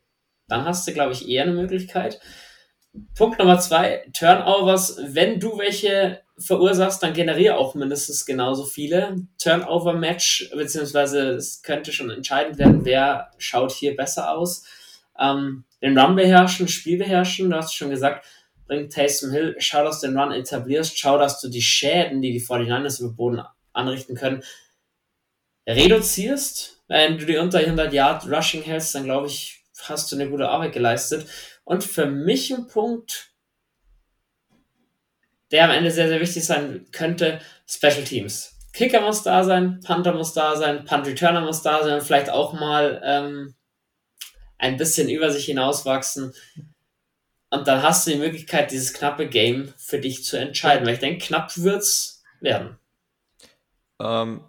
[0.46, 2.20] Dann hast du, glaube ich, eher eine Möglichkeit.
[3.14, 4.98] Punkt Nummer 2, Turnovers.
[5.02, 9.26] Wenn du welche verursachst, dann generiere auch mindestens genauso viele.
[9.38, 14.64] Turnover-Match, beziehungsweise es könnte schon entscheidend werden, wer schaut hier besser aus.
[15.18, 18.26] Ähm, den Run beherrschen, Spiel beherrschen, du hast schon gesagt,
[18.66, 22.32] bringt Taysom Hill, schau, dass du den Run etablierst, schau, dass du die Schäden, die
[22.32, 23.42] die 49ers über Boden
[23.72, 24.42] anrichten können,
[25.66, 26.82] reduzierst.
[26.88, 30.48] Wenn du die unter 100 Yard Rushing hältst, dann glaube ich, hast du eine gute
[30.48, 31.26] Arbeit geleistet.
[31.72, 33.32] Und für mich ein Punkt,
[35.52, 38.58] der am Ende sehr, sehr wichtig sein könnte, Special Teams.
[38.74, 42.52] Kicker muss da sein, Panther muss da sein, Punt Returner muss da sein, vielleicht auch
[42.52, 43.54] mal ähm,
[44.58, 46.34] ein bisschen über sich hinauswachsen.
[47.48, 50.86] Und dann hast du die Möglichkeit, dieses knappe Game für dich zu entscheiden.
[50.86, 52.76] Weil ich denke, knapp wird es werden.
[53.98, 54.44] Ähm,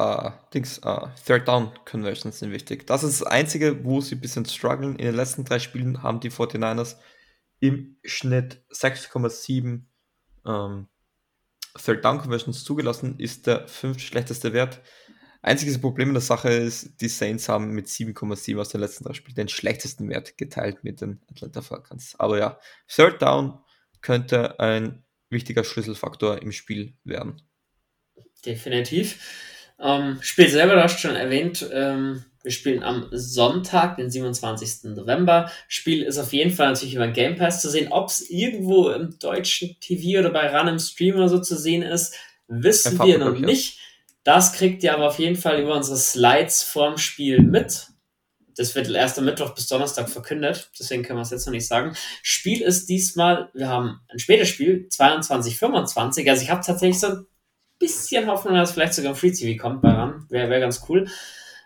[0.00, 2.86] uh, Dings, uh, Third Down Conversions sind wichtig.
[2.86, 4.96] Das ist das Einzige, wo sie ein bisschen strugglen.
[4.96, 6.96] In den letzten drei Spielen haben die 49ers
[7.60, 9.82] im Schnitt 6,7
[10.46, 10.88] ähm,
[11.76, 14.80] Third Down Conversions zugelassen, ist der fünf schlechteste Wert.
[15.42, 19.14] Einziges Problem in der Sache ist, die Saints haben mit 7,7 aus den letzten drei
[19.14, 22.14] Spielen den schlechtesten Wert geteilt mit den Atlanta Falcons.
[22.18, 22.58] Aber ja,
[22.88, 23.58] Third Down
[24.02, 27.40] könnte ein wichtiger Schlüsselfaktor im Spiel werden.
[28.44, 29.59] Definitiv.
[29.82, 34.94] Ähm, Spiel selber, du hast schon erwähnt, ähm, wir spielen am Sonntag, den 27.
[34.94, 35.50] November.
[35.68, 37.92] Spiel ist auf jeden Fall natürlich über den Game Pass zu sehen.
[37.92, 41.82] Ob es irgendwo im deutschen TV oder bei RAN im Stream oder so zu sehen
[41.82, 42.14] ist,
[42.48, 43.78] wissen wir noch nicht.
[44.24, 47.88] Das kriegt ihr aber auf jeden Fall über unsere Slides vorm Spiel mit.
[48.56, 51.66] Das wird erst am Mittwoch bis Donnerstag verkündet, deswegen können wir es jetzt noch nicht
[51.66, 51.94] sagen.
[52.22, 56.28] Spiel ist diesmal, wir haben ein spätes Spiel, 22, 25.
[56.28, 57.26] Also ich habe tatsächlich so ein
[57.80, 60.26] bisschen Hoffnung, dass vielleicht sogar ein Free TV kommt bei RAN.
[60.28, 61.08] Wäre wär ganz cool.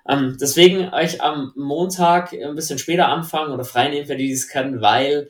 [0.08, 4.32] Ähm, deswegen euch am Montag ein bisschen später anfangen oder frei nehmen, für die, die
[4.32, 5.28] es können, weil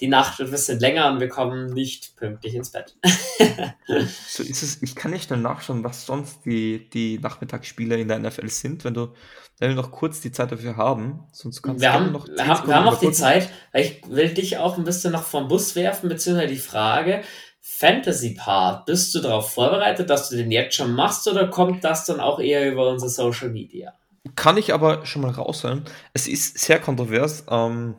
[0.00, 2.96] die Nacht wird ein bisschen länger und wir kommen nicht pünktlich ins Bett.
[4.26, 4.82] so ist es.
[4.82, 8.94] Ich kann nicht nur nachschauen, was sonst die, die Nachmittagsspiele in der NFL sind, wenn
[8.94, 9.14] du,
[9.60, 11.20] wenn wir noch kurz die Zeit dafür haben.
[11.32, 13.50] Sonst kannst wir haben noch, wir haben, wir haben noch die Zeit.
[13.72, 17.22] Ich will dich auch ein bisschen noch vom Bus werfen, beziehungsweise die Frage,
[17.66, 22.20] Fantasy-Part, bist du darauf vorbereitet, dass du den jetzt schon machst oder kommt das dann
[22.20, 23.94] auch eher über unsere Social Media?
[24.36, 25.82] Kann ich aber schon mal raushören.
[26.12, 27.44] Es ist sehr kontrovers.
[27.48, 27.96] Ähm,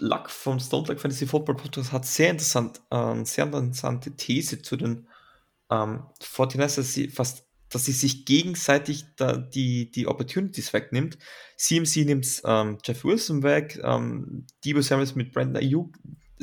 [0.00, 4.76] Luck vom Stone Luck Fantasy Football Podcast hat sehr interessant, äh, sehr interessante These zu
[4.76, 5.06] den
[5.70, 11.18] ähm, 49ers, dass sie fast, dass sie sich gegenseitig da die, die Opportunities wegnimmt.
[11.56, 15.94] CMC nimmt ähm, Jeff Wilson weg, ähm, Debo Samuels mit Brandon Ayuk.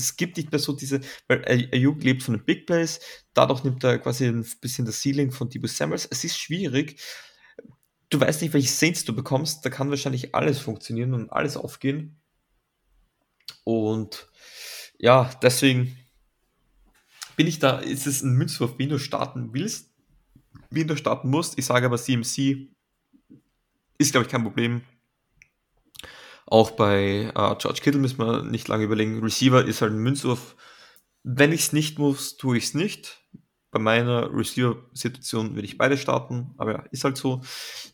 [0.01, 2.99] Es gibt nicht mehr so diese, weil Ayuk lebt von den Big Plays,
[3.33, 6.07] dadurch nimmt er quasi ein bisschen das Ceiling von Debo Samuels.
[6.09, 7.01] Es ist schwierig.
[8.09, 12.19] Du weißt nicht, welche Saints du bekommst, da kann wahrscheinlich alles funktionieren und alles aufgehen.
[13.63, 14.29] Und
[14.97, 15.97] ja, deswegen
[17.35, 19.91] bin ich da, ist es ein Münzwurf, wie du starten willst,
[20.69, 21.57] wie du starten musst.
[21.57, 22.67] Ich sage aber CMC
[23.97, 24.81] ist, glaube ich, kein Problem.
[26.51, 29.23] Auch bei äh, George Kittle müssen wir nicht lange überlegen.
[29.23, 30.57] Receiver ist halt ein Münzwurf.
[31.23, 33.21] Wenn ich es nicht muss, tue ich es nicht.
[33.71, 37.39] Bei meiner Receiver-Situation würde ich beide starten, aber ja, ist halt so.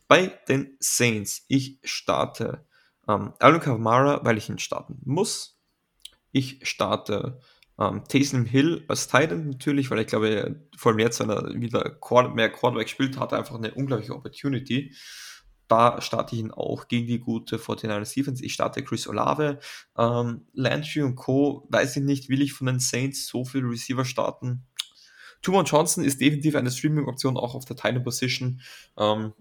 [0.08, 2.66] Bei den Saints, ich starte
[3.08, 5.62] ähm, Alvin Kamara, weil ich ihn starten muss.
[6.32, 7.40] Ich starte
[7.80, 11.96] ähm, Taysom Hill als Titan natürlich, weil ich glaube, vor allem jetzt, wenn er wieder
[12.34, 14.96] mehr Quarterback spielt, hat er einfach eine unglaubliche Opportunity.
[15.68, 18.44] Da starte ich ihn auch gegen die gute 49ers Defense.
[18.44, 19.60] Ich starte Chris Olave.
[19.98, 21.68] Ähm, Landry und Co.
[21.70, 24.64] weiß ich nicht, will ich von den Saints so viel Receiver starten?
[25.42, 28.62] Tumon Johnson ist definitiv eine Streaming-Option, auch auf der Titan Position.
[28.98, 29.34] Ähm,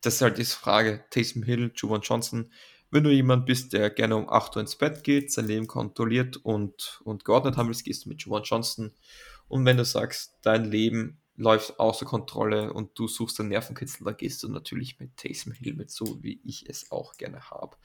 [0.00, 1.04] das ist halt die Frage.
[1.10, 2.50] Taysom Hill, Juwan Johnson
[2.94, 6.36] wenn du jemand bist, der gerne um 8 Uhr ins Bett geht, sein Leben kontrolliert
[6.36, 8.92] und, und geordnet haben willst, gehst du mit Juwan Johnson.
[9.48, 14.12] Und wenn du sagst, dein Leben läuft außer Kontrolle und du suchst einen Nervenkitzel, da
[14.12, 17.76] gehst du natürlich mit Taysom Hill mit, so wie ich es auch gerne habe.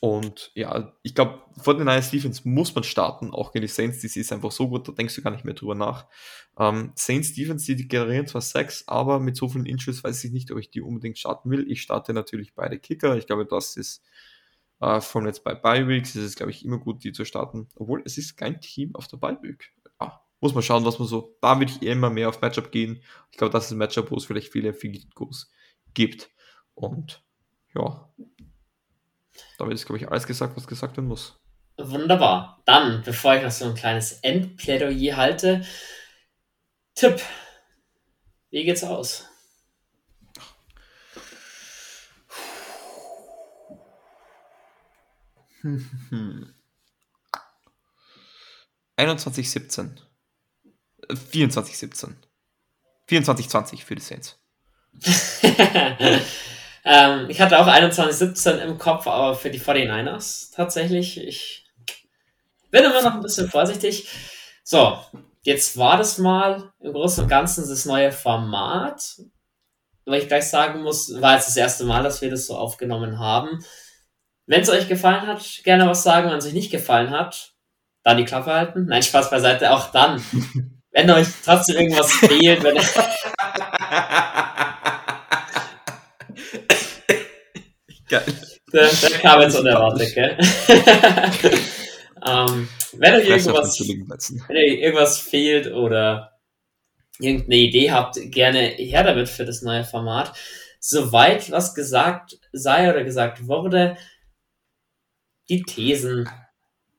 [0.00, 4.00] Und ja, ich glaube, vor den Niners Defense muss man starten, auch gegen die Saints,
[4.00, 6.06] die ist einfach so gut, da denkst du gar nicht mehr drüber nach.
[6.58, 10.50] Ähm, Saints Defense, die generieren zwar Sex, aber mit so vielen Inches weiß ich nicht,
[10.50, 11.70] ob ich die unbedingt starten will.
[11.70, 13.16] Ich starte natürlich beide Kicker.
[13.16, 14.02] Ich glaube, das ist
[14.80, 17.68] äh, von jetzt bei Bi-Weeks ist es, glaube ich, immer gut, die zu starten.
[17.76, 19.72] Obwohl, es ist kein Team auf der Bi-Week.
[19.81, 19.81] Ah,
[20.42, 21.38] muss man schauen, was man so.
[21.40, 23.02] Da würde ich immer mehr auf Matchup gehen.
[23.30, 25.50] Ich glaube, das ist ein Matchup, wo es vielleicht viele Field-Goals
[25.94, 26.30] gibt.
[26.74, 27.24] Und
[27.74, 28.12] ja,
[29.56, 31.40] damit ist, glaube ich, alles gesagt, was gesagt werden muss.
[31.78, 32.60] Wunderbar.
[32.66, 35.64] Dann, bevor ich noch so ein kleines Endplädoyer halte,
[36.94, 37.22] Tipp.
[38.50, 39.28] Wie geht's aus?
[48.98, 50.11] 21-17.
[51.10, 52.14] 24-17.
[53.08, 54.38] 24-20 für die Saints.
[56.84, 61.18] ähm, ich hatte auch 21-17 im Kopf, aber für die 49ers tatsächlich.
[61.18, 61.66] Ich
[62.70, 64.08] bin immer noch ein bisschen vorsichtig.
[64.64, 64.98] So,
[65.42, 69.20] jetzt war das mal im Großen und Ganzen das neue Format.
[70.04, 73.20] Weil ich gleich sagen muss, war jetzt das erste Mal, dass wir das so aufgenommen
[73.20, 73.64] haben.
[74.46, 76.28] Wenn es euch gefallen hat, gerne was sagen.
[76.28, 77.52] Wenn es euch nicht gefallen hat,
[78.02, 78.86] dann die Klappe halten.
[78.86, 80.22] Nein, Spaß beiseite, auch dann.
[80.92, 82.76] wenn euch trotzdem irgendwas fehlt, wenn
[88.08, 88.24] Geil.
[88.72, 88.88] Der
[89.20, 90.36] kam jetzt unerwartet, gell?
[92.26, 96.38] ähm, wenn euch irgendwas, wenn euch irgendwas fehlt oder
[97.18, 100.32] irgendeine Idee habt, gerne her damit für das neue Format.
[100.80, 103.96] Soweit was gesagt sei oder gesagt wurde,
[105.48, 106.28] die Thesen,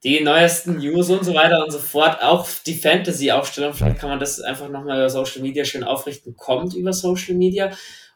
[0.04, 4.20] die neuesten News und so weiter und so fort, auch die Fantasy-Aufstellung, vielleicht kann man
[4.20, 7.72] das einfach nochmal über Social Media schön aufrichten, kommt über Social Media.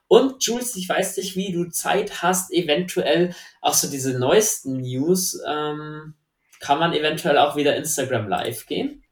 [0.07, 5.41] Und Jules, ich weiß nicht, wie du Zeit hast, eventuell auch so diese neuesten News,
[5.47, 6.13] ähm,
[6.59, 9.03] kann man eventuell auch wieder Instagram live gehen?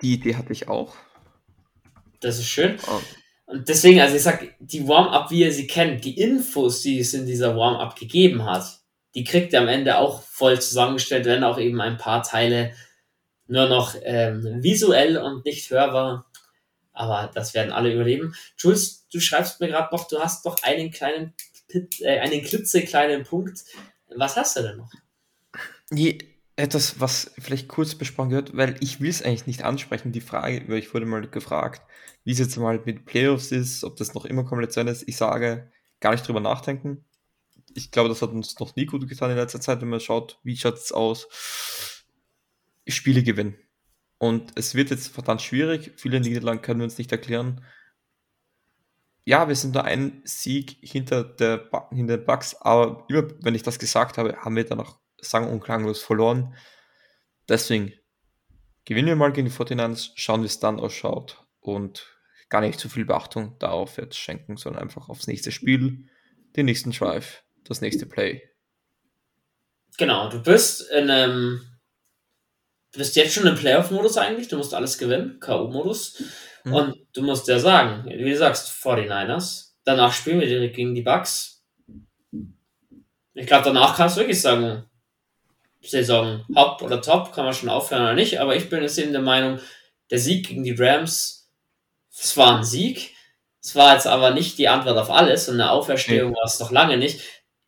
[0.00, 0.94] Die Idee hatte ich auch.
[2.20, 2.76] Das ist schön.
[2.86, 3.00] Oh.
[3.46, 7.14] Und deswegen, also ich sag, die Warm-up, wie ihr sie kennt, die Infos, die es
[7.14, 8.81] in dieser Warm-up gegeben hat,
[9.14, 12.74] die kriegt ihr am Ende auch voll zusammengestellt, wenn auch eben ein paar Teile
[13.46, 16.26] nur noch ähm, visuell und nicht hörbar.
[16.92, 18.34] Aber das werden alle überleben.
[18.56, 21.34] Jules, du schreibst mir gerade noch, du hast noch einen kleinen,
[22.00, 23.64] äh, einen klitzekleinen Punkt.
[24.14, 24.90] Was hast du denn noch?
[25.90, 26.18] Je,
[26.56, 30.64] etwas, was vielleicht kurz besprochen wird, weil ich will es eigentlich nicht ansprechen, die Frage,
[30.68, 31.82] weil ich wurde mal gefragt,
[32.24, 35.06] wie es jetzt mal mit Playoffs ist, ob das noch immer komplett sein ist.
[35.06, 35.70] Ich sage,
[36.00, 37.04] gar nicht drüber nachdenken
[37.74, 40.38] ich glaube, das hat uns noch nie gut getan in letzter Zeit, wenn man schaut,
[40.42, 41.28] wie schaut es aus.
[42.86, 43.56] Spiele gewinnen.
[44.18, 45.92] Und es wird jetzt verdammt schwierig.
[45.96, 47.64] Viele Niederlagen können wir uns nicht erklären.
[49.24, 53.62] Ja, wir sind nur ein Sieg hinter, der, hinter den Bugs, aber immer, wenn ich
[53.62, 56.54] das gesagt habe, haben wir danach sang- und klanglos verloren.
[57.48, 57.92] Deswegen
[58.84, 62.08] gewinnen wir mal gegen die 49 schauen, wie es dann ausschaut und
[62.48, 66.08] gar nicht zu viel Beachtung darauf jetzt schenken, sondern einfach aufs nächste Spiel,
[66.56, 68.42] den nächsten Drive das nächste Play.
[69.98, 71.66] Genau, du bist in einem.
[72.92, 76.22] Du bist jetzt schon im Playoff-Modus eigentlich, du musst alles gewinnen, K.O.-Modus.
[76.64, 76.74] Mhm.
[76.74, 79.72] Und du musst ja sagen, wie du sagst, 49ers.
[79.84, 81.64] Danach spielen wir direkt gegen die Bucks.
[83.34, 84.84] Ich glaube, danach kannst du wirklich sagen,
[85.80, 89.12] Saison Hop oder Top, kann man schon aufhören oder nicht, aber ich bin jetzt eben
[89.12, 89.58] der Meinung,
[90.10, 91.50] der Sieg gegen die Rams,
[92.10, 93.14] es war ein Sieg,
[93.60, 96.70] es war jetzt aber nicht die Antwort auf alles und eine Auferstehung war es noch
[96.70, 97.20] lange nicht.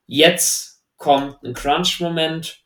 [0.07, 2.65] Jetzt kommt ein Crunch-Moment,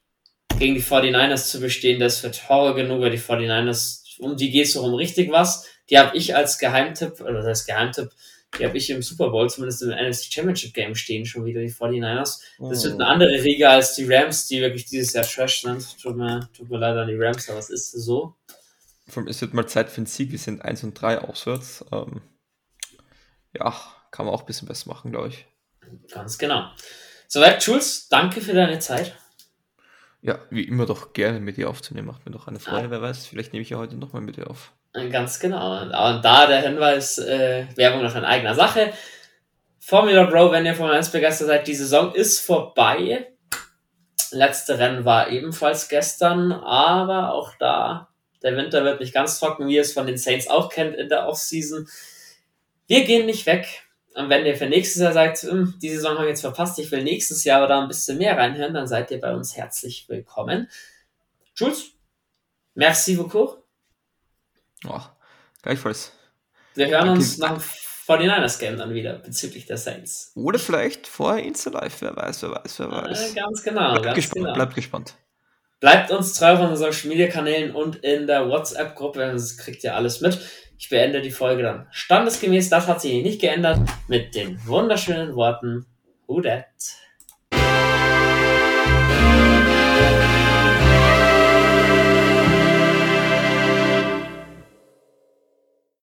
[0.59, 4.67] gegen die 49ers zu bestehen, das wird Horror genug, weil die 49ers, um die geht
[4.67, 5.67] es doch um richtig was.
[5.91, 8.11] Die habe ich als Geheimtipp, oder das heißt Geheimtipp,
[8.59, 11.73] die habe ich im Super Bowl, zumindest im NFC Championship Game stehen, schon wieder die
[11.73, 12.41] 49ers.
[12.59, 13.09] Das wird eine oh.
[13.09, 15.99] andere Riege als die Rams, die wirklich dieses Jahr Trash sind.
[16.01, 18.35] Tut mir, tut mir leid an die Rams, aber es ist so.
[19.27, 20.33] Es wird mal Zeit für einen Sieg.
[20.33, 21.85] Wir sind 1 und 3 auswärts.
[21.93, 22.23] Ähm,
[23.55, 23.75] ja,
[24.11, 25.47] kann man auch ein bisschen besser machen, glaube ich.
[26.13, 26.71] Ganz genau.
[27.29, 29.15] Soweit, Jules, danke für deine Zeit.
[30.23, 32.09] Ja, wie immer doch gerne mit dir aufzunehmen.
[32.09, 32.85] Macht mir doch eine Freude.
[32.85, 32.91] Ja.
[32.91, 34.73] Wer weiß, vielleicht nehme ich ja heute nochmal mit dir auf.
[34.95, 35.83] Ganz genau.
[35.83, 38.93] Und da der Hinweis, äh, Werbung noch in eigener Sache.
[39.79, 43.29] Formula Bro, wenn ihr Formel 1 begeistert seid, die Saison ist vorbei.
[44.31, 48.09] Letzte Rennen war ebenfalls gestern, aber auch da,
[48.43, 51.09] der Winter wird nicht ganz trocken, wie ihr es von den Saints auch kennt in
[51.09, 51.89] der Offseason.
[52.87, 53.88] Wir gehen nicht weg.
[54.19, 56.91] Und wenn ihr für nächstes Jahr sagt, hm, die Saison habe ich jetzt verpasst, ich
[56.91, 60.09] will nächstes Jahr aber da ein bisschen mehr reinhören, dann seid ihr bei uns herzlich
[60.09, 60.69] willkommen.
[61.55, 61.93] Jules,
[62.75, 63.59] merci beaucoup.
[64.89, 65.01] Oh,
[65.63, 66.11] gleichfalls.
[66.75, 67.13] Wir hören Danke.
[67.13, 70.33] uns nach 49ers Game dann wieder bezüglich der Saints.
[70.35, 73.31] Oder vielleicht vorher Insta Live, wer weiß, wer weiß, wer weiß.
[73.31, 73.93] Äh, ganz genau.
[73.93, 74.55] Bleibt ganz gespannt, genau.
[74.55, 75.15] bleibt gespannt.
[75.79, 79.95] Bleibt uns treu auf unseren Social Media Kanälen und in der WhatsApp-Gruppe, das kriegt ihr
[79.95, 80.41] alles mit.
[80.79, 85.87] Ich beende die Folge dann standesgemäß, das hat sich nicht geändert, mit den wunderschönen Worten
[86.29, 86.67] Who dat?